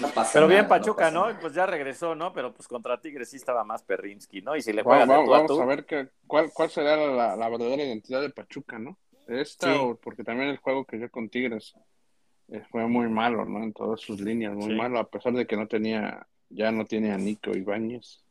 No 0.00 0.08
pasa 0.10 0.30
Pero 0.34 0.46
bien 0.46 0.58
nada, 0.62 0.68
Pachuca, 0.68 1.10
¿no? 1.10 1.26
nada. 1.26 1.40
Pues 1.40 1.54
ya 1.54 1.66
regresó, 1.66 2.14
¿no? 2.14 2.32
Pero 2.32 2.54
pues 2.54 2.68
contra 2.68 3.00
Tigres 3.00 3.30
sí 3.30 3.36
estaba 3.36 3.64
más 3.64 3.82
Perrinsky, 3.82 4.42
¿no? 4.42 4.54
Y 4.54 4.62
si 4.62 4.72
le 4.72 4.82
Va- 4.82 5.04
juegas 5.04 5.06
tú 5.08 5.12
a 5.12 5.16
vamos 5.38 5.46
tú, 5.48 5.60
a 5.60 5.66
ver 5.66 5.84
que, 5.86 6.08
cuál, 6.28 6.50
cuál 6.54 6.70
será 6.70 6.96
la, 6.96 7.34
la 7.36 7.48
verdadera 7.48 7.82
identidad 7.82 8.20
de 8.20 8.30
Pachuca, 8.30 8.78
¿no? 8.78 8.96
Esta 9.26 9.72
Sí. 9.72 9.78
o 9.80 9.96
porque 9.96 10.22
también 10.22 10.50
el 10.50 10.58
juego 10.58 10.84
que 10.84 10.98
dio 10.98 11.10
con 11.10 11.28
Tigres 11.28 11.74
eh, 12.52 12.62
fue 12.70 12.86
muy 12.86 13.08
malo, 13.08 13.44
¿no? 13.44 13.62
En 13.64 13.72
todas 13.72 14.00
sus 14.00 14.20
líneas, 14.20 14.54
muy 14.54 14.68
Sí. 14.70 14.74
malo, 14.76 15.00
a 15.00 15.08
pesar 15.10 15.32
de 15.32 15.46
que 15.48 15.56
no 15.56 15.66
tenía, 15.66 16.24
ya 16.48 16.70
no 16.70 16.84
tiene 16.84 17.10
a 17.12 17.18
Nico 17.18 17.50
Ibáñez. 17.50 18.22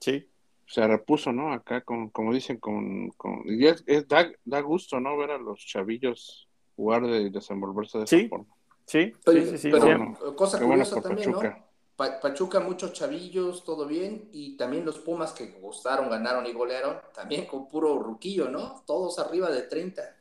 sí. 0.00 0.28
Se 0.70 0.86
repuso, 0.86 1.32
¿no? 1.32 1.50
Acá, 1.54 1.80
con, 1.80 2.10
como 2.10 2.32
dicen, 2.34 2.58
con... 2.58 3.08
con 3.16 3.42
y 3.46 3.66
es- 3.66 3.82
es- 3.86 4.06
da, 4.06 4.30
da 4.44 4.60
gusto, 4.60 5.00
¿no? 5.00 5.16
Ver 5.16 5.30
a 5.30 5.38
los 5.38 5.60
chavillos 5.64 6.46
jugar 6.76 7.02
de- 7.06 7.22
y 7.22 7.30
desenvolverse 7.30 7.98
de 8.00 8.06
Sí. 8.06 8.16
esa 8.20 8.28
forma. 8.28 8.54
Sí, 8.88 9.12
Pero, 9.22 9.44
sí, 9.44 9.50
sí, 9.50 9.58
sí. 9.58 9.70
pero, 9.70 9.82
sí. 9.82 9.88
bueno. 9.88 10.18
cosa 10.34 10.56
bueno 10.58 10.70
curiosa 10.84 11.00
también, 11.02 11.30
Pachuca. 11.30 11.56
¿no? 11.58 11.68
Pa- 11.94 12.20
Pachuca, 12.20 12.60
muchos 12.60 12.92
chavillos, 12.94 13.64
todo 13.64 13.86
bien, 13.86 14.30
y 14.32 14.56
también 14.56 14.84
los 14.86 14.98
Pumas 14.98 15.32
que 15.32 15.46
gustaron, 15.60 16.08
ganaron 16.08 16.46
y 16.46 16.52
golearon, 16.52 16.98
también 17.14 17.44
con 17.46 17.68
puro 17.68 17.98
ruquillo, 17.98 18.48
¿no? 18.48 18.82
Todos 18.86 19.18
arriba 19.18 19.50
de 19.50 19.62
30. 19.62 20.16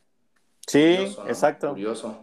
Sí, 0.68 0.96
Curioso, 0.98 1.24
¿no? 1.24 1.30
exacto. 1.30 1.70
Curioso. 1.70 2.20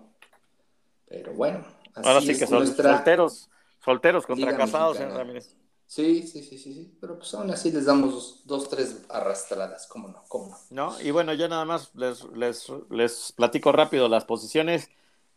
Pero 1.06 1.32
bueno, 1.32 1.64
así 1.94 2.08
Ahora 2.08 2.20
sí 2.20 2.32
es 2.32 2.38
que 2.38 2.46
son 2.46 2.58
nuestra 2.58 2.96
solteros, 2.96 3.48
solteros 3.82 4.26
contra 4.26 4.46
Liga 4.46 4.58
casados, 4.58 4.96
señor 4.98 5.16
Ramírez. 5.16 5.56
Sí, 5.86 6.26
sí, 6.26 6.42
sí, 6.42 6.58
sí, 6.58 6.74
sí, 6.74 6.98
pero 7.00 7.18
pues 7.18 7.32
aún 7.34 7.50
así 7.50 7.70
les 7.70 7.84
damos 7.86 8.42
dos, 8.46 8.68
tres 8.68 9.02
arrastradas, 9.08 9.86
¿cómo 9.86 10.08
no? 10.08 10.24
¿Cómo 10.28 10.48
no? 10.48 10.58
¿No? 10.70 11.00
Y 11.00 11.10
bueno, 11.10 11.32
ya 11.34 11.46
nada 11.46 11.64
más 11.64 11.94
les, 11.94 12.24
les, 12.34 12.68
les 12.90 13.32
platico 13.32 13.70
rápido 13.70 14.08
las 14.08 14.24
posiciones. 14.24 14.90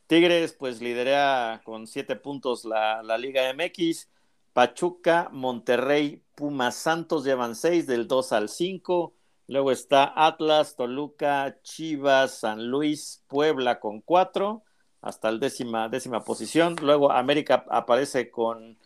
Tigres, 0.08 0.54
pues 0.54 0.82
lidera 0.82 1.62
con 1.65 1.86
siete 1.86 2.15
puntos 2.15 2.63
la, 2.63 3.04
la 3.04 3.17
Liga 3.17 3.54
MX. 3.54 4.10
Pachuca, 4.54 5.30
Monterrey, 5.32 6.24
Pumas 6.34 6.76
Santos 6.76 7.26
llevan 7.26 7.56
seis, 7.56 7.86
del 7.88 8.08
2 8.08 8.32
al 8.32 8.50
5. 8.50 9.13
Luego 9.48 9.72
está 9.72 10.12
Atlas, 10.15 10.76
Toluca, 10.76 11.60
Chivas, 11.62 12.39
San 12.39 12.67
Luis, 12.72 13.24
Puebla 13.28 13.80
con 13.80 14.02
cuatro, 14.02 14.63
hasta 15.02 15.30
el 15.30 15.39
décima, 15.39 15.89
décima 15.89 16.24
posición. 16.24 16.76
Luego 16.82 17.12
América 17.12 17.65
aparece 17.70 18.32
con 18.32 18.78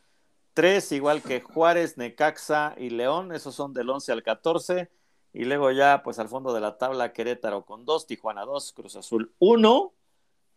tres, 0.54 0.92
igual 0.92 1.22
que 1.22 1.42
Juárez, 1.42 1.98
Necaxa 1.98 2.76
y 2.78 2.90
León, 2.90 3.32
esos 3.34 3.56
son 3.56 3.74
del 3.74 3.90
11 3.90 4.12
al 4.12 4.24
14. 4.24 4.90
Y 5.34 5.46
luego 5.46 5.72
ya, 5.72 6.02
pues 6.04 6.20
al 6.20 6.30
fondo 6.30 6.54
de 6.54 6.62
la 6.62 6.78
tabla, 6.78 7.14
Querétaro 7.14 7.64
con 7.66 7.86
dos, 7.86 8.06
Tijuana 8.06 8.44
dos, 8.44 8.74
Cruz 8.74 8.96
Azul 8.96 9.34
uno 9.40 9.94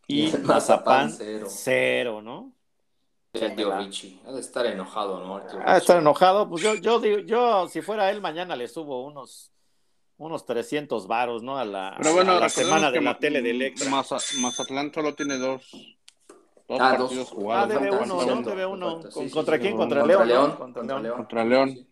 y 0.07 0.33
Mazapán 0.45 1.11
cero. 1.11 1.47
cero, 1.49 2.23
¿no? 2.23 2.53
El 3.33 3.57
tío 3.57 3.77
Richie, 3.77 4.21
ha 4.27 4.31
de 4.33 4.41
estar 4.41 4.65
enojado, 4.67 5.21
¿no? 5.21 5.37
Ha 5.67 5.73
de 5.73 5.79
estar 5.79 5.99
enojado, 5.99 6.49
pues 6.49 6.63
yo, 6.63 6.75
yo 6.77 7.01
digo, 7.01 7.19
yo 7.19 7.69
si 7.69 7.83
fuera 7.83 8.09
él 8.11 8.21
mañana 8.21 8.55
le 8.55 8.69
subo 8.69 9.05
unos 9.05 9.51
unos 10.17 10.47
300 10.47 11.09
varos, 11.09 11.43
¿no? 11.43 11.59
A 11.59 11.65
la, 11.65 11.95
Pero 11.99 12.13
bueno, 12.15 12.33
a 12.33 12.41
la 12.41 12.49
semana 12.49 12.93
de 12.93 13.01
la 13.01 13.19
tele 13.19 13.43
de 13.43 13.51
Electra. 13.51 13.91
Mazatlán 13.91 14.93
solo 14.95 15.15
tiene 15.15 15.39
dos, 15.39 15.69
dos 16.69 16.81
Ah, 16.81 16.91
partidos 16.97 17.17
dos. 17.17 17.31
jugados. 17.31 17.65
Ah, 17.65 17.67
debe 17.67 17.91
uno, 17.91 18.25
¿no? 18.25 18.43
Debe 18.43 18.67
uno. 18.67 18.93
falta. 18.93 19.09
Sí, 19.11 19.15
¿Con- 19.15 19.25
sí, 19.29 19.35
¿Contra 19.35 19.57
sí, 19.57 19.63
quién? 19.63 19.77
¿Contra 19.77 20.01
Contra 20.03 20.25
León? 20.25 20.29
León, 20.29 20.51
¿no? 20.51 20.59
contra 20.59 21.01
León. 21.01 21.17
Contra 21.17 21.45
León. 21.45 21.89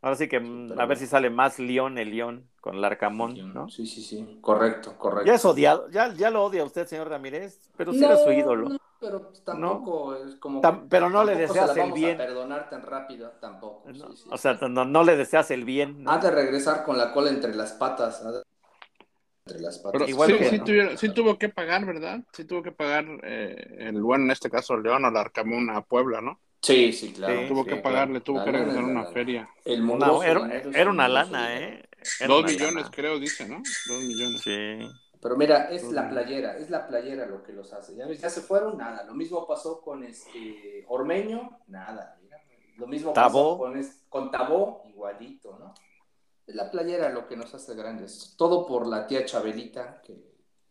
Ahora 0.00 0.16
sí 0.16 0.28
que 0.28 0.40
mm, 0.40 0.80
a 0.80 0.86
ver 0.86 0.96
si 0.96 1.06
sale 1.06 1.28
más 1.28 1.58
León 1.58 1.98
el 1.98 2.10
León 2.10 2.48
con 2.60 2.80
Larcamón, 2.80 3.54
¿no? 3.54 3.68
Sí, 3.70 3.86
sí, 3.86 4.02
sí, 4.02 4.38
correcto, 4.40 4.96
correcto. 4.98 5.26
Ya 5.26 5.34
es 5.34 5.44
odiado, 5.44 5.88
ya, 5.90 6.12
ya 6.14 6.30
lo 6.30 6.44
odia 6.44 6.64
usted, 6.64 6.86
señor 6.86 7.08
Ramírez, 7.08 7.58
pero 7.76 7.92
sí 7.92 8.04
era 8.04 8.16
su 8.16 8.32
ídolo. 8.32 8.68
no, 8.68 8.78
pero 9.00 9.28
pues 9.28 9.42
tampoco 9.44 10.14
es 10.16 10.34
como. 10.36 10.60
Tam- 10.60 10.86
pero 10.88 11.08
no 11.08 11.24
le 11.24 11.36
deseas 11.36 11.76
el 11.76 11.92
bien. 11.92 12.20
A 12.20 12.24
perdonar 12.24 12.68
tan 12.70 12.82
rápido, 12.82 13.30
tampoco. 13.40 13.84
sí, 13.92 13.98
No, 13.98 14.16
sí. 14.16 14.28
O 14.32 14.36
sea, 14.38 14.54
no, 14.68 14.84
no 14.84 15.04
le 15.04 15.16
deseas 15.16 15.50
el 15.50 15.64
bien, 15.64 16.02
¿no? 16.02 16.10
Ha 16.10 16.18
de 16.18 16.30
regresar 16.30 16.84
con 16.84 16.98
la 16.98 17.12
cola 17.12 17.30
entre 17.30 17.54
las 17.54 17.72
patas. 17.72 18.22
ha 18.24 18.32
de- 18.32 18.42
Entre 19.46 19.62
las 19.62 19.78
patas. 19.78 19.92
Pero 20.00 20.10
Igual 20.10 20.30
sí, 20.30 20.38
que- 20.38 20.44
sí, 20.50 20.58
¿no? 20.58 20.64
tuvieron- 20.64 20.98
sí 20.98 21.08
tuvo 21.10 21.38
que 21.38 21.48
pagar, 21.48 21.86
¿verdad? 21.86 22.20
Sí 22.32 22.44
tuvo 22.44 22.62
que 22.62 22.72
pagar 22.72 23.06
eh, 23.22 23.76
el 23.78 24.02
bueno, 24.02 24.24
en 24.24 24.30
este 24.32 24.50
caso 24.50 24.76
León 24.76 25.04
o 25.04 25.10
Larcamón 25.10 25.70
a 25.70 25.80
Puebla, 25.82 26.20
¿no? 26.20 26.38
Sí, 26.60 26.92
sí, 26.92 27.12
claro. 27.12 27.40
Sí, 27.42 27.48
tuvo 27.48 27.62
sí, 27.62 27.70
que 27.70 27.76
pagarle, 27.76 28.20
tuvo 28.20 28.38
La 28.38 28.44
que 28.44 28.52
regresar 28.52 28.84
una 28.84 29.04
feria. 29.06 29.48
Era, 30.74 30.90
una 30.90 31.08
lana. 31.08 31.56
¿eh? 31.56 31.87
Dos 32.26 32.44
millones, 32.44 32.74
lana. 32.84 32.90
creo, 32.90 33.18
dice, 33.18 33.46
¿no? 33.48 33.62
Dos 33.86 34.02
millones. 34.02 34.40
Sí. 34.42 34.78
Pero 35.20 35.36
mira, 35.36 35.68
es 35.70 35.82
la 35.90 36.08
playera, 36.08 36.56
es 36.56 36.70
la 36.70 36.86
playera 36.86 37.26
lo 37.26 37.42
que 37.42 37.52
los 37.52 37.72
hace. 37.72 37.96
Ya 37.96 38.06
ya 38.12 38.30
se 38.30 38.40
fueron, 38.40 38.78
nada. 38.78 39.02
Lo 39.04 39.14
mismo 39.14 39.46
pasó 39.46 39.80
con 39.80 40.04
este 40.04 40.84
Ormeño, 40.88 41.58
nada. 41.66 42.16
mira. 42.22 42.38
Lo 42.76 42.86
mismo 42.86 43.12
Tabó. 43.12 43.56
pasó 43.56 43.58
con, 43.58 43.76
es- 43.78 44.04
con 44.08 44.30
Tabó, 44.30 44.84
igualito, 44.88 45.56
¿no? 45.58 45.74
Es 46.46 46.54
la 46.54 46.70
playera 46.70 47.08
lo 47.10 47.26
que 47.26 47.36
nos 47.36 47.52
hace 47.52 47.74
grandes. 47.74 48.34
Todo 48.38 48.64
por 48.66 48.86
la 48.86 49.06
tía 49.06 49.24
Chabelita, 49.24 50.00
que 50.02 50.14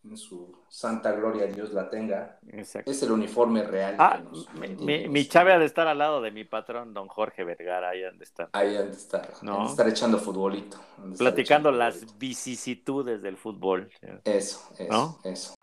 en 0.04 0.18
su 0.18 0.56
santa 0.70 1.12
gloria 1.12 1.48
Dios 1.48 1.74
la 1.74 1.90
tenga. 1.90 2.40
Exacto. 2.50 2.90
Es 2.90 3.02
el 3.04 3.12
uniforme 3.12 3.64
real. 3.64 3.96
Ah, 4.00 4.18
que 4.18 4.24
nos 4.24 4.80
mi, 4.80 5.08
mi, 5.08 5.26
chave 5.28 5.54
ha 5.54 5.60
de 5.60 5.66
estar 5.66 5.88
al 5.88 5.98
lado 5.98 6.22
de 6.22 6.32
mi 6.32 6.44
patrón, 6.44 6.94
don 6.94 7.08
Jorge 7.08 7.44
Vergara, 7.44 7.90
ahí 7.90 8.04
han 8.04 8.18
de 8.18 8.24
estar. 8.24 8.50
Ahí 8.54 8.76
han 8.78 8.88
de 8.92 8.98
estar, 8.98 9.30
No. 9.42 9.58
han 9.58 9.66
de 9.66 9.72
estar 9.72 9.88
echando 9.90 10.18
futbolito. 10.20 10.78
Platicando 11.18 11.42
echando 11.42 11.72
las 11.72 11.96
futbolito. 11.96 12.20
vicisitudes 12.20 13.22
del 13.22 13.38
fútbol. 13.38 13.90
Eso, 14.24 14.70
eso, 14.78 14.92
¿No? 14.92 15.20
eso. 15.24 15.54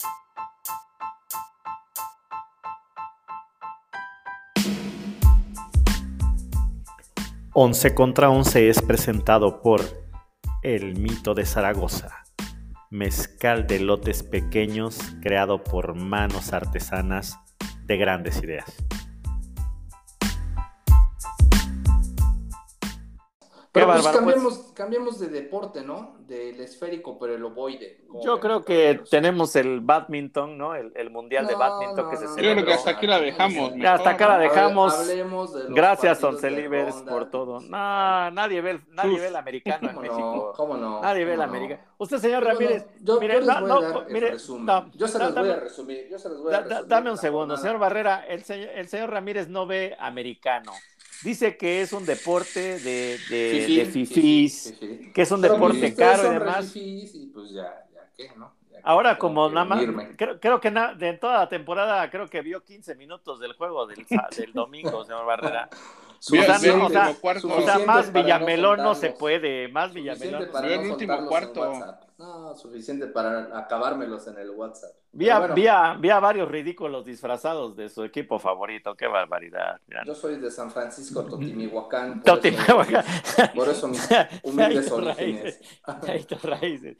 Once 7.52 7.94
contra 7.94 8.30
Once 8.30 8.68
es 8.68 8.82
presentado 8.82 9.62
por 9.62 9.80
El 10.62 10.98
Mito 10.98 11.34
de 11.34 11.46
Zaragoza, 11.46 12.23
mezcal 12.94 13.66
de 13.66 13.80
lotes 13.80 14.22
pequeños 14.22 14.96
creado 15.20 15.64
por 15.64 15.96
manos 15.96 16.52
artesanas 16.52 17.36
de 17.86 17.96
grandes 17.96 18.40
ideas. 18.40 18.72
Pero 23.74 23.86
pues 23.86 24.04
bárbaro, 24.04 24.24
pues. 24.44 24.72
cambiemos, 24.72 25.18
de 25.18 25.26
deporte, 25.26 25.82
¿no? 25.82 26.14
Del 26.20 26.60
esférico, 26.60 27.18
pero 27.18 27.34
el 27.34 27.44
ovoide. 27.44 28.04
¿Cómo 28.06 28.22
Yo 28.22 28.38
creo 28.38 28.64
que 28.64 29.00
tenemos 29.10 29.56
el 29.56 29.80
badminton, 29.80 30.56
¿no? 30.56 30.76
El, 30.76 30.92
el 30.94 31.10
mundial 31.10 31.48
de 31.48 31.56
badminton 31.56 32.04
no, 32.04 32.10
que 32.10 32.16
se 32.16 32.22
no, 32.22 32.30
Yo 32.30 32.34
celebró. 32.36 32.54
creo 32.62 32.66
que 32.66 32.74
hasta 32.74 32.90
aquí 32.92 33.06
la 33.08 33.18
dejamos. 33.20 33.72
Hasta 33.84 34.10
acá 34.10 34.28
la 34.28 34.38
dejamos. 34.38 34.94
Hable- 34.94 35.10
hablemos 35.10 35.54
de 35.54 35.64
los 35.64 35.74
Gracias, 35.74 36.20
ronda. 36.22 37.12
por 37.12 37.30
todo. 37.30 37.60
No, 37.62 38.30
nadie 38.30 38.60
ve, 38.60 38.70
el- 38.70 38.82
nadie 38.90 39.14
Uf. 39.14 39.20
ve 39.20 39.26
el 39.26 39.36
americano 39.36 39.90
en. 39.90 40.00
México. 40.00 40.52
¿Cómo 40.56 40.76
no? 40.76 41.02
Nadie 41.02 41.24
ve 41.24 41.34
el 41.34 41.42
americano. 41.42 41.82
Usted, 41.98 42.18
señor 42.18 42.44
Ramírez, 42.44 42.86
yo, 43.00 43.18
mire, 43.18 43.34
yo 43.34 43.40
les 43.40 43.48
no, 43.48 43.60
voy 43.60 43.68
no, 43.68 43.76
a 43.76 43.82
dar 43.82 44.04
el 44.06 44.12
mire, 44.12 44.30
resumen. 44.30 44.66
no, 44.66 44.90
yo 44.94 45.08
se 45.08 45.18
los 45.18 45.34
voy 45.34 45.50
a 45.50 45.56
resumir. 45.56 46.08
Yo 46.08 46.18
se 46.20 46.28
los 46.28 46.40
voy 46.42 46.54
a 46.54 46.60
resumir. 46.60 46.86
dame 46.86 47.10
un 47.10 47.18
segundo, 47.18 47.56
señor 47.56 47.78
Barrera. 47.78 48.24
El 48.28 48.44
señor, 48.44 48.68
el 48.70 48.86
señor 48.88 49.10
Ramírez 49.10 49.48
no 49.48 49.66
ve 49.66 49.96
americano. 49.98 50.72
Dice 51.24 51.56
que 51.56 51.80
es 51.80 51.92
un 51.92 52.04
deporte 52.04 52.78
de, 52.80 53.18
de, 53.30 53.66
de 53.74 53.86
fifís, 53.86 53.92
fifí, 53.92 54.48
fifí. 54.78 55.12
que 55.12 55.22
es 55.22 55.30
un 55.30 55.40
Pero, 55.40 55.54
deporte 55.54 55.80
pues, 55.80 55.94
caro 55.94 56.28
y 56.30 56.34
demás. 56.34 56.72
fifís 56.72 57.14
y 57.14 57.26
pues 57.26 57.50
ya, 57.52 57.84
ya 57.94 58.10
qué, 58.16 58.28
¿no? 58.36 58.52
Ya 58.70 58.78
Ahora, 58.82 59.16
como 59.18 59.48
nada 59.48 59.64
más, 59.64 59.84
creo, 60.16 60.38
creo 60.38 60.60
que 60.60 60.70
na- 60.70 60.94
de 60.94 61.14
toda 61.14 61.38
la 61.38 61.48
temporada, 61.48 62.10
creo 62.10 62.28
que 62.28 62.42
vio 62.42 62.62
15 62.62 62.94
minutos 62.94 63.40
del 63.40 63.54
juego 63.54 63.86
del, 63.86 64.04
del 64.36 64.52
domingo, 64.52 65.02
señor 65.04 65.24
Barrera. 65.24 65.68
O 66.26 66.90
sea, 66.90 67.14
cuarto. 67.20 67.48
O 67.48 67.50
sea, 67.50 67.58
Suficiente 67.74 67.86
más 67.86 68.06
no 68.06 68.12
Villamelón 68.12 68.76
no 68.78 68.94
se 68.94 69.10
puede, 69.10 69.68
más 69.68 69.92
Villamelón. 69.92 70.48
para 70.52 70.66
no 70.68 70.72
el 70.74 70.90
último 70.90 71.26
cuarto. 71.26 71.84
No, 72.16 72.54
suficiente 72.56 73.08
para 73.08 73.58
acabármelos 73.58 74.26
en 74.28 74.38
el 74.38 74.50
WhatsApp. 74.50 74.90
Vi 75.12 75.28
a, 75.28 75.38
bueno, 75.40 75.54
vi 75.54 75.66
a- 75.66 75.94
vi 75.98 76.10
a 76.10 76.20
varios 76.20 76.48
ridículos 76.48 77.04
disfrazados 77.04 77.76
de 77.76 77.88
su 77.88 78.04
equipo 78.04 78.38
favorito, 78.38 78.94
qué 78.94 79.06
barbaridad. 79.06 79.80
ya. 79.88 80.02
Yo 80.06 80.14
soy 80.14 80.36
de 80.36 80.50
San 80.50 80.70
Francisco, 80.70 81.24
Totimihuacán. 81.24 82.22
por 82.22 82.34
Totimihuacán. 82.34 83.04
eso- 83.04 83.52
Por 83.54 83.68
eso 83.68 83.88
mis 83.88 84.08
humildes 84.44 84.90
orígenes. 84.92 85.60
Raíces. 86.42 86.96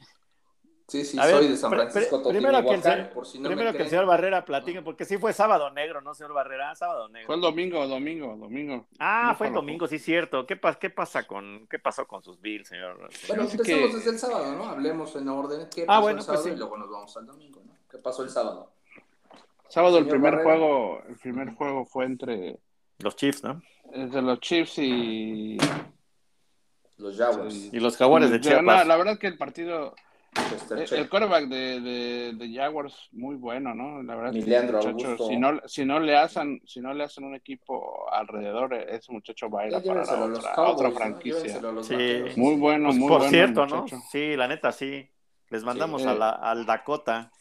Sí, 0.87 1.03
sí, 1.03 1.17
A 1.19 1.25
ver, 1.25 1.35
soy 1.37 1.47
de 1.47 1.57
San 1.57 1.71
Francisco, 1.71 2.21
pri- 2.21 2.29
primero 2.37 2.61
que 2.63 2.75
el 2.75 2.83
señor- 2.83 3.09
por 3.09 3.25
si 3.25 3.39
no 3.39 3.49
Primero 3.49 3.71
me 3.71 3.77
que 3.77 3.83
el 3.83 3.89
señor 3.89 4.05
Barrera 4.05 4.45
platique, 4.45 4.83
porque 4.83 5.03
sí 5.03 5.17
fue 5.17 5.33
sábado 5.33 5.71
negro, 5.71 5.99
¿no, 6.01 6.13
señor 6.13 6.33
Barrera? 6.33 6.75
Sábado 6.75 7.09
negro. 7.09 7.25
Fue 7.25 7.35
el 7.35 7.41
domingo, 7.41 7.87
domingo, 7.87 8.35
domingo. 8.37 8.85
Ah, 8.99 9.29
No 9.31 9.35
fue 9.35 9.47
el 9.47 9.53
domingo, 9.53 9.87
sí, 9.87 9.97
cierto. 9.97 10.45
¿Qué, 10.45 10.61
pas- 10.61 10.77
qué, 10.77 10.91
pasa 10.91 11.25
con, 11.25 11.65
¿Qué 11.71 11.79
pasó 11.79 12.05
con 12.07 12.21
sus 12.23 12.39
Bills, 12.39 12.67
señor? 12.67 12.97
Bueno, 13.27 13.43
Dice 13.43 13.55
empecemos 13.57 13.89
que- 13.89 13.95
desde 13.97 14.09
el 14.11 14.19
sábado, 14.19 14.55
¿no? 14.55 14.65
Hablemos 14.67 15.15
en 15.15 15.27
orden. 15.27 15.67
¿Qué 15.73 15.83
Ah, 15.83 15.85
pasó 15.87 16.01
bueno, 16.01 16.19
el 16.19 16.25
pues 16.25 16.25
sábado? 16.27 16.43
sí. 16.43 16.49
Y 16.51 16.55
luego 16.55 16.77
nos 16.77 16.89
vamos 16.91 17.17
al 17.17 17.25
domingo, 17.25 17.61
¿no? 17.65 17.73
¿Qué 17.89 17.97
pasó 17.97 18.21
el 18.21 18.29
sábado? 18.29 18.71
Sábado 19.67 19.97
el 19.97 20.03
Señor 20.03 20.17
primer 20.17 20.35
Barrera. 20.35 20.57
juego, 20.59 21.01
el 21.09 21.15
primer 21.15 21.49
juego 21.55 21.85
fue 21.85 22.05
entre, 22.05 22.59
Los 22.99 23.15
Chiefs, 23.15 23.43
¿no? 23.43 23.59
entre 23.91 24.21
los 24.21 24.39
Chiefs 24.39 24.77
y 24.77 25.57
Los 26.97 27.17
Jaguars. 27.17 27.53
Sí. 27.53 27.69
Y 27.73 27.79
los 27.79 27.97
Jaguares 27.97 28.29
de 28.29 28.37
No, 28.37 28.43
Chiapas. 28.43 28.87
la 28.87 28.95
verdad 28.97 29.17
que 29.17 29.27
el 29.27 29.37
partido, 29.37 29.95
Chester 30.35 30.77
el, 30.93 31.09
quarterback 31.09 31.47
de, 31.47 31.79
de, 31.79 32.33
de 32.33 32.53
Jaguars 32.53 33.07
muy 33.11 33.35
bueno, 33.35 33.73
¿no? 33.73 34.03
La 34.03 34.15
verdad 34.15 34.33
Leandro 34.33 34.77
muchacho, 34.79 34.89
Augusto. 35.07 35.27
si 35.27 35.37
no, 35.37 35.61
si 35.65 35.85
no 35.85 35.99
le 35.99 36.17
hacen, 36.17 36.61
si 36.65 36.81
no 36.81 36.93
le 36.93 37.03
hacen 37.05 37.23
un 37.23 37.35
equipo 37.35 38.11
alrededor, 38.11 38.73
ese 38.73 39.11
muchacho 39.11 39.49
va 39.49 39.61
a 39.61 39.67
ir 39.67 39.75
a 39.75 39.81
parar 39.81 40.09
a 40.09 40.63
otra, 40.63 40.91
franquicia. 40.91 41.61
Sí. 41.81 42.23
Muy 42.35 42.55
bueno, 42.55 42.87
Pues, 42.89 42.97
muy 42.97 43.07
por 43.07 43.17
bueno. 43.19 43.31
cierto, 43.31 43.63
el 43.63 43.69
¿no? 43.69 43.85
Sí, 44.11 44.35
la 44.35 44.47
neta, 44.47 44.71
sí. 44.71 45.09
Les 45.49 45.63
mandamos 45.63 46.01
Sí, 46.01 46.07
a 46.07 46.13
eh. 46.13 46.17
la- 46.19 46.29
al 46.31 46.65
Dakota. 46.65 47.31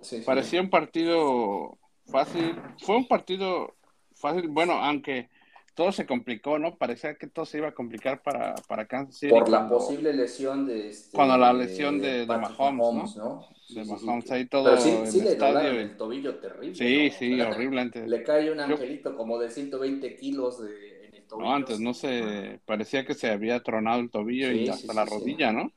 Sí, 0.00 0.18
sí. 0.18 0.22
Parecía 0.24 0.60
un 0.60 0.70
partido 0.70 1.78
fácil. 2.10 2.60
Fue 2.78 2.96
un 2.96 3.06
partido 3.06 3.74
fácil, 4.16 4.48
bueno, 4.48 4.72
aunque 4.74 5.28
todo 5.74 5.92
se 5.92 6.06
complicó, 6.06 6.58
¿no? 6.58 6.76
Parecía 6.76 7.16
que 7.16 7.26
todo 7.26 7.44
se 7.44 7.58
iba 7.58 7.68
a 7.68 7.74
complicar 7.74 8.22
para, 8.22 8.54
para 8.68 8.86
Kansas 8.86 9.16
City. 9.16 9.30
Por 9.30 9.48
la 9.48 9.58
cuando- 9.58 9.78
posible 9.78 10.12
lesión 10.12 10.66
de... 10.66 10.88
Este, 10.88 11.16
Cuando 11.16 11.36
la 11.36 11.52
lesión 11.52 12.00
de- 12.00 12.20
de 12.20 12.26
Patrick 12.26 12.58
Mahomes, 12.58 13.16
¿no? 13.16 13.46
Sí, 13.66 13.74
de 13.74 13.84
sí, 13.84 13.92
sí, 13.98 14.04
Mahomes, 14.06 14.24
que- 14.26 14.34
ahí 14.34 14.46
todo 14.46 14.64
Pero 14.64 14.76
sí, 14.80 14.90
el 14.90 15.06
sí 15.06 15.20
le 15.22 15.30
estadio 15.32 15.70
el 15.80 15.96
tobillo 15.96 16.36
terrible. 16.38 16.74
Sí, 16.74 17.08
¿no? 17.08 17.18
sí, 17.18 17.32
O 17.34 17.36
sea, 17.36 17.48
horrible 17.50 17.80
antes. 17.80 18.08
Le 18.08 18.22
cae 18.22 18.50
un 18.52 18.58
Yo- 18.58 18.64
angelito 18.64 19.16
como 19.16 19.38
de 19.38 19.50
120 19.50 20.16
kilos 20.16 20.62
de, 20.62 21.06
en 21.08 21.14
el 21.14 21.26
tobillo. 21.26 21.48
No, 21.48 21.54
antes 21.54 21.80
no 21.80 21.92
se 21.94 22.60
parecía 22.64 23.04
que 23.04 23.14
se 23.14 23.30
había 23.30 23.60
tronado 23.62 24.00
el 24.00 24.10
tobillo 24.10 24.48
Sí, 24.50 24.54
y 24.60 24.64
sí, 24.66 24.70
hasta 24.70 24.92
sí, 24.92 24.96
la 24.96 25.04
sí. 25.06 25.10
rodilla, 25.10 25.52
¿no? 25.52 25.72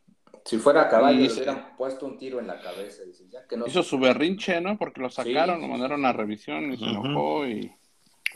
Si 0.45 0.57
fuera 0.57 0.83
a 0.83 0.89
caballo, 0.89 1.19
Y 1.19 1.23
le 1.23 1.29
se- 1.29 1.35
hubieran 1.41 1.75
puesto 1.75 2.05
un 2.05 2.17
tiro 2.17 2.39
en 2.39 2.47
la 2.47 2.61
cabeza. 2.61 3.03
Dice, 3.03 3.25
ya 3.29 3.45
que 3.47 3.57
no 3.57 3.67
Hizo 3.67 3.83
su 3.83 3.99
berrinche, 3.99 4.61
¿no? 4.61 4.77
Porque 4.77 5.01
lo 5.01 5.09
sacaron, 5.09 5.55
Sí, 5.57 5.61
lo 5.61 5.67
sí, 5.67 5.71
mandaron 5.71 6.05
a 6.05 6.13
revisión 6.13 6.71
y 6.71 6.77
se 6.77 6.85
enojó 6.85 7.45
y 7.47 7.69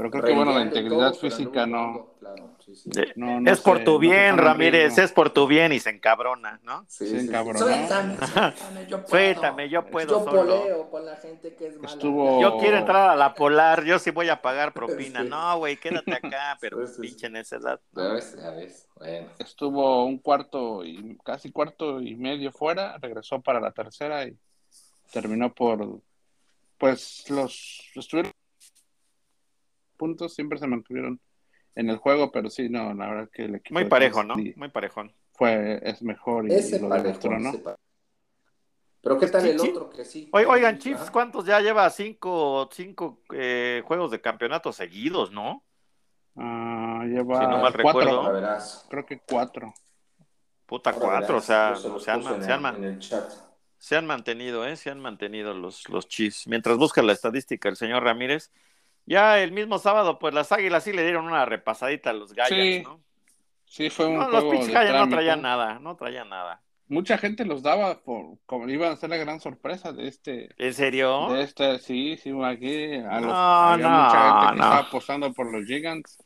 Pero 0.02 0.12
creo 0.12 0.24
que 0.24 0.34
bueno, 0.34 0.54
la 0.58 0.62
integridad 0.66 1.12
todo, 1.12 1.20
física 1.20 1.66
no. 1.68 1.78
jugando, 1.78 2.16
claro, 2.20 2.50
sí, 2.66 2.76
sí. 2.76 2.90
De- 2.90 3.14
no, 3.16 3.40
no 3.40 3.52
es 3.52 3.60
por 3.62 3.78
se- 3.78 3.84
tu 3.84 3.94
se 3.94 4.00
bien, 4.00 4.38
Ramírez, 4.38 4.98
es 4.98 5.12
por 5.12 5.30
tu 5.30 5.46
bien 5.46 5.72
y 5.74 5.80
se 5.80 5.92
encabrona, 5.92 6.60
¿no? 6.64 6.86
Sí, 6.88 7.06
sí. 7.08 7.18
encabronó. 7.20 7.60
Suéltame, 7.60 8.18
suéltame, 8.18 8.88
yo 8.88 8.98
puedo. 8.98 9.08
Suéltame, 9.10 9.70
yo 9.70 9.86
puedo 9.86 10.20
Yo 10.20 10.24
solo. 10.32 10.60
poleo 10.62 10.90
con 10.90 11.06
la 11.06 11.16
gente 11.18 11.54
que 11.56 11.68
es 11.68 11.76
mala. 11.76 11.88
Estuvo- 11.88 12.42
Yo 12.42 12.58
quiero 12.58 12.78
entrar 12.78 13.12
a 13.12 13.16
la 13.16 13.36
polar, 13.36 13.84
yo 13.84 14.00
sí 14.00 14.10
voy 14.10 14.30
a 14.30 14.42
pagar 14.42 14.74
propina. 15.14 15.22
Sí. 15.22 15.30
No, 15.30 15.58
güey, 15.60 15.78
quédate 15.78 16.14
acá, 16.14 16.58
pero 16.62 16.78
Sí, 16.80 16.88
sí, 16.88 16.94
sí. 16.96 17.02
pinche 17.02 17.28
en 17.28 17.36
esa 17.36 17.58
edad. 17.58 17.80
Ya 17.92 18.08
ves, 18.14 18.36
ya 18.42 18.50
ves. 18.50 18.88
Bueno. 18.96 19.28
Estuvo 19.38 20.04
un 20.06 20.18
cuarto 20.18 20.84
y 20.84 21.18
casi 21.24 21.52
cuarto 21.52 22.02
y 22.02 22.16
medio 22.16 22.52
fuera, 22.52 22.98
regresó 23.00 23.40
para 23.42 23.60
la 23.60 23.72
tercera 23.72 24.26
y 24.26 24.36
terminó 25.12 25.54
por, 25.54 26.00
pues 26.78 27.30
los 27.30 27.84
estuvieron 27.96 28.32
puntos, 30.02 30.34
siempre 30.34 30.58
se 30.58 30.66
mantuvieron 30.66 31.20
en 31.76 31.92
el 31.92 31.98
juego, 31.98 32.32
pero 32.32 32.50
sí, 32.50 32.70
no, 32.70 32.92
la 32.96 33.08
verdad 33.08 33.30
que 33.32 33.46
el 33.46 33.56
equipo 33.56 33.76
Muy 33.80 33.86
parejo, 33.88 34.24
¿no? 34.24 34.36
Muy 34.36 34.70
parejón. 34.70 35.14
fue, 35.34 35.80
es 35.84 36.02
mejor 36.02 36.48
y, 36.48 36.54
Ese 36.56 36.80
lo 36.80 36.90
parejo, 36.90 37.08
demostró, 37.08 37.40
¿no? 37.40 37.50
ese. 37.52 37.64
Pero 39.04 39.20
¿qué 39.20 39.28
tal 39.28 39.46
el 39.46 39.60
Sí, 39.60 39.70
otro 39.70 39.90
que 39.92 40.04
sí? 40.04 40.28
Oigan. 40.32 40.80
Chiefs, 40.80 41.12
¿cuántos 41.12 41.46
ya 41.46 41.60
lleva? 41.60 41.88
Cinco, 41.92 42.68
cinco 42.72 43.22
eh, 43.32 43.84
juegos 43.86 44.10
de 44.10 44.22
campeonato 44.22 44.74
seguidos, 44.74 45.32
¿no? 45.32 45.64
Ah, 46.36 47.04
lleva 47.06 47.40
Si 47.40 47.46
no 47.46 47.60
mal 47.60 47.74
cuatro, 47.80 48.02
recuerdo. 48.02 48.58
Creo 48.90 49.06
que 49.06 49.20
cuatro. 49.20 49.72
Puta, 50.66 50.90
Ahora 50.90 51.02
cuatro, 51.20 51.38
o 51.38 51.42
sea, 51.42 51.76
se 51.76 52.12
han, 52.12 52.24
se 52.24 52.52
en 52.54 52.84
el 52.84 53.00
chat. 53.00 53.32
se 53.78 53.98
han 53.98 54.08
mantenido, 54.08 54.66
¿eh? 54.66 54.76
Se 54.78 54.90
han 54.90 55.00
mantenido 55.00 55.54
los, 55.54 55.88
los 55.90 56.08
Chiefs. 56.08 56.48
Mientras 56.48 56.78
busca 56.78 57.04
la 57.04 57.14
estadística 57.14 57.70
el 57.70 57.76
señor 57.76 58.04
Ramírez, 58.04 58.52
ya 59.12 59.40
el 59.42 59.52
mismo 59.52 59.78
sábado, 59.80 60.20
pues 60.20 60.34
las 60.34 60.52
Águilas 60.52 60.84
sí 60.84 60.94
le 60.94 61.04
dieron 61.04 61.26
una 61.26 61.46
repasadita 61.46 62.10
a 62.12 62.14
los 62.14 62.34
Giants, 62.34 62.50
Sí, 62.50 62.84
¿no? 62.84 63.02
Sí, 63.66 63.90
fue 63.90 64.08
un 64.08 64.18
No, 64.20 64.30
los 64.30 64.42
juego 64.42 64.52
pinches 64.52 64.68
de 64.74 64.80
Giants 64.80 65.00
no 65.00 65.10
traían 65.10 65.42
nada, 65.42 65.80
no 65.80 65.96
traían 65.96 66.30
nada. 66.30 66.62
Mucha 66.88 67.18
gente 67.18 67.46
los 67.46 67.64
daba 67.64 68.02
por 68.04 68.38
como 68.46 68.68
iban 68.70 68.92
a 68.92 68.96
ser 68.98 69.10
la 69.10 69.18
gran 69.18 69.40
sorpresa 69.40 69.94
de 69.94 70.08
este 70.08 70.50
¿En 70.58 70.74
serio? 70.74 71.28
De 71.28 71.44
este, 71.44 71.80
sí, 71.80 72.18
sí, 72.18 72.32
aquí 72.44 72.96
a 72.96 73.22
los, 73.22 73.38
No, 73.38 73.68
había 73.70 73.88
no, 73.90 73.90
mucha 73.90 74.20
gente 74.28 74.50
que 74.50 74.58
no. 74.58 74.64
estaba 74.64 74.82
apostando 74.82 75.34
por 75.34 75.52
los 75.52 75.66
Gigants. 75.66 76.18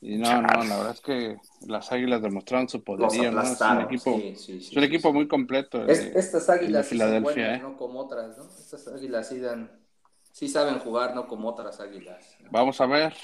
Y 0.00 0.18
no, 0.18 0.42
no, 0.42 0.64
la 0.64 0.76
verdad 0.76 0.92
es 0.92 1.00
que 1.00 1.36
las 1.66 1.92
Águilas 1.92 2.22
demostraron 2.22 2.68
su 2.68 2.78
Los 2.96 3.14
poderío, 3.14 3.32
¿no? 3.32 3.52
Es 3.52 3.60
un 3.68 3.80
equipo, 3.82 4.16
sí, 4.16 4.34
sí, 4.36 4.60
sí, 4.60 4.60
es 4.70 4.76
un 4.76 4.82
sí, 4.82 4.84
equipo 4.84 5.08
sí. 5.10 5.14
muy 5.14 5.28
completo. 5.28 5.82
Es- 5.86 6.00
estas 6.16 6.48
águilas 6.50 6.86
sí 6.86 6.96
son 6.96 7.00
Filadelfia, 7.00 7.22
buenas, 7.22 7.56
¿eh? 7.56 7.62
no 7.62 7.76
como 7.76 8.00
otras, 8.00 8.36
¿no? 8.38 8.44
Estas 8.58 8.88
águilas 8.88 9.28
sí 9.28 9.38
dan, 9.40 9.70
sí 10.34 10.48
saben 10.48 10.78
jugar, 10.80 11.14
no 11.14 11.26
como 11.28 11.48
otras 11.48 11.80
águilas. 11.80 12.36
Vamos 12.50 12.80
a 12.80 12.86
ver. 12.86 13.14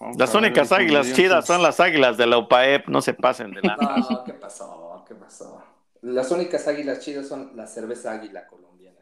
vamos 0.00 0.16
Las 0.18 0.34
a 0.34 0.34
únicas 0.34 0.72
águilas 0.72 1.12
chidas 1.12 1.46
son 1.46 1.62
las 1.62 1.80
águilas 1.80 2.16
de 2.16 2.26
la 2.26 2.38
UPAEP, 2.38 2.88
no 2.88 3.00
se 3.02 3.14
pasen 3.14 3.52
de 3.52 3.62
la... 3.62 3.76
No, 3.76 4.24
¿qué 4.24 4.32
pasó? 4.34 5.04
¿Qué 5.06 5.14
pasó? 5.14 5.62
Las 6.02 6.30
únicas 6.30 6.66
águilas 6.68 7.00
chidas 7.00 7.28
son 7.28 7.52
la 7.56 7.66
cerveza 7.66 8.12
águila 8.12 8.46
colombiana. 8.46 8.98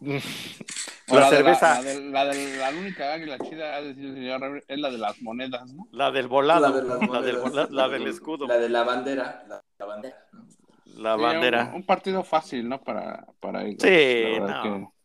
La 1.08 1.30
de 1.30 1.36
cerveza. 1.36 1.68
La, 1.80 1.82
de, 1.82 2.00
la, 2.10 2.24
de- 2.26 2.56
la 2.56 2.70
única 2.70 3.12
águila 3.12 3.38
chida, 3.38 3.78
es 3.80 4.78
la 4.78 4.90
de 4.90 4.98
las 4.98 5.20
monedas, 5.22 5.72
¿no? 5.72 5.88
La 5.90 6.10
del 6.10 6.28
volado, 6.28 6.60
La, 6.60 6.70
de 6.72 6.82
las 6.82 6.98
del, 6.98 7.06
monedas, 7.06 7.38
vola- 7.38 7.68
la 7.70 7.88
del 7.88 8.06
escudo, 8.06 8.46
La 8.46 8.58
de 8.58 8.68
la 8.68 8.82
bandera. 8.84 9.44
La, 9.48 9.64
la 9.78 9.86
bandera. 9.86 10.28
¿no? 10.32 10.46
la 10.84 11.16
Sí, 11.16 11.22
bandera. 11.22 11.70
Un, 11.70 11.74
un 11.74 11.84
partido 11.86 12.22
fácil, 12.24 12.68
¿no? 12.68 12.82
Para, 12.82 13.26
para 13.40 13.64
ellos. 13.64 13.82
Sí, 13.82 14.38
no. 14.40 14.95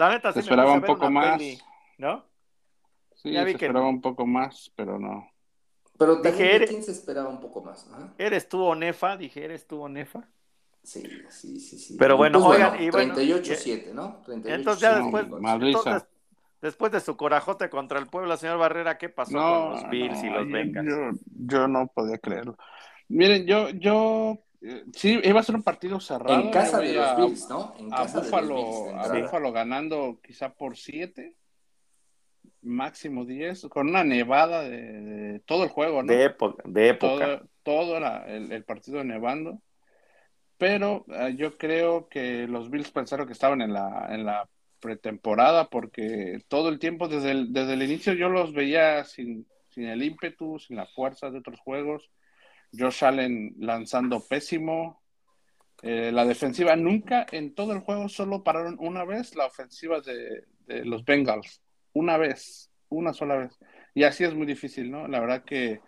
La 0.00 0.08
neta, 0.08 0.32
sí 0.32 0.38
me 0.38 0.40
esperaba 0.40 0.72
un 0.72 0.80
poco 0.80 1.10
más. 1.10 1.36
peli, 1.36 1.58
¿no? 1.98 2.24
sí, 3.16 3.32
Ya 3.32 3.44
vi 3.44 3.52
se 3.52 3.58
que- 3.58 3.66
esperaba 3.66 3.86
un 3.86 4.00
poco 4.00 4.26
más, 4.26 4.72
pero 4.74 4.98
no. 4.98 5.30
Pero 5.98 6.16
Dije, 6.22 6.56
eres- 6.56 6.70
quién 6.70 6.82
se 6.82 6.92
esperaba 6.92 7.28
un 7.28 7.38
poco 7.38 7.60
más. 7.60 7.86
Ajá. 7.92 8.14
¿Eres 8.16 8.48
tú 8.48 8.62
Onefa? 8.62 9.18
Dije, 9.18 9.44
¿eres 9.44 9.66
tú 9.66 9.82
Onefa? 9.82 10.26
Sí, 10.82 11.02
sí, 11.28 11.60
sí, 11.60 11.78
sí. 11.78 11.96
Pero 11.98 12.16
bueno, 12.16 12.42
Pues 12.42 12.58
oigan, 12.58 12.82
y 12.82 12.88
bueno, 12.88 13.12
38-7, 13.14 13.92
¿no? 13.92 14.22
38-7. 14.24 14.54
Entonces 14.54 14.80
ya 14.80 14.94
después, 15.02 15.26
entonces, 15.62 16.06
después 16.62 16.92
de 16.92 17.00
su 17.00 17.18
corajote 17.18 17.68
contra 17.68 17.98
el 17.98 18.06
Puebla, 18.06 18.38
señor 18.38 18.56
Barrera, 18.56 18.96
¿qué 18.96 19.10
pasó 19.10 19.32
No, 19.36 19.42
con 19.64 19.70
los 19.72 19.90
Bills 19.90 20.22
y 20.24 20.30
no, 20.30 20.36
los 20.36 20.46
yo- 20.46 20.52
Bengals? 20.54 20.88
Yo, 20.88 21.20
yo 21.46 21.68
no 21.68 21.88
podía 21.88 22.16
creerlo. 22.16 22.56
Miren, 23.08 23.44
yo, 23.46 23.68
yo, 23.68 24.32
eh, 24.32 24.40
sí, 24.94 25.20
iba 25.22 25.40
a 25.40 25.42
ser 25.42 25.54
un 25.54 25.62
partido 25.62 26.00
cerrado. 26.00 26.40
En 26.40 26.50
casa 26.50 26.80
de 26.80 26.94
los 26.94 27.16
Bills, 27.16 27.48
¿no? 27.48 27.74
En 27.78 27.92
A, 27.92 27.98
casa 27.98 28.20
Búfalo, 28.20 28.56
de 28.56 28.62
los 28.62 28.92
Bills. 28.92 29.10
a. 29.10 29.22
Búfalo 29.22 29.52
ganando 29.52 30.20
quizá 30.22 30.54
por 30.54 30.76
siete, 30.76 31.34
máximo 32.62 33.24
10, 33.24 33.68
con 33.70 33.88
una 33.88 34.04
nevada 34.04 34.62
de, 34.62 35.00
de 35.00 35.40
todo 35.40 35.64
el 35.64 35.70
juego, 35.70 36.02
¿no? 36.02 36.12
De 36.12 36.24
época, 36.24 36.62
de 36.66 36.88
época. 36.90 37.38
todo, 37.38 37.48
todo 37.62 37.96
era 37.96 38.26
el, 38.28 38.52
el 38.52 38.64
partido 38.64 39.02
nevando. 39.04 39.60
Pero 40.58 41.06
eh, 41.08 41.34
yo 41.38 41.56
creo 41.56 42.08
que 42.08 42.46
los 42.46 42.70
Bills 42.70 42.90
pensaron 42.90 43.26
que 43.26 43.32
estaban 43.32 43.62
en 43.62 43.72
la, 43.72 44.08
en 44.10 44.26
la 44.26 44.46
pretemporada 44.78 45.70
porque 45.70 46.38
todo 46.48 46.68
el 46.68 46.78
tiempo, 46.78 47.08
desde 47.08 47.30
el, 47.30 47.52
desde 47.52 47.72
el 47.74 47.82
inicio, 47.82 48.12
yo 48.12 48.28
los 48.28 48.52
veía 48.52 49.04
sin, 49.04 49.46
sin 49.70 49.84
el 49.84 50.02
ímpetu, 50.02 50.58
sin 50.58 50.76
la 50.76 50.84
fuerza 50.86 51.30
de 51.30 51.38
otros 51.38 51.60
juegos. 51.60 52.10
Josh 52.76 53.04
Allen 53.04 53.54
lanzando 53.58 54.26
pésimo. 54.26 55.00
Eh, 55.82 56.12
la 56.12 56.24
defensiva 56.24 56.76
nunca 56.76 57.26
en 57.32 57.54
todo 57.54 57.72
el 57.72 57.80
juego 57.80 58.08
solo 58.08 58.42
pararon 58.44 58.76
una 58.80 59.04
vez 59.04 59.34
la 59.34 59.46
ofensiva 59.46 60.00
de, 60.00 60.44
de 60.66 60.84
los 60.84 61.04
Bengals. 61.04 61.62
Una 61.92 62.16
vez, 62.16 62.70
una 62.88 63.12
sola 63.12 63.36
vez. 63.36 63.58
Y 63.94 64.04
así 64.04 64.24
es 64.24 64.34
muy 64.34 64.46
difícil, 64.46 64.90
¿no? 64.90 65.08
La 65.08 65.20
verdad 65.20 65.44
que 65.44 65.80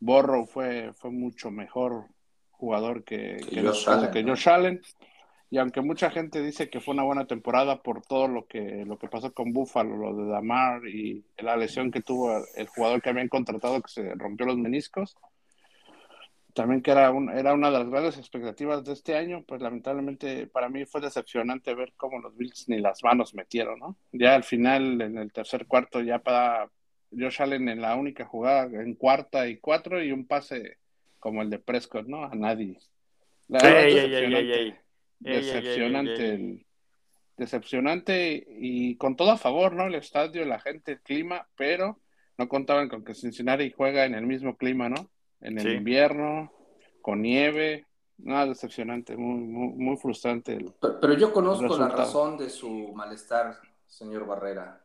Borrow 0.00 0.46
fue, 0.46 0.92
fue 0.94 1.10
mucho 1.10 1.50
mejor 1.50 2.06
jugador 2.50 3.04
que, 3.04 3.38
Que 3.48 3.56
que, 3.56 3.62
Josh 3.62 3.88
Allen, 3.88 4.10
que 4.10 4.22
¿no? 4.22 4.30
Josh 4.30 4.48
Allen. 4.48 4.80
Y 5.50 5.58
aunque 5.58 5.82
mucha 5.82 6.10
gente 6.10 6.40
dice 6.40 6.70
que 6.70 6.80
fue 6.80 6.94
una 6.94 7.02
buena 7.02 7.26
temporada 7.26 7.82
por 7.82 8.00
todo 8.02 8.26
lo 8.26 8.46
que, 8.46 8.84
lo 8.86 8.98
que 8.98 9.08
pasó 9.08 9.34
con 9.34 9.52
Buffalo, 9.52 9.96
lo 9.96 10.16
de 10.16 10.30
Damar 10.30 10.86
y 10.86 11.26
la 11.36 11.56
lesión 11.56 11.90
que 11.90 12.00
tuvo 12.00 12.42
el 12.56 12.66
jugador 12.68 13.02
que 13.02 13.10
habían 13.10 13.28
contratado 13.28 13.82
que 13.82 13.92
se 13.92 14.14
rompió 14.14 14.46
los 14.46 14.56
meniscos, 14.56 15.14
también 16.52 16.82
que 16.82 16.90
era, 16.90 17.10
un, 17.10 17.30
era 17.30 17.54
una 17.54 17.70
de 17.70 17.78
las 17.78 17.88
grandes 17.88 18.18
expectativas 18.18 18.84
de 18.84 18.92
este 18.92 19.16
año, 19.16 19.44
pues 19.46 19.62
lamentablemente 19.62 20.46
para 20.46 20.68
mí 20.68 20.84
fue 20.84 21.00
decepcionante 21.00 21.74
ver 21.74 21.92
cómo 21.96 22.20
los 22.20 22.36
Bills 22.36 22.68
ni 22.68 22.80
las 22.80 23.02
manos 23.02 23.34
metieron, 23.34 23.78
¿no? 23.78 23.96
Ya 24.12 24.34
al 24.34 24.44
final, 24.44 25.00
en 25.00 25.18
el 25.18 25.32
tercer 25.32 25.66
cuarto, 25.66 26.00
ya 26.00 26.18
para 26.18 26.70
Josh 27.10 27.42
Allen 27.42 27.68
en 27.68 27.80
la 27.80 27.96
única 27.96 28.26
jugada, 28.26 28.64
en 28.82 28.94
cuarta 28.94 29.48
y 29.48 29.56
cuatro, 29.58 30.02
y 30.02 30.12
un 30.12 30.26
pase 30.26 30.78
como 31.18 31.42
el 31.42 31.50
de 31.50 31.58
Prescott, 31.58 32.06
¿no? 32.06 32.24
A 32.24 32.34
nadie. 32.34 32.78
La 33.48 33.58
Ey, 33.60 33.94
decepcionante, 33.94 34.38
ey, 34.38 34.52
ey. 34.52 34.76
Decepcionante, 35.20 36.66
decepcionante 37.36 38.46
y 38.58 38.96
con 38.96 39.16
todo 39.16 39.30
a 39.30 39.38
favor, 39.38 39.74
¿no? 39.74 39.86
El 39.86 39.94
estadio, 39.94 40.44
la 40.44 40.60
gente, 40.60 40.92
el 40.92 41.00
clima, 41.00 41.46
pero 41.56 41.98
no 42.38 42.48
contaban 42.48 42.88
con 42.88 43.04
que 43.04 43.14
Cincinnati 43.14 43.70
juega 43.70 44.04
en 44.04 44.14
el 44.14 44.26
mismo 44.26 44.56
clima, 44.56 44.88
¿no? 44.88 45.08
En 45.42 45.58
el 45.58 45.64
Sí. 45.64 45.70
invierno, 45.74 46.52
con 47.00 47.20
nieve, 47.22 47.86
nada 48.18 48.46
decepcionante, 48.46 49.16
muy, 49.16 49.40
muy, 49.40 49.68
muy 49.74 49.96
frustrante. 49.96 50.54
el- 50.54 50.72
Pero, 50.80 51.00
pero 51.00 51.12
yo 51.14 51.32
conozco 51.32 51.76
la 51.76 51.88
razón 51.88 52.38
de 52.38 52.48
su 52.48 52.92
malestar, 52.94 53.58
señor 53.86 54.26
Barrera. 54.26 54.84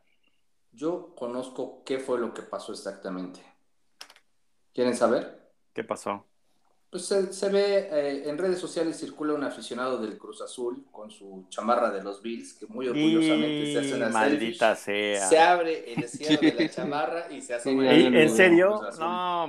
Yo 0.72 1.14
conozco 1.14 1.82
qué 1.84 1.98
fue 1.98 2.18
lo 2.18 2.34
que 2.34 2.42
pasó 2.42 2.72
exactamente. 2.72 3.40
¿Quieren 4.74 4.94
saber? 4.96 5.48
¿Qué 5.72 5.84
pasó? 5.84 6.24
Pues 6.90 7.04
se, 7.04 7.32
se 7.34 7.50
ve 7.50 7.88
eh, 7.90 8.28
en 8.30 8.38
redes 8.38 8.58
sociales 8.58 8.98
circula 8.98 9.34
un 9.34 9.44
aficionado 9.44 9.98
del 9.98 10.16
Cruz 10.16 10.40
Azul 10.40 10.86
con 10.90 11.10
su 11.10 11.44
chamarra 11.50 11.90
de 11.90 12.02
los 12.02 12.22
Bills 12.22 12.54
que 12.54 12.66
muy 12.66 12.88
orgullosamente 12.88 13.72
se 13.72 13.78
hace 13.80 13.88
Y 13.90 13.92
una 13.92 14.08
maldita 14.08 14.74
selfie. 14.74 15.16
sea. 15.18 15.28
Se 15.28 15.38
abre 15.38 15.92
el 15.92 16.08
cierre 16.08 16.50
de 16.52 16.64
la 16.64 16.70
chamarra 16.70 17.30
y 17.30 17.42
se 17.42 17.54
hace 17.54 17.74
una 17.74 17.92
¿Y- 17.94 18.06
en 18.06 18.14
¿En 18.16 18.30
serio? 18.30 18.78
Cruz 18.78 18.88
Azul. 18.88 19.00
No, 19.04 19.46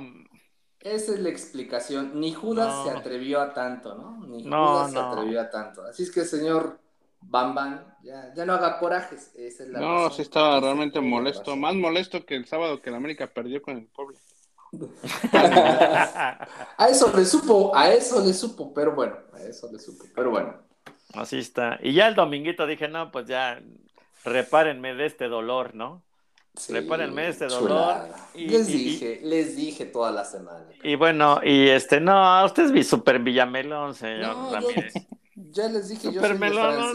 Esa 0.80 1.12
es 1.14 1.20
la 1.20 1.28
explicación. 1.28 2.18
Ni 2.20 2.32
Judas 2.32 2.76
No. 2.76 2.84
se 2.84 2.90
atrevió 2.90 3.40
a 3.40 3.52
tanto, 3.54 3.94
¿no? 3.96 4.18
Ni 4.26 4.44
No, 4.44 4.56
Judas 4.56 4.92
se 4.92 4.98
atrevió 4.98 5.40
a 5.40 5.50
tanto. 5.50 5.82
Así 5.84 6.02
es 6.04 6.10
que, 6.10 6.24
señor 6.24 6.80
Bam 7.20 7.54
Bam, 7.54 7.94
ya, 8.02 8.32
ya 8.34 8.46
no 8.46 8.54
haga 8.54 8.78
corajes. 8.78 9.30
Esa 9.34 9.64
es 9.64 9.68
la 9.70 9.80
No, 9.80 9.86
razón. 9.86 10.12
sí 10.12 10.22
estaba 10.22 10.60
realmente 10.60 11.00
molesto, 11.00 11.52
razón. 11.52 11.60
más 11.60 11.74
molesto 11.74 12.24
que 12.24 12.36
el 12.36 12.46
sábado 12.46 12.80
que 12.82 12.90
el 12.90 12.96
América 12.96 13.26
perdió 13.32 13.62
con 13.62 13.76
el 13.78 13.86
pueblo. 13.88 14.18
a 15.32 16.88
eso 16.88 17.12
le 17.16 17.24
supo, 17.24 17.74
a 17.74 17.90
eso 17.92 18.24
le 18.24 18.32
supo, 18.32 18.72
pero 18.74 18.94
bueno, 18.94 19.16
a 19.32 19.42
eso 19.42 19.70
le 19.72 19.78
supo, 19.78 20.04
pero 20.14 20.30
bueno. 20.30 20.54
Así 21.14 21.38
está. 21.38 21.78
Y 21.82 21.92
ya 21.94 22.08
el 22.08 22.14
dominguito 22.14 22.66
dije, 22.66 22.88
no, 22.88 23.10
pues 23.10 23.26
ya 23.26 23.60
repárenme 24.24 24.94
de 24.94 25.06
este 25.06 25.28
dolor, 25.28 25.74
¿no? 25.74 26.04
Sí, 26.56 26.72
Repárenme 26.72 27.28
este 27.28 27.46
dolor. 27.46 28.08
Y- 28.34 28.48
les 28.48 28.68
y- 28.68 28.72
dije, 28.72 29.20
les 29.22 29.56
dije 29.56 29.86
toda 29.86 30.10
la 30.10 30.24
semana. 30.24 30.64
Y 30.82 30.94
bueno, 30.96 31.40
y 31.42 31.68
este, 31.68 32.00
no, 32.00 32.44
usted 32.44 32.64
es 32.66 32.72
mi 32.72 32.82
super 32.84 33.18
Villamelón, 33.20 33.94
señor 33.94 34.36
No, 34.36 34.50
yo- 34.50 34.54
Ramírez. 34.54 34.92
Ya 35.52 35.68
les 35.68 35.88
dije, 35.88 36.12
yo 36.12 36.20
soy 36.20 36.38
de 36.38 36.50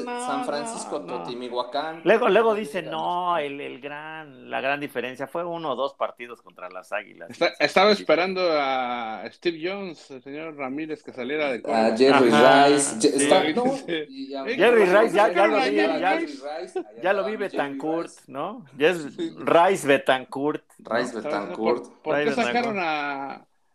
no, 0.06 0.26
San 0.26 0.46
Francisco, 0.46 1.00
no, 1.00 1.06
no. 1.06 1.24
Totimihuacán. 1.24 2.02
Luego, 2.04 2.30
luego 2.30 2.56
dice, 2.56 2.82
no, 2.82 3.38
el, 3.38 3.60
el 3.60 3.82
gran, 3.82 4.50
la 4.50 4.62
gran 4.62 4.80
diferencia 4.80 5.28
fue 5.28 5.44
uno 5.44 5.72
o 5.72 5.76
dos 5.76 5.94
partidos 5.96 6.42
contra 6.42 6.70
las 6.70 6.92
Águilas. 6.94 7.30
Está- 7.32 7.54
estaba 7.60 7.92
esperando 7.92 8.42
a 8.52 9.24
Steve 9.32 9.60
Jones, 9.62 10.10
el 10.12 10.22
señor 10.22 10.56
Ramírez, 10.56 11.04
que 11.04 11.12
saliera 11.12 11.52
de 11.52 11.62
A. 11.72 11.98
Jerry 11.98 12.30
Ajá, 12.32 12.68
Rice. 12.68 12.96
Je- 12.98 13.02
sí. 13.02 13.24
está- 13.24 13.44
no, 13.54 13.76
Sí. 13.86 14.06
y 14.10 14.34
a- 14.36 14.46
Jerry 14.46 14.86
Rice, 14.86 15.16
ya- 15.16 15.34
ya 15.34 15.48
lo 15.48 15.58
vi, 15.58 15.76
ya- 15.76 16.16
Rice, 16.20 16.80
allá 16.80 17.02
Ya 17.02 17.14
lo 17.14 17.26
vi 17.26 17.36
Betancourt, 17.36 18.08
Rice. 18.08 18.22
¿no? 18.28 18.66
Ya 18.78 18.90
es 18.90 19.18
Rice 19.18 19.88
Betancourt. 19.88 20.64
Rice 20.80 21.14
¿Por, 21.14 21.24
Betancourt. 21.24 21.86
por 22.04 22.24
qué 22.24 22.32
sacaron 22.32 22.78
a, 22.80 23.34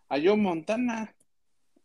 a 0.08 0.16
Joe 0.22 0.36
Montana? 0.36 1.12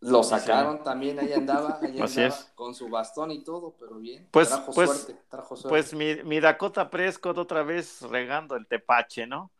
Lo 0.01 0.23
sacaron 0.23 0.83
también, 0.83 1.19
ahí 1.19 1.33
andaba, 1.33 1.79
ahí 1.81 1.99
Así 2.01 2.21
andaba, 2.21 2.39
es. 2.39 2.51
con 2.55 2.75
su 2.75 2.89
bastón 2.89 3.31
y 3.31 3.43
todo, 3.43 3.75
pero 3.79 3.95
bien. 3.97 4.27
Pues- 4.31 4.49
trajo 4.49 4.71
pues- 4.73 4.89
suerte, 5.03 5.21
trajo 5.29 5.55
suerte. 5.55 5.69
Pues 5.69 5.93
mi, 5.93 6.23
mi 6.23 6.39
Dakota 6.39 6.89
Prescott 6.89 7.37
otra 7.37 7.63
vez 7.63 8.01
regando 8.03 8.55
el 8.55 8.67
tepache, 8.67 9.25
¿no? 9.25 9.51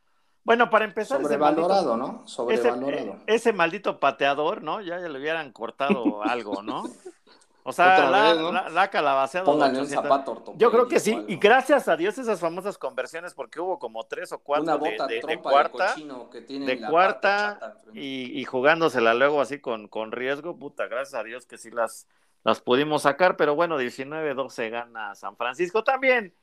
Bueno, 0.44 0.70
para 0.70 0.86
empezar, 0.86 1.18
ese 1.20 1.24
Sobrevalorado, 1.24 1.98
maldito- 1.98 1.98
¿no? 1.98 2.24
ese, 2.26 2.34
Sobrevalorado. 2.36 3.20
ese 3.26 3.54
maldito 3.54 4.00
pateador, 4.00 4.62
¿no? 4.62 4.80
Ya, 4.82 5.00
ya 5.00 5.10
le 5.10 5.18
hubieran 5.20 5.52
cortado 5.52 6.22
algo, 6.24 6.62
¿no? 6.62 6.84
O 7.68 7.74
sea, 7.74 8.09
la, 8.11 8.34
vez, 8.34 8.41
¿no? 8.41 8.51
la, 8.51 8.70
la 8.70 8.89
calabaceado 8.91 9.45
Pónganle 9.47 9.80
un 9.80 9.86
800. 9.86 10.03
zapato 10.03 10.32
ortopédico. 10.34 10.59
Yo 10.59 10.72
creo 10.72 10.88
que 10.88 10.99
sí, 10.99 11.26
y 11.28 11.38
gracias 11.38 11.88
a 11.88 11.97
Dios 11.97 12.16
esas 12.20 12.39
famosas 12.39 12.78
conversiones, 12.78 13.34
porque 13.34 13.59
hubo 13.59 13.80
como 13.80 14.03
tres 14.03 14.32
o 14.34 14.38
cuatro 14.38 14.63
Una 14.63 14.78
de, 14.78 14.91
bota 14.91 15.07
de- 15.07 15.22
de 15.26 15.39
cuarta 15.39 15.88
cochino 15.95 16.30
que 16.30 16.41
de 16.41 16.76
la 16.76 16.89
cuarta 16.89 17.76
y 17.93 18.43
jugándosela 18.45 19.16
luego 19.16 19.41
así 19.41 19.59
con, 19.59 19.88
con 19.88 20.11
riesgo, 20.11 20.57
puta, 20.59 20.86
gracias 20.88 21.20
a 21.20 21.24
Dios 21.24 21.47
que 21.47 21.57
sí 21.57 21.72
las, 21.72 22.07
las 22.43 22.61
pudimos 22.61 23.01
sacar, 23.01 23.36
pero 23.36 23.55
bueno, 23.55 23.80
19-12 23.80 24.70
gana 24.70 25.16
San 25.16 25.36
Francisco. 25.36 25.84
También 25.84 26.36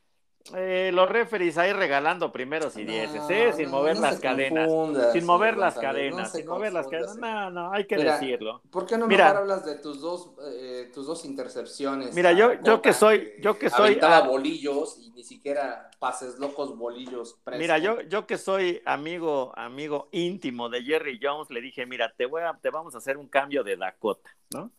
eh, 0.55 0.91
los 0.93 1.09
referees 1.09 1.57
ahí 1.57 1.71
regalando 1.71 2.31
primeros 2.31 2.75
y 2.77 2.83
dieces, 2.83 3.15
No, 3.15 3.29
¿eh? 3.29 3.53
sin 3.53 3.65
no, 3.65 3.77
mover 3.77 3.95
no 3.95 4.01
las 4.01 4.19
cadenas. 4.19 4.69
Sin 5.13 5.25
mover 5.25 5.57
las 5.57 5.75
cadenas, 5.75 6.31
sin 6.31 6.47
mover 6.47 6.73
las 6.73 6.87
cadenas. 6.87 7.17
No, 7.17 7.49
no, 7.49 7.71
hay 7.71 7.85
que 7.85 7.95
Mira, 7.95 8.19
decirlo. 8.19 8.61
¿Por 8.69 8.85
qué 8.85 8.97
no 8.97 9.07
Mira. 9.07 9.25
mejor 9.25 9.41
hablas 9.43 9.65
de 9.65 9.75
tus 9.75 10.01
dos, 10.01 10.31
eh, 10.51 10.91
tus 10.93 11.07
dos 11.07 11.23
intercepciones? 11.25 12.13
Mira, 12.13 12.33
yo- 12.33 12.61
yo 12.61 12.81
que 12.81 12.91
soy- 12.93 13.31
yo 13.39 13.57
que 13.57 13.69
soy, 13.69 13.97
ah, 14.01 14.21
bolillos 14.27 14.97
y 14.99 15.11
ni 15.11 15.23
siquiera 15.23 15.89
pases 15.99 16.37
locos 16.39 16.77
bolillos. 16.77 17.39
Prescott. 17.43 17.61
Mira, 17.61 17.77
yo, 17.77 18.01
yo 18.01 18.27
que 18.27 18.37
soy 18.37 18.81
amigo, 18.85 19.53
amigo 19.55 20.09
íntimo 20.11 20.67
de 20.69 20.83
Jerry 20.83 21.19
Jones, 21.21 21.49
le 21.51 21.61
dije, 21.61 21.85
mira, 21.85 22.13
te 22.15 22.25
voy 22.25 22.41
a, 22.41 22.53
te 22.61 22.69
vamos 22.69 22.95
a 22.95 22.97
hacer 22.97 23.17
un 23.17 23.27
cambio 23.29 23.63
de 23.63 23.77
Dakota, 23.77 24.29
¿no? 24.53 24.71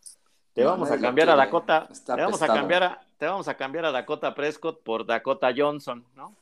Te 0.54 0.64
vamos 0.64 0.88
a 0.90 0.98
cambiar 0.98 1.30
a 1.30 1.36
Dakota, 1.36 1.88
te 1.88 2.12
vamos 2.12 2.40
a 2.40 2.46
cambiar 2.46 2.82
a, 2.84 3.00
te 3.18 3.26
vamos 3.26 3.48
a 3.48 3.54
cambiar 3.54 3.86
a 3.86 3.90
Dakota 3.90 4.34
Prescott 4.34 4.80
por 4.82 5.04
Dakota 5.04 5.52
Johnson, 5.54 6.04
¿no? 6.14 6.32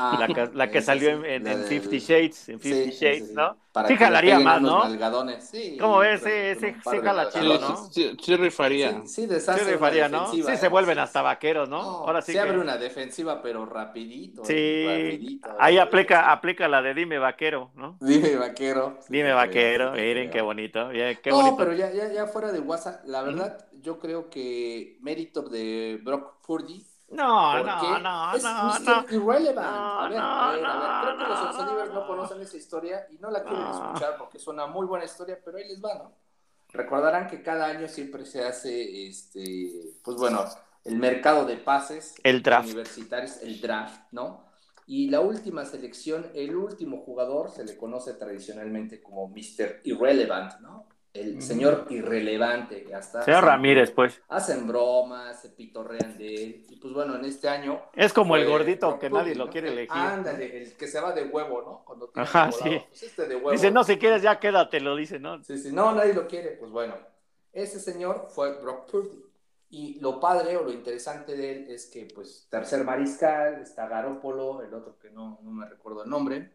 Ah, 0.00 0.18
la 0.18 0.32
que, 0.32 0.48
la 0.54 0.70
que 0.70 0.80
esa 0.80 0.82
salió 0.82 1.10
sí, 1.10 1.10
en, 1.10 1.24
en, 1.24 1.46
la 1.46 1.56
en 1.58 1.64
del- 1.64 1.66
Fifty 1.66 1.98
Shades, 1.98 2.48
en 2.48 2.60
Sí, 2.60 2.60
Fifty 2.60 2.90
sí, 2.92 2.92
Shades, 2.92 3.32
sí, 3.32 3.34
¿no? 3.34 3.58
para 3.72 3.88
Sí 3.88 3.96
jalaría 3.96 4.40
más, 4.40 4.62
¿no? 4.62 4.98
sí, 5.40 5.70
¿Cómo 5.76 5.98
ves? 5.98 6.22
Sí, 6.22 6.30
sí, 6.60 6.74
de 6.84 7.00
jala 7.02 7.28
Sí, 7.28 7.40
chido. 7.40 7.58
¿no? 7.60 7.90
sí, 7.92 8.16
sí 8.22 8.36
rifaría. 8.36 9.04
Sí, 9.04 9.08
sí, 9.08 9.26
deshace 9.26 9.64
Sí, 9.64 9.72
rifaría, 9.72 10.08
¿no? 10.08 10.38
Sí, 10.40 10.58
se 10.58 10.68
¿eh? 10.68 10.68
vuelven 10.68 10.98
Sí, 10.98 11.00
hasta 11.00 11.22
vaqueros, 11.22 11.68
¿no? 11.68 11.78
No, 11.80 12.02
Ahora 12.04 12.22
sí 12.22 12.36
se 12.36 12.40
que... 12.40 12.48
abre 12.48 12.58
una 12.58 12.76
defensiva, 12.78 13.42
pero 13.42 13.64
rapidito. 13.66 14.42
Sí, 14.42 14.54
rapidito, 14.82 15.50
ahí 15.58 15.78
eh. 15.78 15.78
aplica, 15.78 16.32
aplica 16.32 16.68
la 16.68 16.80
de 16.82 16.94
dime 16.94 17.18
vaquero, 17.18 17.70
¿no? 17.74 18.00
Dime 18.00 18.36
vaquero. 18.36 18.98
Sí, 19.02 19.12
Dime 19.12 19.32
vaquero, 19.32 19.92
miren 19.92 20.30
qué 20.30 20.40
bonito, 20.42 20.90
qué 21.22 21.30
no, 21.30 21.32
bonito. 21.32 21.56
pero 21.56 21.72
ya, 21.74 21.92
ya, 21.92 22.12
ya 22.12 22.26
fuera 22.26 22.52
de 22.52 22.60
WhatsApp, 22.60 23.04
la 23.06 23.22
verdad, 23.22 23.68
yo 23.82 23.98
creo 23.98 24.30
que 24.30 24.98
mérito 25.02 25.42
de 25.42 26.00
Brock 26.02 26.40
Purdy. 26.46 26.86
No, 27.08 27.62
no, 27.62 27.98
no, 28.00 28.34
es 28.34 28.42
no, 28.42 28.62
Mr. 28.62 28.80
no. 28.84 29.06
Irrelevant. 29.08 29.76
No, 29.76 30.00
a 30.00 30.08
ver, 30.08 30.24
no, 30.24 30.40
a 30.40 30.52
ver, 30.52 30.64
a 30.66 30.76
ver. 30.78 30.96
Creo 30.98 31.16
que 31.18 31.24
los 31.26 31.40
no, 31.40 31.46
Oxonivers 31.46 31.92
no 31.92 32.00
no. 32.00 32.06
conocen 32.06 32.40
esa 32.42 32.56
historia 32.56 33.06
y 33.10 33.18
no 33.18 33.30
la 33.30 33.44
quieren 33.44 33.66
escuchar 33.68 34.16
porque 34.18 34.38
es 34.38 34.46
una 34.46 34.66
muy 34.66 34.86
buena 34.86 35.04
historia, 35.06 35.38
pero 35.44 35.58
ahí 35.58 35.68
les 35.68 35.82
va, 35.82 35.94
¿no? 35.94 36.12
Recordarán 36.70 37.26
que 37.28 37.42
cada 37.42 37.66
año 37.66 37.88
siempre 37.88 38.26
se 38.26 38.44
hace, 38.44 39.06
este, 39.08 39.96
pues 40.02 40.16
bueno, 40.18 40.44
el 40.84 40.96
mercado 40.96 41.46
de 41.46 41.56
pases 41.56 42.14
El 42.22 42.42
draft. 42.42 42.66
universitarios, 42.68 43.38
el 43.42 43.60
draft, 43.60 44.12
¿no? 44.12 44.46
Y 44.86 45.08
la 45.10 45.20
última 45.20 45.64
selección, 45.64 46.30
el 46.34 46.56
último 46.56 46.98
jugador, 46.98 47.50
se 47.50 47.64
le 47.64 47.76
conoce 47.76 48.14
tradicionalmente 48.14 49.02
como 49.02 49.28
Mr. 49.28 49.80
Irrelevant, 49.84 50.60
¿no? 50.60 50.88
El 51.20 51.42
señor 51.42 51.86
irrelevante, 51.90 52.84
que 52.84 52.94
hasta 52.94 53.22
Señor 53.22 53.38
hacen- 53.40 53.48
Ramírez, 53.48 53.90
pues. 53.90 54.20
hacen 54.28 54.66
bromas, 54.68 55.40
se 55.40 55.48
pitorrean 55.50 56.16
de 56.16 56.34
él, 56.34 56.66
y 56.68 56.76
pues 56.76 56.92
bueno, 56.94 57.16
en 57.16 57.24
este 57.24 57.48
año 57.48 57.80
Es 57.94 58.12
como 58.12 58.36
el 58.36 58.46
gordito 58.46 58.98
que 58.98 59.10
nadie 59.10 59.34
lo 59.34 59.46
¿no? 59.46 59.50
quiere 59.50 59.68
elegir. 59.68 59.90
Ándale, 59.90 60.62
el 60.62 60.72
que 60.76 60.86
se 60.86 61.00
va 61.00 61.12
de 61.12 61.24
huevo, 61.24 61.62
¿no? 61.62 61.82
Cuando 61.84 62.08
tiene 62.08 62.28
Ajá, 62.28 62.52
sí. 62.52 62.80
pues 62.88 63.02
este 63.02 63.26
de 63.26 63.36
huevo. 63.36 63.50
Dice, 63.50 63.70
no, 63.70 63.84
si 63.84 63.96
quieres 63.98 64.22
ya 64.22 64.38
quédate, 64.38 64.80
lo 64.80 64.94
dice, 64.96 65.18
¿no? 65.18 65.42
Sí, 65.44 65.58
sí, 65.58 65.72
no, 65.72 65.92
nadie 65.92 66.14
lo 66.14 66.26
quiere. 66.26 66.50
Pues 66.52 66.70
bueno, 66.70 66.94
ese 67.52 67.80
señor 67.80 68.28
fue 68.30 68.60
Brock 68.60 68.90
Purdy. 68.90 69.24
Y 69.70 70.00
lo 70.00 70.18
padre 70.18 70.56
o 70.56 70.62
lo 70.62 70.72
interesante 70.72 71.36
de 71.36 71.52
él 71.52 71.66
es 71.70 71.86
que, 71.86 72.08
pues, 72.14 72.46
tercer 72.50 72.84
mariscal, 72.84 73.60
está 73.60 73.86
Garópolo, 73.86 74.62
el 74.62 74.72
otro 74.72 74.98
que 74.98 75.10
no, 75.10 75.38
no 75.42 75.50
me 75.50 75.68
recuerdo 75.68 76.04
el 76.04 76.08
nombre, 76.08 76.52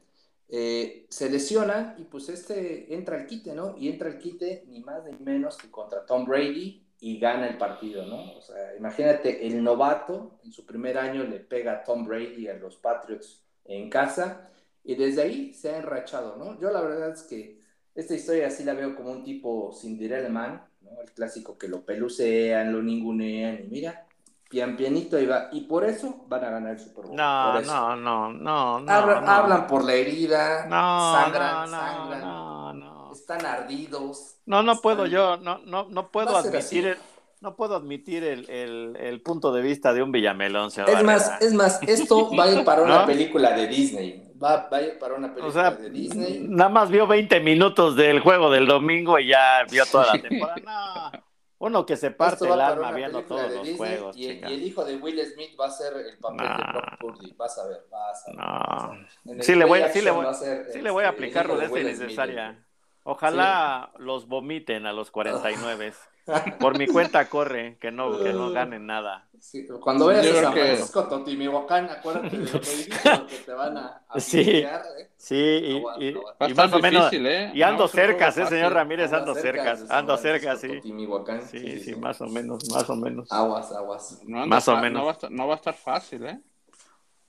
eh, 0.56 1.08
se 1.10 1.32
lesiona 1.32 1.96
y 1.98 2.04
pues 2.04 2.30
este 2.30 2.94
entra 2.94 3.18
al 3.18 3.26
quite, 3.26 3.56
¿no? 3.56 3.76
Y 3.76 3.90
entra 3.90 4.08
al 4.08 4.20
quite 4.20 4.66
ni 4.68 4.82
más 4.82 5.04
ni 5.04 5.18
menos 5.18 5.58
que 5.58 5.72
contra 5.72 6.06
Tom 6.06 6.26
Brady 6.26 6.86
y 7.00 7.18
gana 7.18 7.48
el 7.48 7.58
partido, 7.58 8.06
¿no? 8.06 8.34
O 8.34 8.42
sea, 8.44 8.76
imagínate, 8.78 9.48
el 9.48 9.64
novato 9.64 10.40
en 10.44 10.52
su 10.52 10.64
primer 10.64 11.00
año 11.00 11.24
le 11.24 11.40
pega 11.40 11.74
a 11.74 11.84
Tom 11.84 12.06
Brady 12.06 12.50
a 12.50 12.54
los 12.54 12.76
Patriots 12.78 13.44
en 13.66 13.90
casa 13.90 14.48
y 14.84 14.94
desde 14.94 15.24
ahí 15.24 15.54
se 15.56 15.72
ha 15.72 15.78
enrachado, 15.78 16.36
¿no? 16.36 16.60
Yo 16.62 16.70
la 16.70 16.82
verdad 16.82 17.14
es 17.14 17.24
que 17.24 17.60
esta 17.96 18.14
historia 18.14 18.52
sí 18.52 18.64
la 18.64 18.76
veo 18.76 18.96
como 18.96 19.12
un 19.12 19.24
tipo 19.24 19.74
Cinderella 19.74 20.30
Man, 20.30 20.64
¿no? 20.82 21.02
El 21.02 21.12
clásico 21.14 21.58
que 21.58 21.68
lo 21.68 21.84
pelucean, 21.84 22.72
lo 22.72 22.84
ningunean 22.84 23.60
y 23.66 23.68
mira, 23.70 24.06
pian 24.54 24.78
pianito 24.78 25.18
ahí 25.18 25.26
va. 25.26 25.50
Y 25.52 25.62
por 25.62 25.84
eso 25.84 26.26
van 26.28 26.44
a 26.46 26.50
ganar 26.52 26.74
el 26.74 26.80
Super 26.80 27.06
Bowl. 27.08 27.16
No, 27.16 27.60
no, 27.62 27.96
no, 27.96 28.32
no, 28.32 28.80
no. 28.80 28.92
Hablan, 28.92 29.26
no. 29.26 29.32
hablan 29.32 29.66
por 29.68 29.84
la 29.84 29.94
herida, 29.94 30.68
No, 30.68 31.14
sangran, 31.16 31.72
no, 31.72 31.78
sangran, 31.78 32.22
no, 32.22 32.74
no. 32.74 33.12
están 33.12 33.44
ardidos. 33.46 34.36
No, 34.46 34.62
no 34.62 34.80
puedo 34.80 35.06
están- 35.06 35.12
yo, 35.12 35.38
no, 35.38 35.58
no, 35.66 35.88
no 35.90 36.10
puedo 36.12 36.38
admitir 36.38 36.86
el, 36.86 36.98
no 37.42 37.56
puedo 37.56 37.76
admitir 37.76 38.24
el, 38.24 38.48
el, 38.48 38.96
el 39.00 39.22
punto 39.24 39.52
de 39.52 39.64
vista 39.64 39.92
de 39.92 40.04
un 40.04 40.12
Villamelón, 40.12 40.70
señor 40.70 40.92
Es 40.92 41.04
más, 41.04 41.42
es 41.42 41.54
más, 41.56 41.82
esto 41.84 42.30
va 42.38 42.44
a 42.44 42.52
ir 42.52 42.64
para 42.64 42.84
una 42.84 43.08
película 43.08 43.54
de 43.54 43.66
Disney. 43.68 44.30
Va, 44.42 44.68
va 44.72 44.78
a 44.78 44.82
ir 44.84 45.00
para 45.00 45.16
una 45.16 45.28
O 45.30 45.34
película 45.34 45.54
sea, 45.54 45.72
de 45.72 45.90
Disney. 45.90 46.46
nada 46.48 46.70
más 46.70 46.90
vio 46.92 47.08
20 47.08 47.40
minutos 47.40 47.96
del 47.96 48.20
juego 48.20 48.52
del 48.52 48.68
domingo 48.68 49.18
y 49.18 49.30
ya 49.30 49.64
vio 49.72 49.84
toda 49.88 50.14
la 50.16 50.22
temporada. 50.22 51.12
No, 51.12 51.23
uno 51.66 51.86
que 51.86 51.96
se 51.96 52.12
parte 52.12 52.46
el 52.46 52.60
alma 52.60 52.92
viendo 52.92 53.24
todos 53.24 53.44
los 53.44 53.66
Disney 53.66 53.78
juegos, 53.78 54.18
y, 54.18 54.28
el 54.28 54.64
hijo 54.64 54.84
de 54.84 54.98
Will 54.98 55.18
Smith 55.26 55.58
va 55.58 55.68
a 55.68 55.72
ser 55.72 55.94
el 55.96 56.18
papel 56.18 56.46
de. 56.46 56.64
Brock 56.74 57.00
Purdy. 57.00 57.34
Vas 57.38 57.58
a 57.58 57.68
ver, 57.68 57.86
vas 57.90 58.28
a 58.28 58.32
ver. 58.32 58.38
No. 58.38 58.44
vas 58.44 58.84
a 58.84 58.88
ver. 58.90 59.08
En 59.26 59.38
el 59.38 59.44
Sí 59.44 59.56
le 59.56 59.64
voy 59.64 59.82
sí 59.94 60.02
le 60.02 60.12
voy- 60.12 60.26
a 60.26 60.34
Sí 60.34 60.82
le 60.82 60.92
voy 60.92 61.06
a 61.06 61.10
este, 61.10 61.16
aplicar 61.16 61.48
rudeza 61.48 61.80
innecesaria. 61.80 62.66
Ojalá 63.04 63.94
los 63.98 64.28
vomiten 64.28 64.86
a 64.86 64.92
los 64.92 65.10
49. 65.10 65.94
Por 66.60 66.78
mi 66.78 66.88
cuenta 66.88 67.28
corre, 67.30 67.78
que 67.80 67.92
no, 67.92 68.20
que 68.20 68.32
no 68.32 68.52
ganen 68.52 68.86
nada. 68.86 69.28
Sí, 69.40 69.68
cuando 69.82 70.06
vayas 70.06 70.26
Yo 70.26 70.40
a 70.40 70.42
San 70.44 70.54
que- 70.54 70.60
Francisco, 70.62 71.08
Totimihuacán, 71.10 71.90
acuérdate 71.90 72.38
de 72.38 72.46
lo 72.46 72.62
que 72.62 72.70
dijiste, 72.78 73.10
porque 73.18 73.36
te 73.46 73.52
van 73.52 73.78
a, 73.78 74.02
a 74.08 74.20
Sí. 74.20 74.42
¿eh? 74.42 75.10
Sí, 75.18 75.36
y, 75.36 76.14
No 76.14 76.22
no 76.48 76.56
más 76.56 76.74
o 76.74 76.80
menos. 76.80 77.12
¿eh? 77.12 77.52
Y 77.54 77.62
ando 77.62 77.84
No, 77.84 77.88
cerca, 77.90 78.30
¿eh, 78.30 78.32
señor 78.32 78.74
Ramírez? 78.74 79.12
Ando 79.12 79.36
cerca, 79.36 79.78
ando 79.90 80.18
cerca, 80.18 80.56
sí. 80.56 80.70
Totimihuacán, 80.76 81.42
Sí, 81.42 81.80
sí, 81.80 81.96
más 81.96 82.22
o 82.22 82.28
menos, 82.28 82.70
más 82.72 82.90
o 82.90 82.96
menos. 82.96 83.30
Aguas, 83.32 83.72
aguas. 83.74 84.22
Más 84.24 84.68
o 84.70 84.78
menos. 84.78 85.02
No 85.02 85.06
va, 85.06 85.12
a 85.12 85.14
estar, 85.14 85.32
no 85.32 85.48
va 85.48 85.54
a 85.54 85.58
estar 85.58 85.74
fácil, 85.74 86.26
¿eh? 86.26 86.40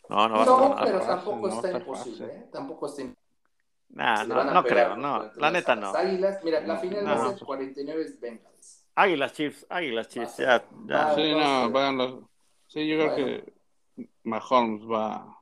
No, 0.09 0.29
no 0.29 0.37
va 0.37 0.43
a 0.43 0.47
No, 0.47 0.53
estar 0.71 0.85
pero 0.85 0.99
fácil, 1.01 1.15
tampoco 1.17 1.49
no 1.49 1.49
va 1.49 1.53
a 1.53 1.57
está 1.67 1.79
imposible. 1.79 2.27
¿eh? 2.27 2.47
Tampoco 2.53 2.87
está 2.87 3.03
imposible. 3.03 3.25
Nah, 3.91 4.25
no, 4.25 4.45
no 4.45 4.63
pegar 4.63 4.87
creo, 4.87 4.97
no. 4.97 5.31
La 5.37 5.51
neta 5.51 5.75
no. 5.77 5.95
Águilas, 5.95 6.43
mira, 6.45 6.61
la 6.61 6.77
final 6.77 7.07
va 7.07 7.13
a 7.27 7.37
ser 7.37 7.45
49 7.47 8.07
Bengals. 8.21 8.84
Águilas 8.97 9.33
Chiefs, 9.33 9.67
Águilas 9.69 10.09
Chiefs, 10.09 10.37
ya, 10.39 10.65
ya. 10.87 11.11
Ah, 11.11 11.15
Sí, 11.15 11.33
no 11.33 11.67
sé. 11.67 11.73
vayan 11.73 11.99
los... 11.99 12.15
Sí, 12.69 12.87
yo 12.89 12.97
creo 12.97 13.11
Bueno. 13.11 13.27
que 13.97 14.09
Mahomes 14.25 14.83
va... 14.83 15.41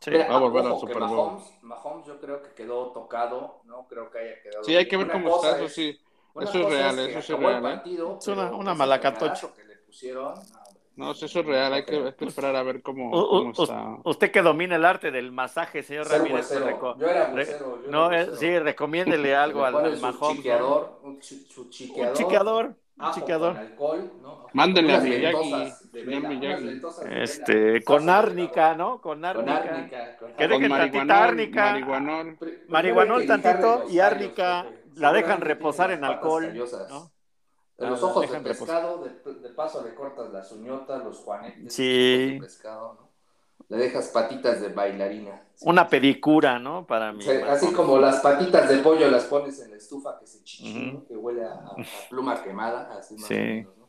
Sí. 0.00 0.10
Va 0.10 0.36
a 0.36 0.38
volver 0.38 0.66
al 0.66 0.78
Super 0.78 0.98
Bowl. 0.98 1.10
Mahomes, 1.10 1.62
Mahomes 1.62 2.06
yo 2.06 2.20
creo 2.20 2.42
que 2.42 2.50
quedó 2.52 2.92
tocado, 2.92 3.62
no 3.64 3.86
creo 3.88 4.10
que 4.10 4.18
haya 4.18 4.42
quedado. 4.42 4.64
Sí, 4.64 4.76
hay 4.76 4.86
que 4.86 4.96
ver 4.98 5.06
Una 5.06 5.12
cómo 5.14 5.36
está, 5.36 5.56
eso 5.56 5.64
es- 5.64 5.74
sí. 5.74 5.98
una 6.34 6.44
Eso 6.44 6.58
es 6.60 6.66
real, 6.68 6.96
que 6.96 7.04
eso 7.10 7.22
sí 7.22 7.32
es 7.32 7.38
real, 7.38 7.56
¿eh? 7.58 7.62
partido, 7.62 8.18
Es 8.20 8.28
una- 8.28 8.52
una 8.54 8.74
malacatoche. 8.74 9.18
fregadazo 9.34 9.54
que 9.54 9.64
le 9.64 9.76
pusieron, 9.76 10.34
No, 10.96 11.10
eso 11.10 11.26
es 11.26 11.34
real, 11.34 11.72
hay 11.72 11.84
que, 11.84 11.96
hay 11.96 12.12
que 12.12 12.24
esperar 12.24 12.54
a 12.54 12.62
ver 12.62 12.80
cómo, 12.80 13.10
cómo 13.10 13.50
está. 13.50 13.96
usted 14.04 14.30
que 14.30 14.42
domina 14.42 14.76
el 14.76 14.84
arte 14.84 15.10
del 15.10 15.32
masaje, 15.32 15.82
señor 15.82 16.06
Ser 16.06 16.18
Ramírez, 16.18 16.50
reco- 16.52 16.96
Yo 16.98 17.06
era 17.08 17.26
bucero, 17.26 17.82
yo 17.84 17.90
no, 17.90 18.12
era 18.12 18.22
eh, 18.22 18.28
sí, 18.36 18.58
recomiéndele 18.60 19.34
algo 19.44 19.64
al, 19.64 19.74
al 19.74 19.92
un, 19.94 20.12
su 20.12 20.34
chiqueador, 20.34 20.98
Un 21.02 21.20
chiqueador, 22.14 22.66
un 22.66 22.76
ajo 23.04 23.14
chiqueador. 23.20 23.56
alcohol, 23.56 24.12
¿no? 24.22 24.46
Mándenle 24.52 24.94
a 24.94 25.00
Miyagi, 25.00 25.50
vela. 25.92 26.60
Este, 27.10 27.82
con 27.82 28.08
árnica, 28.08 28.74
¿no? 28.76 29.00
Con 29.00 29.24
árnica. 29.24 29.62
Que 30.36 30.44
árnica. 30.44 30.48
dejen 30.48 30.70
tantita 30.70 31.24
árnica. 31.24 31.64
marihuanol. 31.72 32.38
Marihuanol 32.68 33.26
tantito 33.26 33.84
y 33.90 33.98
árnica, 33.98 34.66
la 34.94 35.12
dejan 35.12 35.40
reposar 35.40 35.90
en 35.90 36.04
alcohol. 36.04 36.54
¿no? 36.88 37.13
De 37.78 37.86
los 37.88 38.02
ojos 38.02 38.30
de 38.30 38.40
pescado, 38.40 39.02
de, 39.04 39.34
de 39.40 39.48
paso 39.50 39.82
le 39.84 39.94
cortas 39.94 40.32
las 40.32 40.50
uñotas, 40.52 41.02
los 41.04 41.18
juanetes, 41.18 41.74
Sí. 41.74 42.34
de 42.34 42.38
pescado, 42.40 42.94
¿no? 42.94 43.08
Le 43.68 43.78
dejas 43.78 44.08
patitas 44.08 44.60
de 44.60 44.68
bailarina. 44.68 45.42
Sí. 45.54 45.64
Una 45.68 45.88
pedicura, 45.88 46.58
¿no? 46.58 46.86
Para 46.86 47.12
mí. 47.12 47.18
O 47.20 47.22
sea, 47.22 47.52
así 47.52 47.72
como 47.72 47.98
las 47.98 48.20
patitas 48.20 48.68
de 48.68 48.78
pollo 48.78 49.10
las 49.10 49.24
pones 49.24 49.60
en 49.60 49.70
la 49.70 49.76
estufa 49.76 50.18
que 50.20 50.26
se 50.26 50.42
chichín, 50.44 50.96
Ujú. 50.96 51.06
que 51.06 51.16
huele 51.16 51.44
a, 51.44 51.74
pluma 52.10 52.42
quemada, 52.42 52.96
así 52.96 53.14
más 53.14 53.26
Sí. 53.26 53.34
o 53.34 53.38
menos, 53.38 53.76
¿no? 53.78 53.88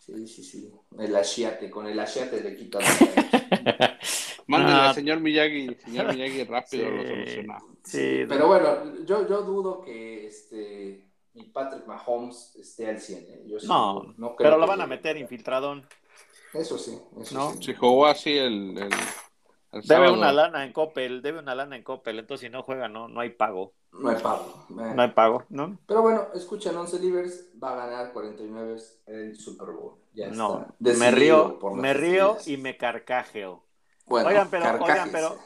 Sí, 0.00 0.26
sí, 0.26 0.42
sí. 0.42 0.72
El 0.98 1.14
achiate, 1.14 1.68
con 1.70 1.86
el 1.86 1.98
achiate 2.00 2.40
le 2.40 2.56
quitas 2.56 2.82
Ah. 3.00 3.98
al 4.88 4.94
señor 4.94 5.20
Miyagi, 5.20 5.74
señor 5.84 6.14
Miyagi 6.14 6.44
rápido 6.44 6.88
Sí. 6.88 6.96
lo 6.96 7.02
soluciona. 7.06 7.58
Sí, 7.84 8.24
Pero 8.28 8.46
bueno, 8.46 9.04
yo, 9.04 9.28
yo 9.28 9.42
dudo 9.42 9.82
que 9.82 10.26
este 10.26 11.07
mi 11.38 11.44
Patrick 11.44 11.86
Mahomes 11.86 12.54
esté 12.56 12.88
al 12.88 13.00
100. 13.00 13.18
¿eh? 13.24 13.42
Yo 13.46 13.58
sí 13.60 13.66
No, 13.66 14.14
no 14.16 14.34
creo 14.36 14.50
pero 14.50 14.58
lo 14.58 14.66
van 14.66 14.80
a 14.80 14.86
meter 14.86 15.16
infiltradón. 15.16 15.86
Eso 16.52 16.78
sí, 16.78 16.98
eso 17.20 17.34
¿No? 17.34 17.52
sí. 17.52 17.62
Si 17.62 17.74
jugó 17.74 18.06
así 18.06 18.36
el, 18.36 18.76
el, 18.78 18.90
el 19.72 19.82
Debe 19.82 20.10
una 20.10 20.32
lana 20.32 20.64
en 20.64 20.72
Coppel, 20.72 21.20
debe 21.22 21.40
una 21.40 21.54
lana 21.54 21.76
en 21.76 21.82
Coppel, 21.82 22.18
entonces 22.18 22.46
si 22.46 22.50
no 22.52 22.62
juega 22.62 22.88
no, 22.88 23.08
no 23.08 23.20
hay 23.20 23.30
pago. 23.30 23.74
No 23.92 24.08
hay 24.10 24.16
pago. 24.22 24.66
eh. 24.70 24.94
No 24.94 25.02
hay 25.02 25.10
pago, 25.10 25.44
¿no? 25.50 25.78
Pero 25.86 26.02
bueno, 26.02 26.28
escuchen, 26.34 26.76
11 26.76 26.98
Livers 27.00 27.50
va 27.62 27.72
a 27.72 27.86
ganar 27.86 28.12
49 28.12 28.76
el 29.06 29.36
Super 29.36 29.68
Bowl. 29.72 29.94
Ya 30.14 30.28
No, 30.28 30.66
está 30.82 30.98
me 30.98 31.10
río, 31.10 31.58
me 31.74 31.94
río 31.94 32.36
y 32.46 32.56
me 32.56 32.76
carcajeo. 32.76 33.62
Bueno, 34.06 34.28
Oigan, 34.28 34.48
pero, 34.50 34.64
oigan, 34.82 35.10
pero, 35.12 35.38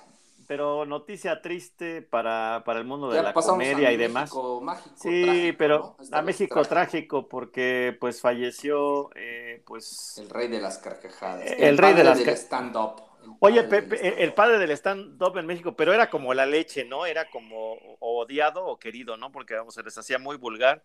pero 0.52 0.84
noticia 0.84 1.40
triste 1.40 2.02
para, 2.02 2.62
para 2.66 2.78
el 2.78 2.84
mundo 2.84 3.10
de 3.10 3.16
Ya 3.16 3.22
la 3.22 3.32
comedia 3.32 3.88
a 3.88 3.92
y 3.92 3.96
demás. 3.96 4.30
México 4.30 4.60
mágico, 4.60 4.94
Sí, 4.96 5.22
trágico, 5.24 5.56
pero 5.58 5.96
a 6.12 6.20
México 6.20 6.62
trágico 6.64 7.26
porque 7.26 7.96
pues 7.98 8.20
falleció 8.20 9.08
eh, 9.14 9.62
pues 9.64 10.18
El 10.18 10.28
rey 10.28 10.48
de 10.48 10.60
las 10.60 10.76
carcajadas. 10.76 11.50
El 11.58 11.78
rey 11.78 11.94
de 11.94 12.04
las 12.04 12.18
stand-up. 12.18 13.00
El 13.24 13.30
Oye, 13.40 13.62
Pepe, 13.64 14.08
el- 14.08 14.18
el 14.18 14.34
padre 14.34 14.58
del 14.58 14.70
stand-up 14.72 15.38
en 15.38 15.46
México, 15.46 15.74
pero 15.74 15.94
era 15.94 16.10
como 16.10 16.34
la 16.34 16.44
leche, 16.44 16.84
¿no? 16.84 17.06
Era 17.06 17.30
como 17.30 17.76
odiado 18.00 18.66
o 18.66 18.78
querido, 18.78 19.16
¿no? 19.16 19.32
Porque, 19.32 19.54
vamos, 19.54 19.74
se 19.74 19.82
les 19.82 19.96
hacía 19.96 20.18
muy 20.18 20.36
vulgar. 20.36 20.82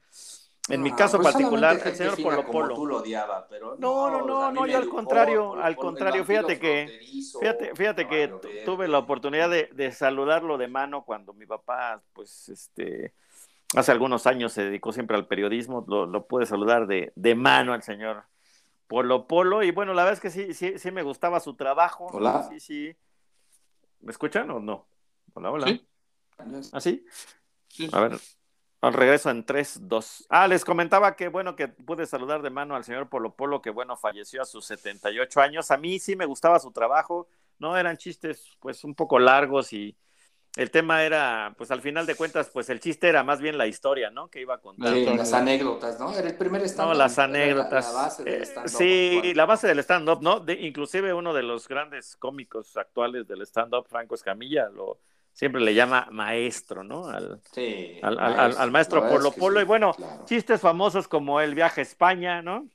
En 0.69 0.81
mi 0.81 0.89
Ah, 0.91 0.95
caso 0.95 1.17
pues 1.17 1.33
particular, 1.33 1.79
el 1.85 1.95
señor 1.95 2.21
Polo 2.21 2.45
Polo. 2.45 2.75
tú 2.75 2.85
lo 2.85 2.97
odiaba, 2.97 3.47
pero 3.47 3.75
No, 3.77 4.09
no, 4.09 4.25
no, 4.25 4.51
no, 4.51 4.65
yo 4.67 4.77
al 4.77 4.87
contrario, 4.89 5.53
al 5.61 5.77
contrario, 5.77 6.23
fíjate 6.25 6.59
que- 6.59 6.99
Fíjate, 7.39 7.75
fíjate 7.75 8.07
que 8.07 8.27
tuve 8.65 8.87
la 8.87 8.97
oportunidad 8.97 9.49
de, 9.49 9.69
de 9.73 9.91
saludarlo 9.91 10.57
de 10.57 10.67
mano 10.67 11.03
cuando 11.05 11.33
mi 11.33 11.45
papá, 11.45 12.01
pues, 12.13 12.49
este, 12.49 13.13
hace 13.75 13.91
algunos 13.91 14.25
años 14.25 14.53
se 14.53 14.63
dedicó 14.63 14.91
siempre 14.91 15.15
al 15.15 15.27
periodismo, 15.27 15.85
lo, 15.87 16.05
lo 16.07 16.25
pude 16.25 16.45
saludar 16.47 16.87
de, 16.87 17.11
de 17.15 17.35
mano 17.35 17.73
al 17.73 17.83
señor 17.83 18.23
Polo 18.87 19.27
Polo, 19.27 19.61
y 19.63 19.71
bueno, 19.71 19.93
la 19.93 20.03
verdad 20.03 20.13
es 20.15 20.19
que 20.21 20.31
sí, 20.31 20.53
sí, 20.55 20.79
sí 20.79 20.89
me 20.91 21.03
gustaba 21.03 21.39
su 21.39 21.53
trabajo. 21.55 22.07
Hola. 22.11 22.47
Sí, 22.49 22.59
sí. 22.59 22.95
¿Me 24.01 24.11
escuchan 24.11 24.49
o 24.49 24.59
no? 24.59 24.87
Hola, 25.33 25.51
hola. 25.51 25.67
Sí. 25.67 25.87
¿Ah, 26.71 26.79
sí? 26.81 27.05
Sí, 27.67 27.89
A 27.91 27.99
ver, 27.99 28.17
al 28.81 28.93
regreso 28.93 29.29
en 29.29 29.43
3, 29.45 29.79
2. 29.87 30.27
Ah, 30.29 30.47
les 30.47 30.63
comentaba 30.63 31.15
que 31.15 31.29
bueno 31.29 31.55
que 31.55 31.67
pude 31.67 32.05
saludar 32.05 32.41
de 32.41 32.49
mano 32.49 32.75
al 32.75 32.83
señor 32.83 33.09
Polo 33.09 33.33
Polo, 33.35 33.61
que 33.61 33.69
bueno, 33.71 33.97
falleció 33.97 34.41
a 34.41 34.45
sus 34.45 34.65
78 34.65 35.41
años. 35.41 35.71
A 35.71 35.77
mí 35.77 35.99
sí 35.99 36.15
me 36.15 36.25
gustaba 36.25 36.59
su 36.59 36.71
trabajo, 36.71 37.27
no 37.59 37.75
eran 37.77 37.97
chistes 37.97 38.55
pues 38.59 38.83
un 38.83 38.93
poco 38.95 39.17
largos 39.19 39.73
y 39.73 39.97
el 40.55 40.71
tema 40.71 41.03
era, 41.03 41.53
pues 41.55 41.69
al 41.69 41.81
final 41.81 42.07
de 42.07 42.15
cuentas, 42.15 42.49
pues 42.51 42.67
el 42.71 42.79
chiste 42.79 43.07
era 43.07 43.23
más 43.23 43.39
bien 43.39 43.59
la 43.59 43.67
historia, 43.67 44.09
¿no? 44.09 44.27
Que 44.27 44.41
iba 44.41 44.55
a 44.55 44.57
contar. 44.59 44.91
Sí, 44.91 45.05
las 45.05 45.31
anécdotas, 45.33 45.99
¿no? 45.99 46.11
Era 46.17 46.27
el 46.27 46.35
primer 46.35 46.63
stand-up. 46.63 46.93
No, 46.93 46.97
las 46.97 47.17
la- 47.17 47.23
anécdotas. 47.25 47.93
La, 47.93 48.01
base 48.01 48.23
del 48.23 48.33
Eh, 48.41 48.45
stand-up 48.45 48.69
sí, 48.75 49.33
la 49.35 49.45
base 49.45 49.67
del 49.67 49.79
stand-up, 49.79 50.19
¿no? 50.23 50.39
De, 50.39 50.53
inclusive 50.53 51.13
uno 51.13 51.33
de 51.35 51.43
los 51.43 51.67
grandes 51.67 52.15
cómicos 52.15 52.75
actuales 52.75 53.27
del 53.27 53.41
stand-up, 53.43 53.85
Franco 53.87 54.15
Escamilla, 54.15 54.67
lo 54.69 54.99
siempre 55.37 55.61
le 55.61 55.75
llama 55.75 56.07
maestro, 56.09 56.83
¿no? 56.83 57.05
Al, 57.07 57.39
Sí, 57.51 57.99
al, 58.01 58.17
al- 58.17 58.39
al- 58.39 58.57
al 58.57 58.71
maestro 58.71 59.07
Polo 59.07 59.29
es 59.29 59.35
que 59.35 59.39
Polo. 59.39 59.59
sí, 59.59 59.63
Y 59.63 59.67
bueno, 59.67 59.93
claro. 59.93 60.25
chistes 60.25 60.59
famosos 60.59 61.07
como 61.07 61.39
el 61.41 61.53
viaje 61.53 61.81
a 61.81 61.83
España, 61.83 62.41
¿no? 62.41 62.67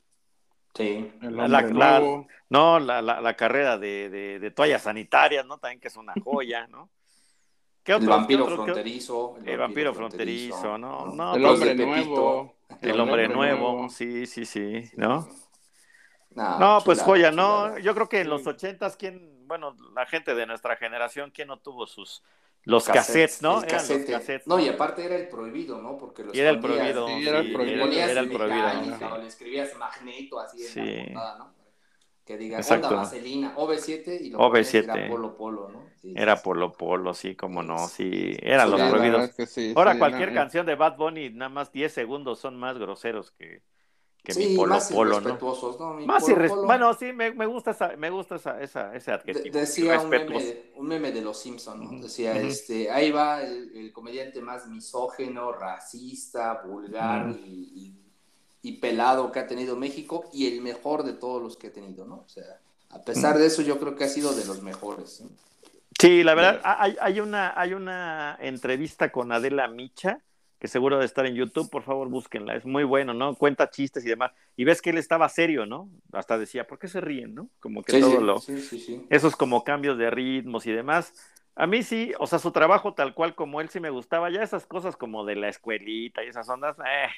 Sí. 0.74 1.12
El 1.20 1.36
La- 1.36 1.48
la-. 1.48 2.24
No, 2.48 2.78
la, 2.78 3.02
la, 3.02 3.20
la 3.20 3.34
carrera 3.34 3.78
de, 3.78 4.08
de, 4.10 4.38
de 4.38 4.50
toallas 4.52 4.82
sanitarias, 4.82 5.44
¿no? 5.44 5.58
También 5.58 5.80
que 5.80 5.88
es 5.88 5.96
una 5.96 6.14
joya, 6.22 6.68
¿no? 6.68 6.88
¿Qué 7.82 7.92
El 7.92 7.98
otros- 7.98 8.08
vampiro 8.16 8.46
qué 8.46 8.52
otro- 8.52 8.64
fronterizo. 8.66 9.36
El 9.44 9.58
vampiro 9.58 9.92
fronterizo, 9.92 10.78
¿no? 10.78 11.06
No, 11.06 11.34
El 11.34 11.42
pues, 11.42 11.54
hombre 11.54 11.74
nuevo. 11.74 12.54
El 12.80 13.00
hombre 13.00 13.26
nuevo, 13.28 13.88
sí, 13.90 14.24
sí, 14.26 14.44
sí, 14.46 14.84
¿no? 14.96 15.28
No, 16.30 16.58
No, 16.58 16.78
pues 16.84 16.98
chulada, 16.98 17.04
joya, 17.04 17.30
¿no? 17.32 17.64
chulada. 17.64 17.78
Yo 17.80 17.94
creo 17.94 18.08
que 18.08 18.18
en 18.18 18.24
Sí. 18.24 18.28
los 18.30 18.46
ochentas, 18.46 18.96
¿quién, 18.96 19.46
bueno, 19.48 19.76
la 19.94 20.06
gente 20.06 20.34
de 20.34 20.46
nuestra 20.46 20.76
generación, 20.76 21.30
¿quién 21.34 21.48
no 21.48 21.58
tuvo 21.58 21.86
sus, 21.86 22.22
los 22.64 22.84
Cassettes, 22.84 23.38
cassettes, 23.38 23.42
¿no? 23.42 23.60
casete. 23.62 23.98
los 24.12 24.20
cassettes. 24.20 24.46
No, 24.46 24.58
y 24.60 24.68
aparte 24.68 25.04
era 25.04 25.16
el 25.16 25.28
prohibido, 25.28 25.80
¿no? 25.82 25.98
Porque 25.98 26.22
lo 26.24 26.32
Y 26.34 26.38
era 26.40 26.50
el 26.50 26.60
prohibido, 26.60 27.06
Sí, 27.08 27.26
era 27.28 27.40
el 27.40 27.52
prohibido. 27.52 27.86
era, 27.86 28.10
era 28.10 28.20
el 28.20 28.30
prohibido. 28.30 28.66
metálica, 28.66 28.98
sí. 28.98 29.04
o 29.12 29.18
le 29.18 29.26
escribías 29.26 29.76
magneto 29.76 30.38
así 30.40 30.62
en 30.62 30.68
Sí. 30.68 30.80
la 30.80 31.04
portada, 31.04 31.38
¿no? 31.38 31.54
Que 32.24 32.36
diga 32.38 32.58
Exacto. 32.58 32.86
onda 32.88 33.00
vaselina, 33.02 33.54
OV7 33.56 34.20
y 34.20 34.30
lo 34.30 34.38
OV7. 34.38 34.86
ponías, 34.86 34.96
era 34.96 35.08
polo 35.08 35.36
polo, 35.36 35.68
¿no? 35.70 35.82
Sí, 36.00 36.14
Era 36.16 36.36
sí, 36.36 36.42
Polo 36.44 36.72
Polo, 36.72 37.14
sí, 37.14 37.36
como 37.36 37.62
no, 37.62 37.78
sí, 37.88 38.36
eran 38.42 38.70
Sí, 38.72 38.76
los 38.76 38.90
prohibidos. 38.90 39.24
es 39.24 39.34
que 39.36 39.46
sí, 39.46 39.72
Ahora 39.76 39.92
sí, 39.92 39.98
cualquier 39.98 40.30
era- 40.30 40.40
canción 40.42 40.66
de 40.66 40.74
Bad 40.74 40.96
Bunny, 40.96 41.30
nada 41.30 41.48
más 41.48 41.70
10 41.72 41.92
segundos 41.92 42.40
son 42.40 42.56
más 42.56 42.76
groseros 42.78 43.30
que, 43.32 43.62
que 44.22 44.32
Sí, 44.34 44.48
mi 44.50 44.56
Polo 44.56 44.74
más 44.74 44.90
Polo, 44.90 45.20
¿no? 45.20 45.20
irrespetuosos, 45.20 45.80
¿no? 45.80 45.94
Mi 45.94 46.06
Más 46.06 46.22
Polo 46.22 46.36
Polo. 46.48 46.62
Bueno, 46.66 46.94
sí, 46.94 47.12
me, 47.12 47.32
me 47.32 47.46
gusta 47.46 47.72
esa, 47.72 47.96
me 47.96 48.10
gusta 48.10 48.36
esa, 48.36 48.60
esa, 48.62 48.94
ese 48.94 49.10
De- 49.10 49.16
adjetivo. 49.16 49.58
decía 49.58 50.00
un 50.00 50.10
meme, 50.10 50.62
un 50.76 50.86
meme 50.86 51.12
de 51.12 51.20
los 51.22 51.38
Simpsons, 51.40 51.90
¿no? 51.92 52.00
Decía, 52.00 52.34
este, 52.40 52.90
ahí 52.90 53.10
va 53.10 53.42
el, 53.42 53.76
el 53.76 53.92
comediante 53.92 54.40
más 54.40 54.66
misógeno, 54.68 55.52
racista, 55.52 56.62
vulgar 56.64 57.30
y, 57.44 57.72
y- 57.74 57.98
y 58.64 58.72
pelado 58.76 59.32
que 59.32 59.40
ha 59.40 59.46
tenido 59.48 59.74
México 59.76 60.24
y 60.32 60.46
el 60.46 60.60
mejor 60.62 61.02
de 61.02 61.14
todos 61.14 61.42
los 61.42 61.56
que 61.56 61.66
ha 61.68 61.72
tenido, 61.72 62.04
¿no? 62.06 62.22
O 62.24 62.28
sea, 62.28 62.60
a 62.90 63.00
pesar 63.00 63.36
de 63.38 63.46
eso, 63.46 63.60
yo 63.62 63.78
creo 63.80 63.96
que 63.96 64.04
ha 64.04 64.08
sido 64.08 64.32
de 64.34 64.44
los 64.44 64.62
mejores. 64.62 65.20
¿no? 65.22 65.30
Sí, 65.98 66.22
la 66.22 66.34
verdad, 66.34 66.60
hay, 66.64 66.96
hay 67.00 67.20
una, 67.20 67.58
hay 67.60 67.74
una 67.74 68.36
entrevista 68.40 69.10
con 69.12 69.32
Adela 69.32 69.66
Micha, 69.68 70.20
que 70.62 70.68
seguro 70.68 70.98
de 71.00 71.06
estar 71.06 71.26
en 71.26 71.34
YouTube, 71.34 71.68
por 71.70 71.82
favor 71.82 72.08
búsquenla, 72.08 72.54
es 72.54 72.64
muy 72.64 72.84
bueno, 72.84 73.14
¿no? 73.14 73.34
Cuenta 73.34 73.68
chistes 73.68 74.06
y 74.06 74.10
demás. 74.10 74.30
Y 74.56 74.64
ves 74.64 74.80
que 74.80 74.90
él 74.90 74.98
estaba 74.98 75.28
serio, 75.28 75.66
¿no? 75.66 75.90
Hasta 76.12 76.38
decía, 76.38 76.68
¿por 76.68 76.78
qué 76.78 76.86
se 76.88 77.00
ríen, 77.00 77.34
no? 77.34 77.50
Como 77.60 77.82
que 77.82 77.92
Sí, 77.92 78.00
todo 78.00 78.20
sí, 78.20 78.24
lo, 78.24 78.38
sí, 78.38 78.62
sí, 78.62 78.78
sí. 78.78 79.06
esos 79.10 79.36
como 79.36 79.64
cambios 79.64 79.98
de 79.98 80.10
ritmos 80.10 80.66
y 80.66 80.72
demás. 80.72 81.14
A 81.56 81.66
mí 81.66 81.82
sí, 81.82 82.12
o 82.20 82.28
sea, 82.28 82.38
su 82.38 82.52
trabajo 82.52 82.94
tal 82.94 83.14
cual 83.14 83.34
como 83.34 83.60
él 83.60 83.70
sí 83.70 83.80
me 83.80 83.90
gustaba, 83.90 84.30
ya 84.30 84.42
esas 84.42 84.66
cosas 84.66 84.96
como 84.96 85.24
de 85.24 85.36
la 85.36 85.48
escuelita 85.48 86.24
y 86.24 86.28
esas 86.28 86.48
ondas, 86.48 86.76
eh, 86.86 87.08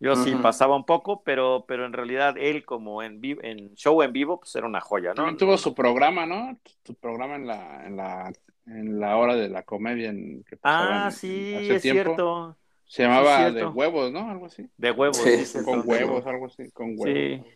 yo 0.00 0.16
sí 0.16 0.34
pasaba 0.42 0.76
un 0.76 0.84
poco, 0.84 1.22
pero, 1.22 1.64
pero 1.66 1.86
en 1.86 1.92
realidad 1.92 2.36
él 2.38 2.64
como 2.64 3.02
en, 3.02 3.20
vi- 3.20 3.38
en 3.42 3.74
show 3.74 4.02
en 4.02 4.12
vivo, 4.12 4.40
pues 4.40 4.54
era 4.56 4.66
una 4.66 4.80
joya, 4.80 5.10
¿no? 5.10 5.16
También 5.16 5.36
tuvo 5.38 5.56
su 5.56 5.74
programa, 5.74 6.26
¿no? 6.26 6.58
Su 6.84 6.94
programa 6.94 7.36
en 7.36 7.46
la, 7.46 7.86
en 7.86 7.96
la, 7.96 8.32
en 8.66 9.00
la 9.00 9.16
hora 9.16 9.34
de 9.36 9.48
la 9.48 9.62
comedia 9.62 10.10
en, 10.10 10.44
que 10.44 10.56
Ah, 10.62 11.10
en- 11.10 11.12
sí, 11.12 11.54
hace 11.56 11.74
es 11.74 11.82
tiempo. 11.82 12.12
cierto. 12.12 12.56
Se 12.86 13.02
llamaba 13.02 13.48
Sí, 13.48 13.54
De. 13.54 13.66
Huevos, 13.66 14.12
¿no? 14.12 14.30
Algo 14.30 14.46
así. 14.46 14.68
De 14.76 14.90
huevos. 14.90 15.16
Sí. 15.16 15.62
Con 15.64 15.82
sí. 15.82 15.88
huevos, 15.88 16.26
algo 16.26 16.46
así. 16.46 16.70
Con 16.72 16.94
huevos. 16.98 17.04
Sí. 17.46 17.54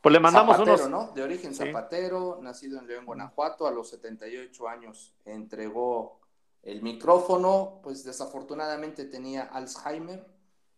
Pues 0.00 0.12
le 0.12 0.20
mandamos 0.20 0.56
Zapatero, 0.56 0.86
unos. 0.86 1.08
¿no? 1.08 1.12
De 1.14 1.22
origen 1.22 1.52
Sí. 1.54 1.64
zapatero, 1.64 2.38
nacido 2.40 2.78
en 2.78 2.86
León, 2.86 3.04
Guanajuato, 3.04 3.66
a 3.66 3.70
los 3.72 3.88
78 3.90 4.68
años 4.68 5.14
entregó 5.24 6.20
el 6.62 6.82
micrófono, 6.82 7.80
pues 7.82 8.04
desafortunadamente 8.04 9.04
tenía 9.06 9.42
Alzheimer 9.42 10.24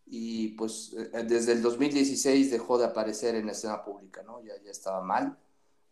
y 0.06 0.48
pues 0.56 0.94
eh, 1.12 1.22
desde 1.24 1.52
el 1.52 1.62
2016 1.62 2.50
dejó 2.50 2.78
de 2.78 2.86
aparecer 2.86 3.34
en 3.34 3.46
la 3.46 3.52
escena 3.52 3.82
pública, 3.84 4.22
¿no? 4.22 4.42
Ya, 4.42 4.54
ya 4.64 4.70
estaba 4.70 5.02
mal. 5.02 5.36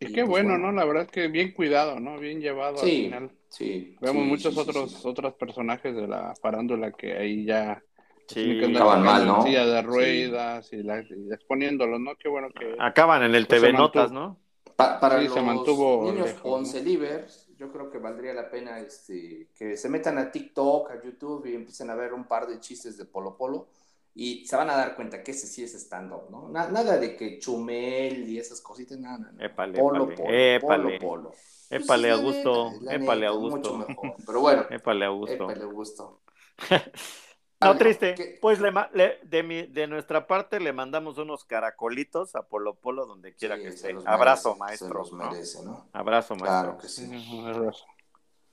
Y 0.00 0.06
Y, 0.06 0.12
qué 0.12 0.20
pues, 0.22 0.28
bueno, 0.30 0.50
bueno. 0.50 0.66
¿no? 0.68 0.72
La 0.72 0.84
verdad 0.84 1.04
es 1.04 1.10
que 1.10 1.28
bien 1.28 1.52
cuidado, 1.52 2.00
¿no? 2.00 2.18
Bien 2.18 2.40
llevado 2.40 2.78
al 2.80 2.84
Sí, 2.88 3.04
final. 3.04 3.30
sí. 3.48 3.96
Vemos 4.00 4.22
sí, 4.24 4.28
muchos 4.28 4.54
sí, 4.54 4.60
sí, 4.62 4.68
otros 4.70 4.90
sí. 4.92 5.00
otros 5.04 5.34
personajes 5.34 5.94
de 5.94 6.06
la 6.08 6.34
farándula 6.40 6.92
que 6.92 7.16
ahí 7.16 7.44
ya 7.44 7.82
Sí. 8.28 8.60
Estaban 8.62 9.02
mal, 9.04 9.26
¿no? 9.26 9.42
silla 9.42 9.64
de 9.66 9.80
Sí. 9.80 9.86
ruedas 9.86 10.72
y, 10.72 10.82
la- 10.82 11.00
y 11.02 11.32
exponiéndolos, 11.32 12.00
¿no? 12.00 12.14
Qué 12.16 12.28
bueno 12.28 12.48
que 12.50 12.76
Acaban 12.78 13.22
en 13.22 13.34
el 13.34 13.46
Pues 13.46 13.60
TV 13.60 13.72
mantuvo. 13.72 13.86
Notas, 13.86 14.12
¿no? 14.12 14.38
para 14.76 15.18
Sí, 15.20 15.24
los 15.24 15.34
se 15.34 15.42
mantuvo 15.42 16.12
niños 16.12 16.26
lejos, 16.26 16.74
livers, 16.74 17.48
yo 17.56 17.72
creo 17.72 17.90
que 17.90 17.98
valdría 17.98 18.32
la 18.34 18.48
pena 18.48 18.78
este, 18.78 19.48
que 19.56 19.76
se 19.76 19.88
metan 19.88 20.18
a 20.18 20.30
TikTok, 20.30 20.90
a 20.92 21.02
YouTube 21.02 21.46
y 21.46 21.54
empiecen 21.54 21.90
a 21.90 21.96
ver 21.96 22.12
un 22.14 22.24
par 22.28 22.46
de 22.46 22.60
chistes 22.60 22.96
de 22.96 23.04
Polo 23.04 23.36
Polo 23.36 23.68
y 24.14 24.46
se 24.46 24.54
van 24.56 24.70
a 24.70 24.76
dar 24.76 24.94
cuenta 24.94 25.22
que 25.22 25.32
ese 25.32 25.46
sí 25.48 25.64
es 25.64 25.74
stand-up, 25.74 26.30
¿no? 26.30 26.48
Na- 26.48 26.68
nada 26.68 26.96
de 26.98 27.16
que 27.16 27.38
Chumel 27.40 28.28
y 28.28 28.38
esas 28.38 28.60
cositas, 28.60 28.98
nada, 28.98 29.18
nada. 29.18 29.34
Épale, 29.44 29.78
Polo, 29.80 30.04
épale, 30.04 30.16
polo, 30.16 30.54
épale. 30.56 30.98
polo, 30.98 30.98
polo. 30.98 31.30
Pues 31.30 31.82
Épale, 31.82 32.10
Augusto, 32.12 32.72
la 32.82 32.94
épale, 32.94 33.26
Augusto. 33.26 33.58
Mucho 33.74 33.88
mejor. 33.88 34.16
Pero 34.26 34.40
bueno, 34.40 34.66
Épale, 34.70 35.04
Augusto. 35.04 35.44
épale, 35.44 35.64
Augusto. 35.64 36.20
No, 37.60 37.76
triste. 37.76 38.14
¿qué- 38.14 38.38
Pues 38.40 38.60
le, 38.60 38.70
ma- 38.70 38.88
le- 38.92 39.18
de, 39.24 39.42
mi, 39.42 39.62
de 39.66 39.88
nuestra 39.88 40.26
parte 40.28 40.60
le 40.60 40.72
mandamos 40.72 41.18
unos 41.18 41.44
caracolitos 41.44 42.36
a 42.36 42.42
Polo 42.42 42.74
Polo 42.74 43.04
donde 43.04 43.34
quiera 43.34 43.56
Sí, 43.56 43.62
que 43.62 43.70
se 43.70 43.76
esté. 43.76 43.92
los 43.94 44.06
Abrazo, 44.06 44.50
merece, 44.56 44.84
maestro. 44.84 44.88
Se 44.88 44.92
¿no? 44.94 44.98
los 45.00 45.12
merece, 45.32 45.62
¿no? 45.64 45.88
Abrazo, 45.92 46.34
maestro. 46.36 46.46
Claro 46.76 46.78
que 46.78 46.88
sí. 46.88 47.06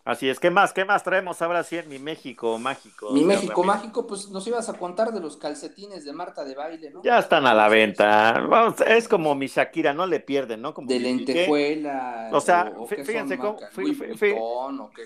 Así 0.06 0.30
es. 0.30 0.40
¿Qué 0.40 0.52
más? 0.52 0.72
¿Qué 0.72 0.86
más 0.86 1.04
traemos 1.04 1.42
ahora 1.42 1.64
sí 1.64 1.78
en 1.78 1.90
mi 1.90 1.98
México 1.98 2.60
mágico? 2.60 3.12
Mi 3.12 3.24
México 3.24 3.64
Ramírez? 3.64 3.82
mágico, 3.82 4.06
pues 4.06 4.30
nos 4.30 4.46
ibas 4.46 4.70
a 4.70 4.74
contar 4.78 5.12
de 5.12 5.20
los 5.20 5.36
calcetines 5.36 6.06
de 6.06 6.14
Marta 6.14 6.46
de 6.46 6.54
baile, 6.54 6.92
¿no? 6.92 7.02
Ya 7.04 7.18
están 7.18 7.48
a 7.48 7.56
la 7.56 7.68
venta. 7.70 8.34
Vamos, 8.48 8.80
es 8.82 9.08
como 9.08 9.34
mi 9.34 9.48
Shakira, 9.48 9.96
no 9.96 10.06
le 10.06 10.20
pierden, 10.20 10.62
¿no? 10.62 10.76
Como 10.76 10.88
de 10.88 11.00
lentejuela. 11.00 12.30
O 12.32 12.40
sea, 12.40 12.72
o 12.78 12.86
fíjense 12.86 13.38
cómo- 13.40 13.58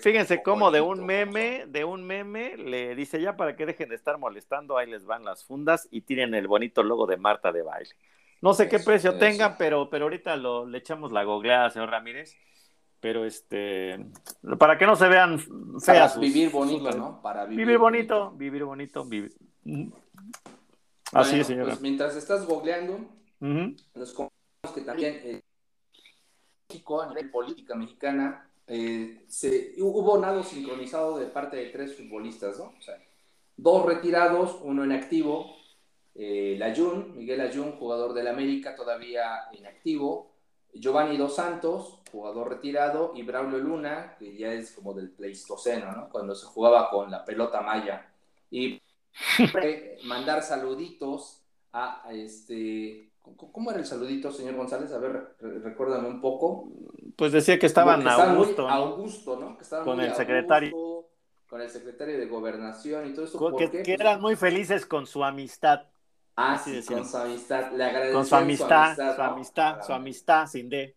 Fíjense 0.02 0.42
cómo 0.42 0.70
de 0.70 0.82
un 0.82 1.04
meme, 1.06 1.64
de 1.66 1.84
un 1.84 2.04
meme, 2.04 2.58
le 2.58 2.94
dice 2.94 3.22
ya 3.22 3.36
para 3.36 3.56
que 3.56 3.64
dejen 3.64 3.88
de 3.88 3.94
estar 3.94 4.18
molestando, 4.18 4.76
ahí 4.76 4.90
les 4.90 5.06
van 5.06 5.24
las 5.24 5.44
fundas 5.44 5.88
y 5.90 6.02
tienen 6.02 6.34
el 6.34 6.46
bonito 6.46 6.82
logo 6.82 7.06
de 7.06 7.16
Marta 7.16 7.52
de 7.52 7.62
baile. 7.62 7.90
No 8.42 8.54
sé 8.54 8.68
qué 8.68 8.78
precio 8.78 9.10
eso. 9.10 9.18
tengan, 9.18 9.56
pero, 9.58 9.88
pero 9.90 10.04
ahorita 10.06 10.36
lo, 10.36 10.66
le 10.66 10.78
echamos 10.78 11.12
la 11.12 11.24
googleada, 11.24 11.70
señor 11.70 11.90
Ramírez. 11.90 12.36
Pero 13.00 13.24
este, 13.24 13.98
para 14.58 14.76
que 14.76 14.86
no 14.86 14.94
se 14.94 15.08
vean 15.08 15.38
Para 15.38 15.80
feas. 15.80 16.12
sus- 16.12 16.20
vivir 16.20 16.50
bonito, 16.50 16.86
sus- 16.92 16.96
¿no? 16.96 17.22
Para 17.22 17.44
vivir, 17.46 17.64
Vivir 17.66 17.78
bonito, 17.78 18.30
vivir 18.32 18.64
bonito, 18.64 19.04
vivir. 19.04 19.32
Así 21.12 21.30
Bueno, 21.30 21.40
es, 21.40 21.46
señora. 21.46 21.68
Pues 21.70 21.80
mientras 21.80 22.14
estás 22.16 22.46
googleando, 22.46 22.94
Ujú. 23.40 23.74
nos 23.94 24.12
comentamos 24.12 24.74
que 24.74 24.80
también 24.82 25.20
eh, 25.24 25.40
México, 26.68 27.00
a 27.02 27.08
nivel 27.08 27.30
política 27.30 27.74
mexicana, 27.74 28.48
eh, 28.66 29.24
se, 29.28 29.74
hubo 29.78 30.18
nado 30.18 30.42
sincronizado 30.44 31.18
de 31.18 31.26
parte 31.26 31.56
de 31.56 31.66
tres 31.70 31.96
futbolistas, 31.96 32.58
¿no? 32.58 32.74
O 32.78 32.82
sea, 32.82 32.96
dos 33.56 33.84
retirados, 33.86 34.58
uno 34.62 34.84
en 34.84 34.92
activo, 34.92 35.56
eh, 36.14 36.56
Layún, 36.58 37.16
Miguel 37.16 37.40
Ayun, 37.40 37.72
jugador 37.72 38.12
del 38.14 38.28
América, 38.28 38.74
todavía 38.76 39.48
en 39.52 39.66
activo, 39.66 40.30
Giovanni 40.74 41.16
Dos 41.16 41.34
Santos, 41.34 41.99
jugador 42.10 42.48
retirado, 42.50 43.12
y 43.14 43.22
Braulio 43.22 43.58
Luna, 43.58 44.16
que 44.18 44.36
ya 44.36 44.52
es 44.52 44.72
como 44.72 44.92
del 44.94 45.10
Pleistoceno, 45.10 45.92
¿no? 45.92 46.08
Cuando 46.10 46.34
se 46.34 46.46
jugaba 46.46 46.90
con 46.90 47.10
la 47.10 47.24
pelota 47.24 47.60
maya. 47.62 48.12
Y 48.50 48.80
mandar 50.04 50.42
saluditos 50.42 51.42
a, 51.72 52.06
a 52.06 52.12
este... 52.12 53.10
¿cómo- 53.22 53.52
¿Cómo 53.52 53.70
era 53.70 53.80
el 53.80 53.86
saludito, 53.86 54.30
señor 54.32 54.54
González? 54.56 54.92
A 54.92 54.98
ver, 54.98 55.34
re- 55.40 55.58
recuérdame 55.60 56.08
un 56.08 56.20
poco. 56.20 56.68
Pues 57.16 57.32
decía 57.32 57.58
que 57.58 57.66
estaban 57.66 58.06
a 58.06 58.10
estaban 58.10 58.36
muy 58.36 58.46
gusto, 58.46 58.62
¿no? 58.62 58.68
Augusto, 58.70 59.36
¿no? 59.38 59.56
Que 59.56 59.62
estaban 59.64 59.84
Con 59.84 60.00
el 60.00 60.14
secretario. 60.14 61.06
con 61.48 61.60
el 61.60 61.68
secretario 61.68 62.18
de 62.18 62.26
Gobernación 62.26 63.08
y 63.08 63.12
todo 63.14 63.24
eso. 63.24 63.38
Co- 63.38 63.50
¿Por 63.50 63.58
que, 63.58 63.70
qué? 63.70 63.82
que 63.82 63.92
eran 63.94 64.20
muy 64.20 64.36
felices 64.36 64.86
con 64.86 65.06
su 65.06 65.22
amistad. 65.24 65.82
Ah, 66.36 66.56
sí, 66.56 66.80
con 66.86 67.06
su 67.06 67.16
amistad. 67.18 67.72
Le 67.72 68.12
Con 68.12 68.24
su 68.24 68.34
amistad, 68.36 68.94
su 68.96 69.02
¿no? 69.02 69.24
amistad, 69.24 69.82
su 69.82 69.92
Hágame- 69.92 69.96
amistad 69.96 70.46
sin 70.46 70.68
D. 70.70 70.96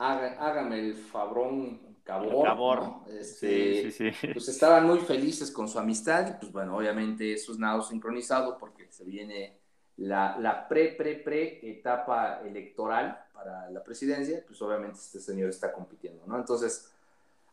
haga- 0.00 0.36
Hágame 0.40 0.78
el 0.80 0.94
fabrón 0.94 1.80
cabor. 2.04 2.44
Cabor. 2.44 2.80
¿no? 2.82 3.04
Este, 3.08 3.82
Sí, 3.84 3.92
sí, 3.92 4.12
sí. 4.12 4.28
Pues 4.32 4.48
estaban 4.48 4.86
muy 4.86 4.98
felices 4.98 5.50
con 5.52 5.68
su 5.68 5.78
amistad 5.78 6.28
y 6.28 6.32
pues 6.40 6.50
bueno, 6.52 6.76
obviamente 6.76 7.32
eso 7.32 7.52
es 7.52 7.58
nado 7.58 7.82
sincronizado 7.82 8.58
porque 8.58 8.86
se 8.90 9.04
viene 9.04 9.58
la, 9.98 10.36
la 10.38 10.66
pre, 10.66 10.88
pre, 10.94 11.16
pre 11.16 11.60
etapa 11.70 12.40
electoral 12.44 13.24
para 13.34 13.70
la 13.70 13.82
presidencia, 13.84 14.42
pues 14.46 14.60
obviamente 14.62 14.98
este 14.98 15.20
señor 15.20 15.50
está 15.50 15.72
compitiendo, 15.72 16.22
¿no? 16.26 16.36
Entonces, 16.38 16.90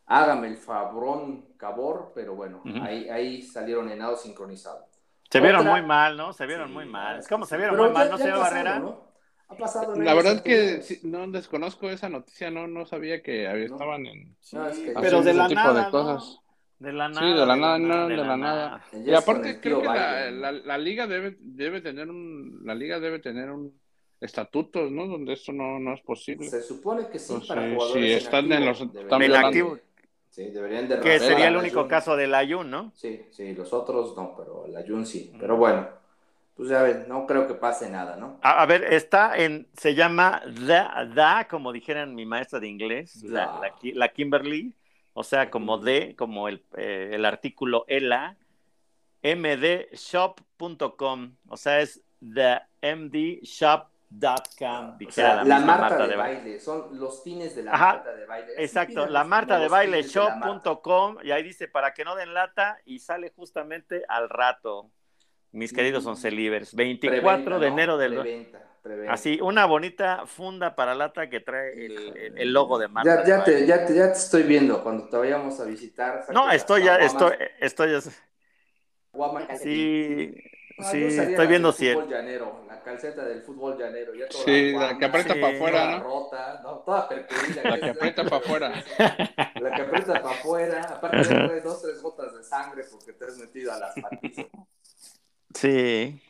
hágame 0.06 0.48
el 0.48 0.56
fabrón 0.56 1.44
cabor, 1.56 2.12
pero 2.14 2.34
bueno, 2.34 2.62
ahí, 2.82 3.08
ahí 3.10 3.42
salieron 3.42 3.90
en 3.90 3.98
nado 3.98 4.16
sincronizado. 4.16 4.86
Se 5.30 5.40
vieron 5.40 5.66
muy 5.66 5.82
mal, 5.82 6.16
¿no? 6.16 6.32
Se 6.32 6.46
vieron 6.46 6.72
muy 6.72 6.86
mal. 6.86 7.20
¿Cómo 7.28 7.44
se 7.44 7.56
vieron 7.58 7.76
muy 7.76 7.90
mal, 7.90 8.10
no 8.10 8.16
señor 8.18 8.38
Barrera? 8.38 8.78
¿no? 8.78 9.07
Ha 9.48 9.56
pasado 9.56 9.94
en 9.94 10.04
La 10.04 10.14
verdad 10.14 10.42
que 10.42 10.82
sí, 10.82 11.00
no 11.04 11.26
desconozco 11.28 11.88
esa 11.88 12.08
noticia, 12.08 12.50
no, 12.50 12.66
no 12.66 12.84
sabía 12.84 13.22
que 13.22 13.46
había- 13.48 13.68
No. 13.68 13.74
estaban 13.76 14.06
en 14.06 14.36
No, 14.52 14.68
es 14.68 14.78
que- 14.78 14.94
pero 15.00 15.22
de 15.22 15.34
la 15.34 15.48
tipo 15.48 15.60
nada, 15.60 15.84
de 15.86 15.90
cosas. 15.90 16.40
¿no? 16.80 16.86
De 16.86 16.92
la 16.92 17.08
Sí, 17.08 17.14
nada. 17.14 17.40
de 17.40 17.46
la 17.46 17.56
nada, 17.56 17.78
no, 17.78 18.08
de 18.08 18.16
la 18.16 18.36
nada. 18.36 18.84
Y 19.04 19.12
aparte 19.14 19.50
el 19.50 19.60
creo 19.60 19.80
que 19.80 19.86
la, 19.88 20.30
la, 20.30 20.52
¿no? 20.52 20.58
la 20.64 20.78
liga 20.78 21.06
debe, 21.06 21.36
debe 21.40 21.80
tener 21.80 22.08
un, 22.08 22.60
la 22.64 22.74
liga 22.74 23.00
debe 23.00 23.18
tener 23.18 23.50
un 23.50 23.72
estatutos, 24.20 24.90
¿no? 24.90 25.06
Donde 25.06 25.32
esto 25.32 25.52
no, 25.52 25.78
no 25.78 25.94
es 25.94 26.00
posible. 26.02 26.48
Se 26.48 26.60
supone 26.62 27.08
que 27.08 27.18
sí, 27.18 27.34
Pues, 27.36 27.48
para 27.48 27.62
jugadores 27.72 28.04
si 28.04 28.12
están 28.12 28.52
en 28.52 28.64
los- 28.66 28.80
están 28.80 29.22
activo. 29.34 29.78
Sí, 30.28 30.50
deberían 30.50 30.88
de 30.88 31.00
Que 31.00 31.18
sería 31.18 31.46
a 31.46 31.48
el 31.48 31.56
único 31.56 31.80
Jun. 31.80 31.88
caso 31.88 32.14
del 32.16 32.34
Ayun, 32.34 32.70
¿no? 32.70 32.92
Sí, 32.94 33.22
sí, 33.30 33.54
los 33.54 33.72
otros 33.72 34.14
no, 34.16 34.34
pero 34.36 34.66
la 34.68 34.84
Jun 34.86 35.04
sí. 35.06 35.32
Pero 35.40 35.56
bueno, 35.56 35.88
pues 36.58 36.68
ya 36.68 36.82
ven, 36.82 37.06
no 37.08 37.26
creo 37.26 37.46
que 37.46 37.54
pase 37.54 37.88
nada, 37.88 38.16
¿no? 38.16 38.38
A, 38.42 38.60
a 38.62 38.66
ver, 38.66 38.84
está 38.92 39.34
en, 39.38 39.66
se 39.74 39.94
llama 39.94 40.42
Da, 40.66 41.06
da 41.14 41.48
como 41.48 41.72
dijeran 41.72 42.14
mi 42.14 42.26
maestra 42.26 42.60
de 42.60 42.68
inglés, 42.68 43.22
la, 43.22 43.58
la 43.62 43.70
Ki- 43.76 43.92
la 43.92 44.08
Kimberly, 44.08 44.74
o 45.14 45.24
sea, 45.24 45.48
como 45.50 45.78
de, 45.78 46.14
como 46.16 46.48
el, 46.48 46.62
eh, 46.76 47.12
el 47.14 47.24
artículo 47.24 47.84
ELA, 47.88 48.36
mdshop.com, 49.22 51.36
o 51.48 51.56
sea, 51.56 51.80
es 51.80 52.02
themdshop.com, 52.20 54.90
O 54.90 54.96
dijera 54.98 55.10
sea, 55.10 55.44
la, 55.44 55.60
Marta, 55.60 56.06
de, 56.06 56.16
baile. 56.16 56.60
son 56.60 56.98
los 56.98 57.22
fines 57.22 57.54
de 57.56 57.62
la 57.64 57.72
Ajá, 57.72 57.94
Marta 57.94 58.12
de 58.14 58.26
baile. 58.26 58.52
Así 58.54 58.62
Exacto, 58.64 59.06
la 59.06 59.24
Marta 59.24 59.58
de 59.58 59.68
baile 59.68 60.02
shop.com 60.02 61.16
y 61.22 61.30
ahí 61.30 61.42
dice 61.42 61.68
para 61.68 61.94
que 61.94 62.04
no 62.04 62.14
den 62.16 62.34
lata 62.34 62.78
y 62.84 62.98
sale 63.00 63.32
justamente 63.34 64.04
al 64.08 64.28
rato, 64.28 64.90
mis 65.52 65.72
queridos 65.72 66.06
oncelivers, 66.06 66.74
24 66.74 67.20
Preventa, 67.22 67.58
de 67.58 67.66
¿no? 67.68 67.72
enero 67.74 67.98
del... 67.98 68.14
Preventa, 68.14 68.62
preventa. 68.82 69.12
Así, 69.12 69.38
una 69.42 69.66
bonita 69.66 70.26
funda 70.26 70.74
para 70.76 70.94
lata 70.94 71.28
que 71.28 71.40
trae 71.40 71.86
el, 71.86 72.16
el- 72.16 72.38
el 72.38 72.52
logo 72.52 72.78
de 72.78 72.88
Marta. 72.88 73.16
Ya, 73.16 73.22
de 73.22 73.28
ya, 73.28 73.44
te, 73.44 73.66
ya, 73.66 73.84
te, 73.86 73.94
ya 73.94 74.06
te 74.12 74.18
estoy 74.18 74.42
viendo 74.44 74.82
cuando 74.82 75.08
te 75.08 75.16
vayamos 75.16 75.58
a 75.60 75.64
visitar. 75.64 76.24
No, 76.32 76.50
estoy 76.50 76.84
ya, 76.84 76.96
estoy, 76.96 77.32
estoy, 77.60 77.90
calcetín. 79.46 79.58
sí, 79.58 80.34
sí, 80.90 81.04
estoy 81.04 81.46
viendo 81.46 81.72
si 81.72 81.92
fútbol 81.92 82.08
llanero, 82.08 82.64
la 82.68 82.82
calceta 82.82 83.24
del 83.24 83.42
fútbol 83.42 83.78
llanero. 83.78 84.14
Ya 84.14 84.28
toda 84.28 84.44
Sí, 84.44 84.72
la 84.72 84.78
guama, 84.78 84.98
que 84.98 85.04
aprieta 85.06 85.34
Sí. 85.34 85.40
para 85.40 85.54
afuera, 85.54 85.78
toda 85.80 85.98
¿no? 85.98 86.04
rota, 86.04 86.60
¿no? 86.62 86.78
Toda 86.80 87.08
percudida. 87.08 87.62
La 87.64 87.80
que 87.80 87.90
aprieta 87.90 88.24
para 88.24 88.36
afuera. 88.36 88.84
La 89.60 89.74
que 89.74 89.82
aprieta 89.82 90.22
para 90.22 90.34
afuera. 90.34 90.82
Aparte 90.82 91.22
ya 91.24 91.46
trae 91.46 91.60
dos, 91.60 91.82
tres 91.82 92.00
gotas 92.02 92.34
de 92.36 92.44
sangre 92.44 92.84
porque 92.90 93.12
te 93.12 93.24
has 93.24 93.36
metido 93.38 93.72
a 93.72 93.78
las 93.78 93.94
patitas. 93.98 94.46
Sí. 95.54 96.20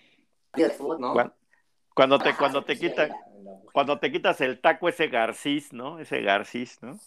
Cuando 1.95 2.19
te, 2.19 2.37
cuando 2.37 2.65
te 2.65 2.79
quitan, 2.79 3.13
cuando 3.73 3.99
te 3.99 4.13
quitas 4.13 4.41
el 4.41 4.61
taco 4.61 4.89
ese 4.89 5.09
garcís, 5.09 5.73
¿no? 5.73 5.99
Ese 5.99 6.21
garcís, 6.23 6.81
¿no? 6.83 6.99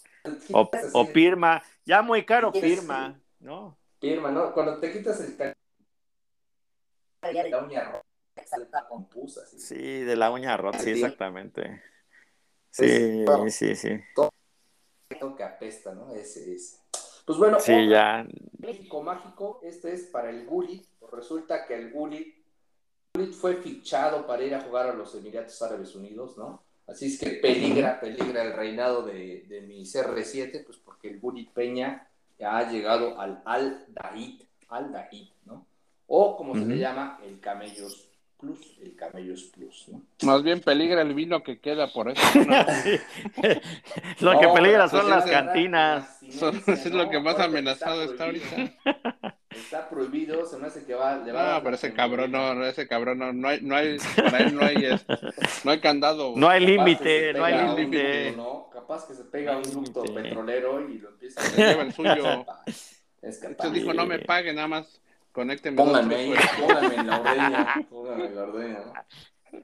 O, 0.53 0.69
o 0.93 1.07
pirma, 1.13 1.63
ya 1.85 2.01
muy 2.01 2.25
caro 2.25 2.51
pirma, 2.51 3.19
¿no? 3.39 3.77
Firma, 3.99 4.31
¿no? 4.31 4.53
Cuando 4.53 4.79
te 4.79 4.91
quitas 4.91 5.19
el 5.21 5.37
ca- 5.37 5.53
la 7.21 7.59
uña 7.59 7.83
rota. 7.85 8.01
Sí, 9.57 10.01
de 10.01 10.15
la 10.15 10.31
uña 10.31 10.57
rota, 10.57 10.79
sí, 10.79 10.85
Sí. 10.85 10.91
exactamente. 10.91 11.81
Sí, 12.71 12.85
Es- 12.85 13.55
sí, 13.55 13.75
sí. 13.75 13.89
Creo 15.07 15.35
que 15.35 15.43
apesta, 15.43 15.93
¿no? 15.93 16.13
Ese 16.13 16.53
es. 16.53 16.80
Pues 17.31 17.39
bueno, 17.39 17.61
Sí, 17.61 17.71
otro 17.71 17.85
ya. 17.85 18.27
México 18.59 19.01
mágico, 19.01 19.61
este 19.63 19.93
es 19.93 20.03
para 20.07 20.29
el 20.29 20.45
Gullit. 20.45 20.85
Pues 20.99 21.13
resulta 21.13 21.65
que 21.65 21.75
el 21.75 21.89
Gullit 21.93 22.35
fue 23.39 23.55
fichado 23.55 24.27
para 24.27 24.43
ir 24.43 24.53
a 24.53 24.59
jugar 24.59 24.89
a 24.89 24.93
los 24.93 25.15
Emiratos 25.15 25.61
Árabes 25.61 25.95
Unidos, 25.95 26.37
¿no? 26.37 26.61
Así 26.87 27.05
es 27.05 27.17
que 27.17 27.29
peligra, 27.41 28.01
peligra 28.01 28.43
el 28.43 28.51
reinado 28.51 29.03
de, 29.03 29.45
de 29.47 29.61
mi 29.61 29.83
CR7, 29.83 30.65
pues 30.65 30.77
porque 30.77 31.07
el 31.07 31.21
Gullit 31.21 31.49
Peña 31.51 32.05
ya 32.37 32.57
ha 32.57 32.69
llegado 32.69 33.17
al 33.17 33.41
Al 33.45 33.85
Dahid, 33.87 34.41
Al 34.67 34.91
Dahid, 34.91 35.29
¿no? 35.45 35.65
O 36.07 36.35
como 36.35 36.53
se 36.55 36.65
le 36.65 36.79
llama, 36.79 37.21
el 37.23 37.39
Camellos 37.39 38.10
Plus, 38.41 38.77
el 38.81 38.95
Camellos 38.95 39.43
Plus, 39.55 39.87
¿no? 39.89 40.01
Más 40.23 40.43
bien 40.43 40.59
peligra 40.59 41.01
el 41.01 41.13
vino 41.13 41.43
que 41.43 41.59
queda 41.59 41.87
por 41.87 42.09
eso. 42.09 42.21
¿no? 42.45 42.65
Sí. 42.83 42.99
Lo 44.19 44.39
que 44.39 44.47
peligra 44.49 44.87
pero 44.87 44.89
son 44.89 45.01
pues 45.01 45.07
las 45.09 45.25
es 45.25 45.31
cantinas. 45.31 46.23
Eso 46.23 46.49
es 46.49 46.91
lo 46.93 47.09
que 47.09 47.19
más 47.19 47.39
amenazado 47.39 48.03
está 48.03 48.25
ahorita. 48.25 48.55
Está 49.51 49.89
prohibido, 49.89 50.45
se 50.45 50.57
me 50.57 50.67
hace 50.67 50.85
que 50.85 50.93
va. 50.93 51.17
Le 51.17 51.31
va 51.33 51.55
No, 51.57 51.63
pero 51.63 51.75
ese 51.75 51.93
cabrón 51.93 52.31
no, 52.31 52.65
ese 52.65 52.87
cabrón 52.87 53.19
no, 53.19 53.33
no 53.33 53.49
hay, 53.49 53.59
no 53.61 53.75
hay, 53.75 53.97
para 54.15 54.39
él 54.39 54.55
no 54.55 54.65
hay, 54.65 54.85
es- 54.85 55.05
no 55.65 55.71
hay 55.71 55.79
candado. 55.81 56.33
No 56.37 56.47
hay 56.47 56.65
límite, 56.65 57.33
no 57.33 57.43
hay 57.43 57.75
límite. 57.75 58.33
Capaz 58.73 59.07
que 59.07 59.13
se 59.13 59.25
pega 59.25 59.53
No 59.53 59.59
un 59.59 59.71
ducto 59.73 60.03
petrolero 60.03 60.89
y 60.89 60.99
lo 60.99 61.09
empieza 61.09 61.41
a 61.41 61.43
Se 61.43 61.57
lleva 61.67 61.83
el 61.83 61.93
suyo. 61.93 62.45
Es. 62.65 63.01
Entonces 63.21 63.73
dijo, 63.73 63.93
no 63.93 64.05
me 64.05 64.19
pague, 64.19 64.53
nada 64.53 64.67
más 64.69 65.01
conécteme. 65.31 65.77
Pónganme 65.77 66.15
ahí, 66.15 66.33
pónganme 66.59 66.95
en 66.95 67.07
la 67.07 67.19
ordeña. 67.21 67.87
Pónganme 67.89 68.25
en 68.25 68.35
la 68.35 68.43
ordeña, 68.43 68.79
¿no? 68.85 69.61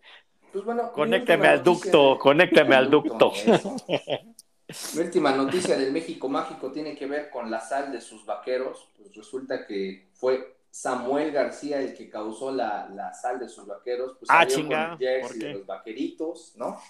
Pues 0.52 0.66
bueno, 0.66 0.92
Conécteme 0.94 1.48
al 1.48 1.64
ducto, 1.64 2.14
de- 2.14 2.20
conécteme 2.20 2.76
al 2.76 2.90
ducto. 2.90 3.32
Mi 4.96 5.02
última 5.02 5.32
noticia 5.32 5.78
del 5.78 5.92
México 5.94 6.28
Mágico 6.28 6.72
tiene 6.72 6.96
que 6.96 7.06
ver 7.06 7.30
con 7.30 7.50
la 7.50 7.62
sal 7.62 7.92
de 7.92 8.02
sus 8.02 8.26
vaqueros. 8.26 8.90
Pues 8.98 9.16
resulta 9.16 9.66
que 9.66 10.10
fue 10.14 10.58
Samuel 10.70 11.32
García 11.32 11.80
el 11.80 11.94
que 11.96 12.10
causó 12.10 12.52
la, 12.52 12.90
la 12.90 13.14
sal 13.14 13.40
de 13.40 13.48
sus 13.48 13.66
vaqueros. 13.66 14.16
Pues 14.20 14.30
Ah, 14.30 14.46
chinga, 14.46 14.90
con 14.90 15.02
el 15.02 15.08
jersey 15.08 15.22
¿por 15.22 15.40
qué? 15.40 15.46
de 15.46 15.54
los 15.54 15.66
vaqueritos, 15.66 16.54
¿no? 16.58 16.82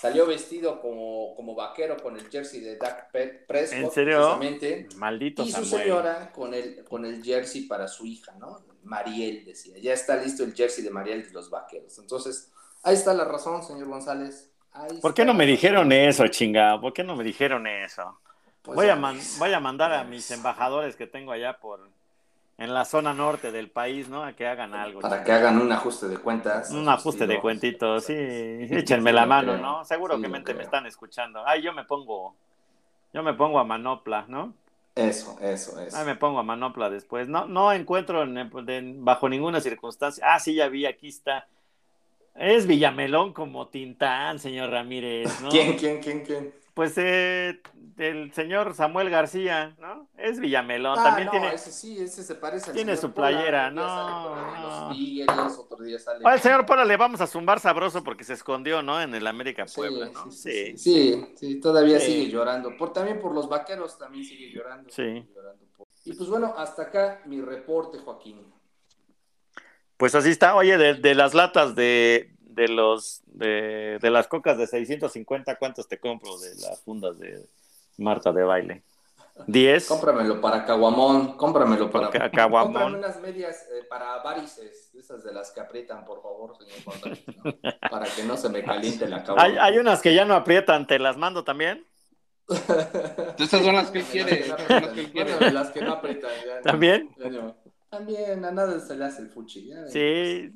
Salió 0.00 0.26
vestido 0.26 0.80
como, 0.80 1.34
como 1.36 1.54
vaquero 1.54 1.96
con 1.98 2.16
el 2.16 2.30
jersey 2.30 2.60
de 2.60 2.76
Dak 2.76 3.10
Prescott, 3.10 3.78
¿En 3.78 3.90
serio? 3.90 4.16
precisamente. 4.18 4.88
Maldito 4.96 5.42
Y 5.42 5.52
su 5.52 5.64
señora 5.64 6.32
con 6.32 6.54
el, 6.54 6.82
con 6.84 7.04
el 7.04 7.22
jersey 7.22 7.62
para 7.66 7.86
su 7.86 8.06
hija, 8.06 8.32
¿no? 8.38 8.64
Mariel 8.82 9.44
decía, 9.44 9.76
ya 9.78 9.92
está 9.92 10.16
listo 10.16 10.42
el 10.42 10.54
jersey 10.54 10.82
de 10.82 10.88
Mariel 10.90 11.26
de 11.26 11.32
los 11.32 11.50
vaqueros. 11.50 11.98
Entonces, 11.98 12.50
ahí 12.82 12.94
está 12.94 13.12
la 13.12 13.26
razón, 13.26 13.62
señor 13.62 13.88
González. 13.88 14.50
Ahí 14.72 14.98
¿Por 15.02 15.12
qué 15.12 15.26
no 15.26 15.34
me 15.34 15.44
dijeron 15.44 15.92
eso, 15.92 16.26
chingado? 16.28 16.80
¿Por 16.80 16.94
qué 16.94 17.04
no 17.04 17.14
me 17.14 17.22
dijeron 17.22 17.66
eso? 17.66 18.20
Pues 18.62 18.76
voy, 18.76 18.88
a 18.88 18.96
man- 18.96 19.16
ves. 19.16 19.36
voy 19.38 19.52
a 19.52 19.60
mandar 19.60 19.92
a 19.92 20.04
mis 20.04 20.30
embajadores 20.30 20.96
que 20.96 21.06
tengo 21.06 21.32
allá 21.32 21.58
por 21.60 21.90
en 22.60 22.74
la 22.74 22.84
zona 22.84 23.14
norte 23.14 23.50
del 23.50 23.70
país, 23.70 24.08
¿no? 24.10 24.22
A 24.22 24.34
que 24.34 24.46
hagan 24.46 24.74
algo. 24.74 25.00
Para 25.00 25.24
que 25.24 25.32
hagan 25.32 25.58
un 25.60 25.72
ajuste 25.72 26.08
de 26.08 26.18
cuentas. 26.18 26.70
Un 26.70 26.86
ajuste 26.88 27.26
de 27.26 27.40
cuentitos, 27.40 28.04
sí. 28.04 28.14
Échenme 28.14 29.12
la 29.14 29.24
mano, 29.24 29.54
creo. 29.54 29.62
¿no? 29.62 29.82
Sí 29.82 29.88
Seguramente 29.88 30.52
lo 30.52 30.58
me 30.58 30.64
están 30.64 30.86
escuchando. 30.86 31.42
Ay, 31.46 31.62
yo 31.62 31.72
me 31.72 31.84
pongo, 31.84 32.36
yo 33.14 33.22
me 33.22 33.32
pongo 33.32 33.58
a 33.58 33.64
manopla, 33.64 34.26
¿no? 34.28 34.52
Eso, 34.94 35.38
eso, 35.40 35.80
eso. 35.80 35.96
Ay, 35.96 36.04
me 36.04 36.16
pongo 36.16 36.38
a 36.38 36.42
manopla 36.42 36.90
después. 36.90 37.28
No, 37.28 37.46
no 37.46 37.72
encuentro 37.72 38.22
en- 38.24 38.36
en- 38.68 39.04
bajo 39.04 39.28
ninguna 39.30 39.60
circunstancia. 39.62 40.22
Ah, 40.26 40.38
sí, 40.38 40.54
ya 40.54 40.68
vi, 40.68 40.84
aquí 40.84 41.08
está. 41.08 41.46
Es 42.34 42.66
Villamelón 42.66 43.32
como 43.32 43.68
Tintán, 43.68 44.38
señor 44.38 44.68
Ramírez, 44.70 45.40
¿no? 45.40 45.48
¿Quién, 45.50 45.78
quién, 45.78 46.00
quién, 46.02 46.24
quién? 46.24 46.59
Pues 46.74 46.94
eh, 46.96 47.60
el 47.98 48.32
señor 48.32 48.74
Samuel 48.74 49.10
García, 49.10 49.74
¿no? 49.80 50.08
Es 50.16 50.38
Villamelón. 50.38 50.96
Ah, 50.98 51.04
También 51.04 51.26
no, 51.26 51.32
tiene. 51.32 51.52
ese 51.54 51.72
sí, 51.72 51.98
ese 52.00 52.22
se 52.22 52.34
parece 52.36 52.70
al 52.70 52.76
tiene 52.76 52.96
señor 52.96 53.10
su 53.10 53.14
playera, 53.14 53.70
no, 53.70 54.34
no. 54.36 54.88
Los 54.88 54.96
Tigres, 54.96 55.58
otro 55.58 55.84
día 55.84 55.98
sale. 55.98 56.24
Al 56.24 56.40
señor 56.40 56.64
Pola 56.66 56.84
le 56.84 56.96
vamos 56.96 57.20
a 57.20 57.26
zumbar 57.26 57.58
sabroso 57.60 58.04
porque 58.04 58.24
se 58.24 58.34
escondió, 58.34 58.82
¿no? 58.82 59.00
En 59.02 59.14
el 59.14 59.26
América 59.26 59.66
Sí, 59.66 59.76
Puebla, 59.76 60.10
¿no? 60.14 60.30
sí, 60.30 60.38
sí, 60.38 60.78
sí, 60.78 60.78
sí, 60.78 61.34
sí, 61.36 61.60
todavía 61.60 61.98
sigue 61.98 62.30
llorando. 62.30 62.76
Por, 62.76 62.92
también 62.92 63.20
por 63.20 63.34
los 63.34 63.48
vaqueros 63.48 63.98
también 63.98 64.24
sigue 64.24 64.50
llorando. 64.52 64.88
Sí. 64.90 65.02
sigue 65.02 65.26
llorando 65.34 65.64
por- 65.76 65.86
Y 66.04 66.12
pues 66.14 66.28
bueno, 66.30 66.54
hasta 66.56 66.82
acá 66.82 67.20
mi 67.26 67.40
reporte, 67.40 67.98
Joaquín. 67.98 68.46
Pues 69.96 70.14
así 70.14 70.30
está. 70.30 70.54
Oye, 70.54 70.78
de, 70.78 70.94
de 70.94 71.14
las 71.14 71.34
latas 71.34 71.74
de, 71.74 72.34
de 72.60 72.68
los 72.68 73.22
de, 73.26 73.98
de 74.00 74.10
las 74.10 74.26
cocas 74.28 74.58
de 74.58 74.66
650, 74.66 75.56
¿cuántos 75.56 75.88
te 75.88 75.98
compro 75.98 76.38
de 76.38 76.54
las 76.56 76.80
fundas 76.82 77.18
de 77.18 77.46
Marta 77.98 78.32
de 78.32 78.42
baile? 78.42 78.82
¿10? 79.46 79.86
Cómpramelo 79.88 80.40
para 80.40 80.66
Caguamón, 80.66 81.36
cómpramelo 81.38 81.90
para 81.90 82.10
Ca- 82.10 82.30
Caguamón. 82.30 82.72
Cómprame 82.74 82.98
unas 82.98 83.20
medias 83.22 83.66
eh, 83.72 83.84
para 83.88 84.18
varices, 84.22 84.90
esas 84.94 85.24
de 85.24 85.32
las 85.32 85.50
que 85.52 85.60
aprietan, 85.60 86.04
por 86.04 86.20
favor, 86.22 86.54
señor 86.58 86.78
¿no? 87.44 87.52
Para 87.90 88.04
que 88.06 88.22
no 88.24 88.36
se 88.36 88.50
me 88.50 88.62
caliente 88.62 89.08
la 89.08 89.22
Caguamón. 89.24 89.52
Hay, 89.52 89.56
hay 89.58 89.78
unas 89.78 90.02
que 90.02 90.14
ya 90.14 90.26
no 90.26 90.34
aprietan, 90.34 90.86
¿te 90.86 90.98
las 90.98 91.16
mando 91.16 91.42
también? 91.44 91.86
Estas 93.38 93.62
son 93.62 93.74
las 93.74 93.90
que 93.90 94.00
él 94.00 94.04
quiere. 94.04 94.40
Las 94.46 94.60
Estas 94.60 94.66
son 94.66 94.82
las 94.82 94.92
que 94.92 95.00
él 95.00 95.10
quiere. 95.12 95.30
Mándame 95.32 95.52
las 95.52 95.70
que 95.70 95.80
no 95.82 95.92
aprietan. 95.92 96.30
ya. 96.46 96.60
¿También? 96.62 97.08
Ya 97.18 97.28
no. 97.30 97.56
También, 97.88 98.44
a 98.44 98.50
nada 98.52 98.78
se 98.80 98.94
le 98.96 99.04
hace 99.04 99.22
el 99.22 99.30
fuchi. 99.30 99.68
ya. 99.68 99.86
Sí. 99.88 100.52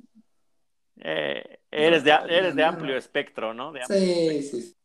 Eh, 1.01 1.59
eres, 1.71 2.05
de, 2.05 2.13
eres 2.29 2.55
de 2.57 2.65
amplio 2.65 2.97
espectro, 2.97 3.53
¿no? 3.53 3.73
De 3.73 3.81
amplio 3.83 3.99
Sí, 3.99 4.43
sí. 4.43 4.63
sí. 4.63 4.77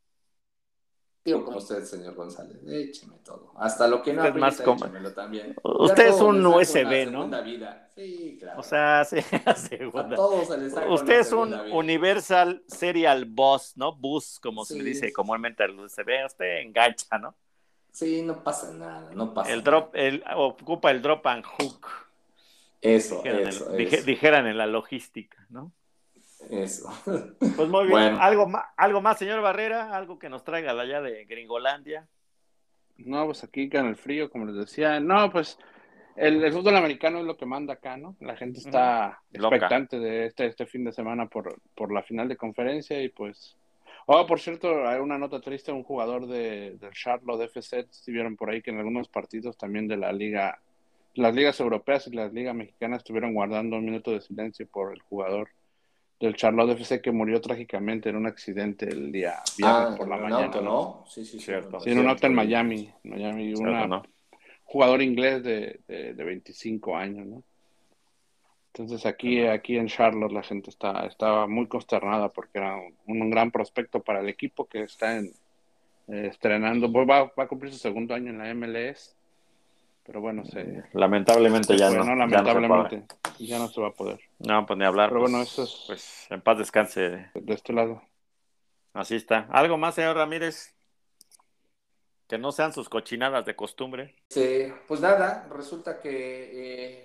Digo 1.25 1.45
como 1.45 1.57
usted, 1.57 1.83
señor 1.83 2.15
González, 2.15 2.57
écheme 2.67 3.17
todo. 3.23 3.51
Hasta 3.57 3.87
lo 3.87 4.01
que 4.01 4.13
no 4.13 4.23
Usted 4.23 4.35
es 4.35 4.41
más 4.41 4.53
aprieta, 4.59 4.63
como- 4.63 4.85
échemelo 4.85 5.13
también. 5.13 5.55
Usted 5.63 6.03
Ya 6.03 6.09
es 6.09 6.21
un 6.21 6.45
USB, 6.45 7.11
¿no? 7.11 7.27
vida. 7.43 7.87
Sí, 7.93 8.37
claro. 8.39 8.59
O 8.59 8.63
sea, 8.63 9.03
sí, 9.05 9.17
a 9.45 9.55
segunda. 9.55 10.15
todos 10.15 10.47
se 10.47 10.57
les 10.57 10.71
saca 10.71 10.87
Usted 10.89 11.19
es 11.19 11.31
un 11.33 11.49
vida. 11.49 11.63
Universal 11.71 12.63
Serial 12.67 13.25
Bus, 13.25 13.73
¿no? 13.75 13.95
Bus, 13.95 14.39
como 14.39 14.65
se 14.65 14.73
Sí, 14.75 14.79
le 14.81 14.89
dice 14.89 15.13
comúnmente 15.13 15.63
al 15.63 15.77
USB. 15.79 16.25
Usted 16.25 16.59
engancha, 16.61 17.17
¿no? 17.19 17.35
Sí, 17.91 18.21
no 18.21 18.43
pasa 18.43 18.71
nada, 18.71 19.11
no 19.13 19.33
pasa 19.33 19.51
El 19.51 19.59
nada. 19.59 19.71
drop, 19.71 19.95
el, 19.95 20.23
ocupa 20.35 20.91
el 20.91 21.01
drop 21.01 21.27
and 21.27 21.43
hook, 21.43 21.87
Eso, 22.81 23.17
dijeran, 23.17 23.47
eso, 23.47 23.69
en, 23.71 23.77
dije- 23.77 23.97
eso, 23.97 24.05
dijeran 24.05 24.47
en 24.47 24.57
la 24.57 24.67
logística, 24.67 25.45
¿no? 25.49 25.73
Eso. 26.49 26.89
Pues 27.05 27.69
muy 27.69 27.85
bien. 27.85 27.91
Bueno. 27.91 28.17
¿Algo, 28.19 28.47
más, 28.47 28.65
¿Algo 28.75 29.01
más, 29.01 29.17
señor 29.17 29.41
Barrera? 29.41 29.95
¿Algo 29.95 30.17
que 30.17 30.29
nos 30.29 30.43
traiga 30.43 30.73
de 30.73 30.81
allá 30.81 31.01
de 31.01 31.25
Gringolandia? 31.25 32.07
No, 32.97 33.25
pues 33.25 33.43
aquí 33.43 33.69
con 33.69 33.87
el 33.87 33.95
frío, 33.95 34.29
como 34.29 34.45
les 34.45 34.55
decía. 34.55 34.99
No, 34.99 35.31
pues 35.31 35.57
el, 36.15 36.43
el 36.43 36.51
fútbol 36.51 36.75
americano 36.75 37.19
es 37.19 37.25
lo 37.25 37.37
que 37.37 37.45
manda 37.45 37.75
acá, 37.75 37.95
¿no? 37.95 38.15
La 38.19 38.35
gente 38.35 38.59
está 38.59 39.21
expectante 39.31 39.99
de 39.99 40.25
este, 40.25 40.47
este 40.47 40.65
fin 40.65 40.83
de 40.83 40.91
semana 40.91 41.27
por, 41.27 41.61
por 41.75 41.93
la 41.93 42.03
final 42.03 42.27
de 42.27 42.35
conferencia 42.35 43.01
y 43.01 43.09
pues... 43.09 43.55
Oh, 44.05 44.25
por 44.25 44.39
cierto, 44.39 44.87
hay 44.87 44.99
una 44.99 45.19
nota 45.19 45.39
triste, 45.39 45.71
un 45.71 45.83
jugador 45.83 46.25
de, 46.27 46.77
del 46.77 46.91
Charlotte 46.93 47.43
FC, 47.43 47.87
si 47.91 48.11
vieron 48.11 48.35
por 48.35 48.49
ahí 48.49 48.61
que 48.61 48.71
en 48.71 48.79
algunos 48.79 49.07
partidos 49.07 49.55
también 49.55 49.87
de 49.87 49.97
la 49.97 50.11
liga, 50.11 50.59
las 51.13 51.35
ligas 51.35 51.59
europeas 51.59 52.07
y 52.07 52.11
las 52.11 52.33
ligas 52.33 52.55
mexicanas 52.55 52.97
estuvieron 52.97 53.33
guardando 53.35 53.77
un 53.77 53.85
minuto 53.85 54.11
de 54.11 54.21
silencio 54.21 54.67
por 54.67 54.93
el 54.93 55.01
jugador 55.03 55.49
del 56.19 56.35
Charlotte 56.35 56.71
FC 56.71 57.01
que 57.01 57.11
murió 57.11 57.39
trágicamente 57.39 58.09
en 58.09 58.17
un 58.17 58.27
accidente 58.27 58.87
el 58.87 59.11
día 59.11 59.41
viernes 59.57 59.87
Ah, 59.91 59.95
por 59.97 60.07
la 60.09 60.15
en 60.17 60.21
mañana. 60.23 60.45
auto, 60.45 60.61
¿no? 60.61 61.05
Sí, 61.07 61.23
sí. 61.25 61.39
Cierto. 61.39 61.79
Sí, 61.79 61.91
en 61.91 61.99
un 61.99 62.09
auto 62.09 62.27
en 62.27 62.33
Miami, 62.35 62.91
Miami, 63.03 63.53
¿no? 63.53 64.03
jugador 64.65 65.01
inglés 65.01 65.43
de, 65.43 65.79
de, 65.87 66.13
de 66.13 66.23
25 66.23 66.95
años, 66.95 67.25
¿no? 67.25 67.43
Entonces 68.73 69.05
aquí, 69.05 69.41
aquí 69.47 69.77
en 69.77 69.87
Charlotte 69.87 70.31
la 70.31 70.43
gente 70.43 70.69
está, 70.69 71.05
estaba 71.07 71.47
muy 71.47 71.67
consternada 71.67 72.29
porque 72.29 72.59
era 72.59 72.75
un, 72.75 73.21
un 73.21 73.29
gran 73.31 73.49
prospecto 73.51 74.01
para 74.03 74.19
el 74.19 74.29
equipo 74.29 74.67
que 74.67 74.83
está 74.83 75.17
en, 75.17 75.33
eh, 76.07 76.27
estrenando, 76.27 76.91
pues 76.91 77.09
va, 77.09 77.23
va 77.37 77.43
a 77.43 77.47
cumplir 77.47 77.71
su 77.73 77.79
segundo 77.79 78.13
año 78.13 78.29
en 78.29 78.37
la 78.37 78.53
MLS, 78.53 79.15
pero 80.09 80.21
bueno, 80.21 80.43
se, 80.43 80.83
Lamentablemente 80.93 81.77
ya 81.77 81.85
no. 81.91 81.97
fue, 81.97 81.99
ya 81.99 82.09
no 82.09 82.15
lamentablemente 82.15 83.05
ya 83.37 83.59
no 83.59 83.67
se 83.67 83.79
va 83.79 83.89
a 83.89 83.93
poder. 83.93 84.17
puede. 84.17 84.29
No, 84.51 84.65
pues 84.65 84.79
ni 84.79 84.83
hablar. 84.83 85.09
Pero 85.09 85.19
pues, 85.21 85.31
bueno, 85.31 85.43
eso 85.43 85.61
es 85.63 85.83
pues 85.85 86.25
en 86.31 86.41
paz 86.41 86.57
descanse. 86.57 87.29
de 87.35 87.53
este 87.53 87.73
lado. 87.73 88.01
Así 88.93 89.15
está. 89.15 89.47
¿Algo 89.51 89.77
más, 89.77 89.93
señor 89.93 90.15
Ramírez? 90.15 90.73
Que 92.27 92.39
no 92.39 92.51
sean 92.51 92.73
sus 92.73 92.89
cochinadas 92.89 93.45
de 93.45 93.55
costumbre. 93.55 94.15
Sí, 94.29 94.73
pues 94.87 94.99
nada, 94.99 95.47
resulta 95.51 95.99
que 95.99 96.09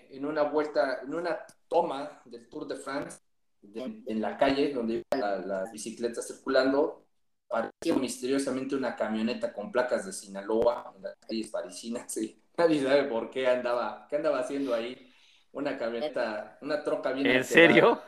eh, 0.06 0.08
en 0.16 0.24
una 0.24 0.42
vuelta, 0.44 1.00
en 1.02 1.14
una 1.14 1.40
toma 1.68 2.22
del 2.24 2.48
Tour 2.48 2.66
de 2.66 2.76
France, 2.76 3.18
de- 3.60 4.02
en 4.06 4.20
la 4.22 4.38
calle 4.38 4.72
donde 4.72 5.02
iban 5.12 5.20
la- 5.20 5.38
las 5.38 5.72
bicicletas 5.72 6.26
circulando, 6.26 7.04
apareció 7.50 7.96
misteriosamente 7.96 8.74
una 8.76 8.96
camioneta 8.96 9.52
con 9.52 9.70
placas 9.70 10.06
de 10.06 10.12
Sinaloa 10.14 10.90
en 10.96 11.02
las 11.02 11.16
calles 11.16 11.48
parisinas. 11.50 12.16
Y 12.16 12.38
nadie 12.56 12.82
sabe 12.82 13.04
por 13.04 13.30
qué 13.30 13.46
andaba, 13.48 14.06
qué 14.08 14.16
andaba 14.16 14.40
haciendo 14.40 14.74
ahí. 14.74 15.10
Una 15.52 15.78
camioneta, 15.78 16.58
una 16.62 16.82
troca 16.82 17.12
bien 17.12 17.26
¿En 17.26 17.36
alterada, 17.36 17.44
serio? 17.68 18.02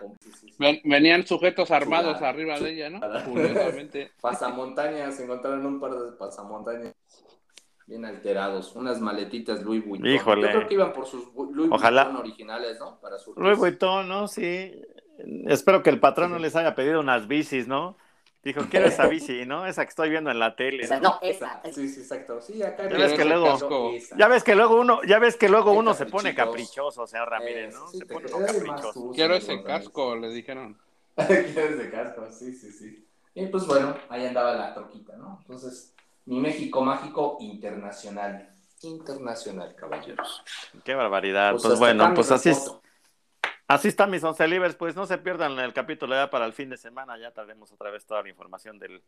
Ven- 0.59 0.81
venían 0.83 1.25
sujetos 1.25 1.71
armados 1.71 2.15
Chulada, 2.17 2.29
arriba 2.29 2.59
de 2.59 2.71
ella, 2.73 2.91
¿no? 2.91 3.01
Curiosamente. 3.25 4.11
Pasamontañas, 4.21 5.21
encontraron 5.21 5.65
un 5.65 5.79
par 5.79 5.93
de 5.93 6.11
pasamontañas 6.19 6.93
bien 7.87 8.05
alterados, 8.05 8.75
unas 8.75 9.01
maletitas 9.01 9.63
Louis 9.63 9.87
Vuitton. 9.87 10.11
Híjole. 10.11 10.43
Yo 10.43 10.49
creo 10.49 10.67
que 10.67 10.75
iban 10.75 10.93
por 10.93 11.07
sus 11.07 11.33
Louis 11.35 11.71
Ojalá. 11.71 12.03
Vuitton 12.07 12.21
originales, 12.23 12.81
¿no? 12.81 12.99
Para 13.01 13.17
su 13.17 13.33
Luis 13.37 13.57
Vuitton, 13.57 14.09
¿no? 14.09 14.27
Sí. 14.27 14.83
Espero 15.47 15.85
que 15.85 15.91
el 15.91 16.01
patrón 16.01 16.33
no 16.33 16.41
les 16.41 16.57
haya 16.57 16.75
pedido 16.75 16.99
unas 16.99 17.29
bicis, 17.29 17.69
¿no? 17.69 17.97
Dijo, 18.47 18.61
quiero 18.71 18.87
esa 18.87 19.09
bici, 19.09 19.45
¿no? 19.45 19.67
Esa 19.67 19.85
que 19.85 19.89
estoy 19.89 20.09
viendo 20.09 20.31
en 20.31 20.39
la 20.39 20.55
tele. 20.55 20.85
Esa, 20.85 21.01
¿no? 21.01 21.09
no, 21.09 21.19
esa. 21.21 21.61
Sí, 21.65 21.89
sí, 21.89 21.99
exacto. 22.01 22.41
Sí, 22.41 22.63
acá 22.63 22.89
Ya 22.89 22.97
ves 22.97 23.13
que 23.15 23.25
luego-. 23.25 23.93
Ya 24.17 24.29
ves 24.29 24.45
que 24.45 24.55
luego 24.55 24.77
uno, 24.81 25.01
ya 25.03 25.19
ves 25.19 25.35
que 25.37 25.49
luego 25.49 25.73
uno 25.73 25.95
se 25.95 26.07
pone 26.07 26.33
caprichoso, 26.33 27.09
señor 27.09 27.29
Ramírez, 27.29 27.75
¿no? 27.75 27.87
Eh, 27.87 27.89
sí, 27.91 27.99
Se 27.99 28.07
pone 28.07 28.29
caprichoso. 28.31 28.93
tú, 28.93 29.13
Quiero 29.17 29.35
ese 29.35 29.65
casco, 29.65 30.15
le 30.15 30.29
dijeron. 30.29 30.79
Quieres 31.17 31.77
de 31.77 31.91
casco, 31.91 32.31
sí, 32.31 32.53
sí, 32.53 32.71
sí. 32.71 33.05
Y 33.35 33.47
pues 33.47 33.67
bueno, 33.67 33.97
ahí 34.09 34.25
andaba 34.27 34.55
la 34.55 34.73
troquita, 34.75 35.17
¿no? 35.17 35.39
Entonces, 35.41 35.93
mi 36.27 36.39
México 36.39 36.83
mágico 36.83 37.39
internacional. 37.41 38.55
internacional, 38.83 39.75
caballeros. 39.75 40.45
Qué 40.85 40.95
barbaridad. 40.95 41.51
Pues 41.51 41.65
Pues, 41.65 41.79
bueno, 41.81 42.13
pues 42.15 42.31
así, 42.31 42.51
es-. 42.51 42.71
Así 43.69 43.89
están 43.89 44.11
mis 44.11 44.23
once 44.25 44.47
libres. 44.49 44.75
Pues 44.77 44.97
no 44.97 45.07
se 45.07 45.19
pierdan 45.19 45.59
el 45.59 45.73
capítulo 45.73 46.15
ya 46.15 46.31
para 46.31 46.47
el 46.47 46.53
fin 46.53 46.71
de 46.71 46.77
semana. 46.77 47.19
Ya 47.19 47.31
traeremos 47.33 47.73
otra 47.73 47.91
vez 47.91 48.07
toda 48.07 48.23
la 48.23 48.29
información 48.29 48.79
del, 48.79 49.03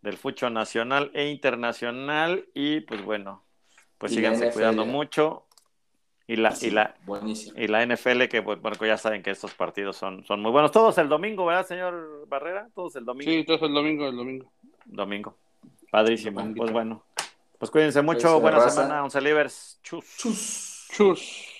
del 0.00 0.16
fucho 0.16 0.50
nacional 0.50 1.10
e 1.14 1.28
internacional. 1.28 2.46
Y 2.54 2.80
pues 2.80 3.02
bueno, 3.04 3.44
pues 3.98 4.12
síganse 4.12 4.50
cuidando 4.52 4.84
mucho. 4.86 5.46
Y 6.26 6.36
la, 6.36 6.54
y 6.62 6.70
la, 6.70 6.94
Buenísimo. 7.04 7.58
y 7.58 7.66
la 7.66 7.84
NFL, 7.84 8.28
que 8.28 8.42
pues, 8.42 8.60
bueno, 8.62 8.78
que 8.78 8.86
ya 8.86 8.96
saben 8.96 9.22
que 9.22 9.30
estos 9.30 9.54
partidos 9.54 9.96
son, 9.96 10.24
son 10.24 10.40
muy 10.40 10.52
buenos. 10.52 10.70
Todos 10.70 10.96
el 10.98 11.08
domingo, 11.08 11.44
¿verdad, 11.44 11.66
señor 11.66 12.26
Barrera? 12.28 12.68
Todos 12.74 12.94
el 12.96 13.04
domingo. 13.04 13.30
Sí, 13.30 13.38
entonces 13.38 13.66
el 13.68 13.74
domingo, 13.74 14.08
el 14.08 14.16
domingo. 14.16 14.52
Domingo. 14.86 15.36
Padrísimo. 15.90 16.54
Pues 16.56 16.72
bueno. 16.72 17.04
Pues 17.58 17.70
cuídense 17.70 18.00
mucho. 18.02 18.20
Cuídense, 18.20 18.40
Buena 18.40 18.58
raza. 18.58 18.82
semana, 18.82 19.04
once 19.04 19.20
libres. 19.20 19.80
Chus. 19.82 20.16
Chus. 20.16 20.88
Chus. 20.92 21.51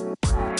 Thank 0.00 0.59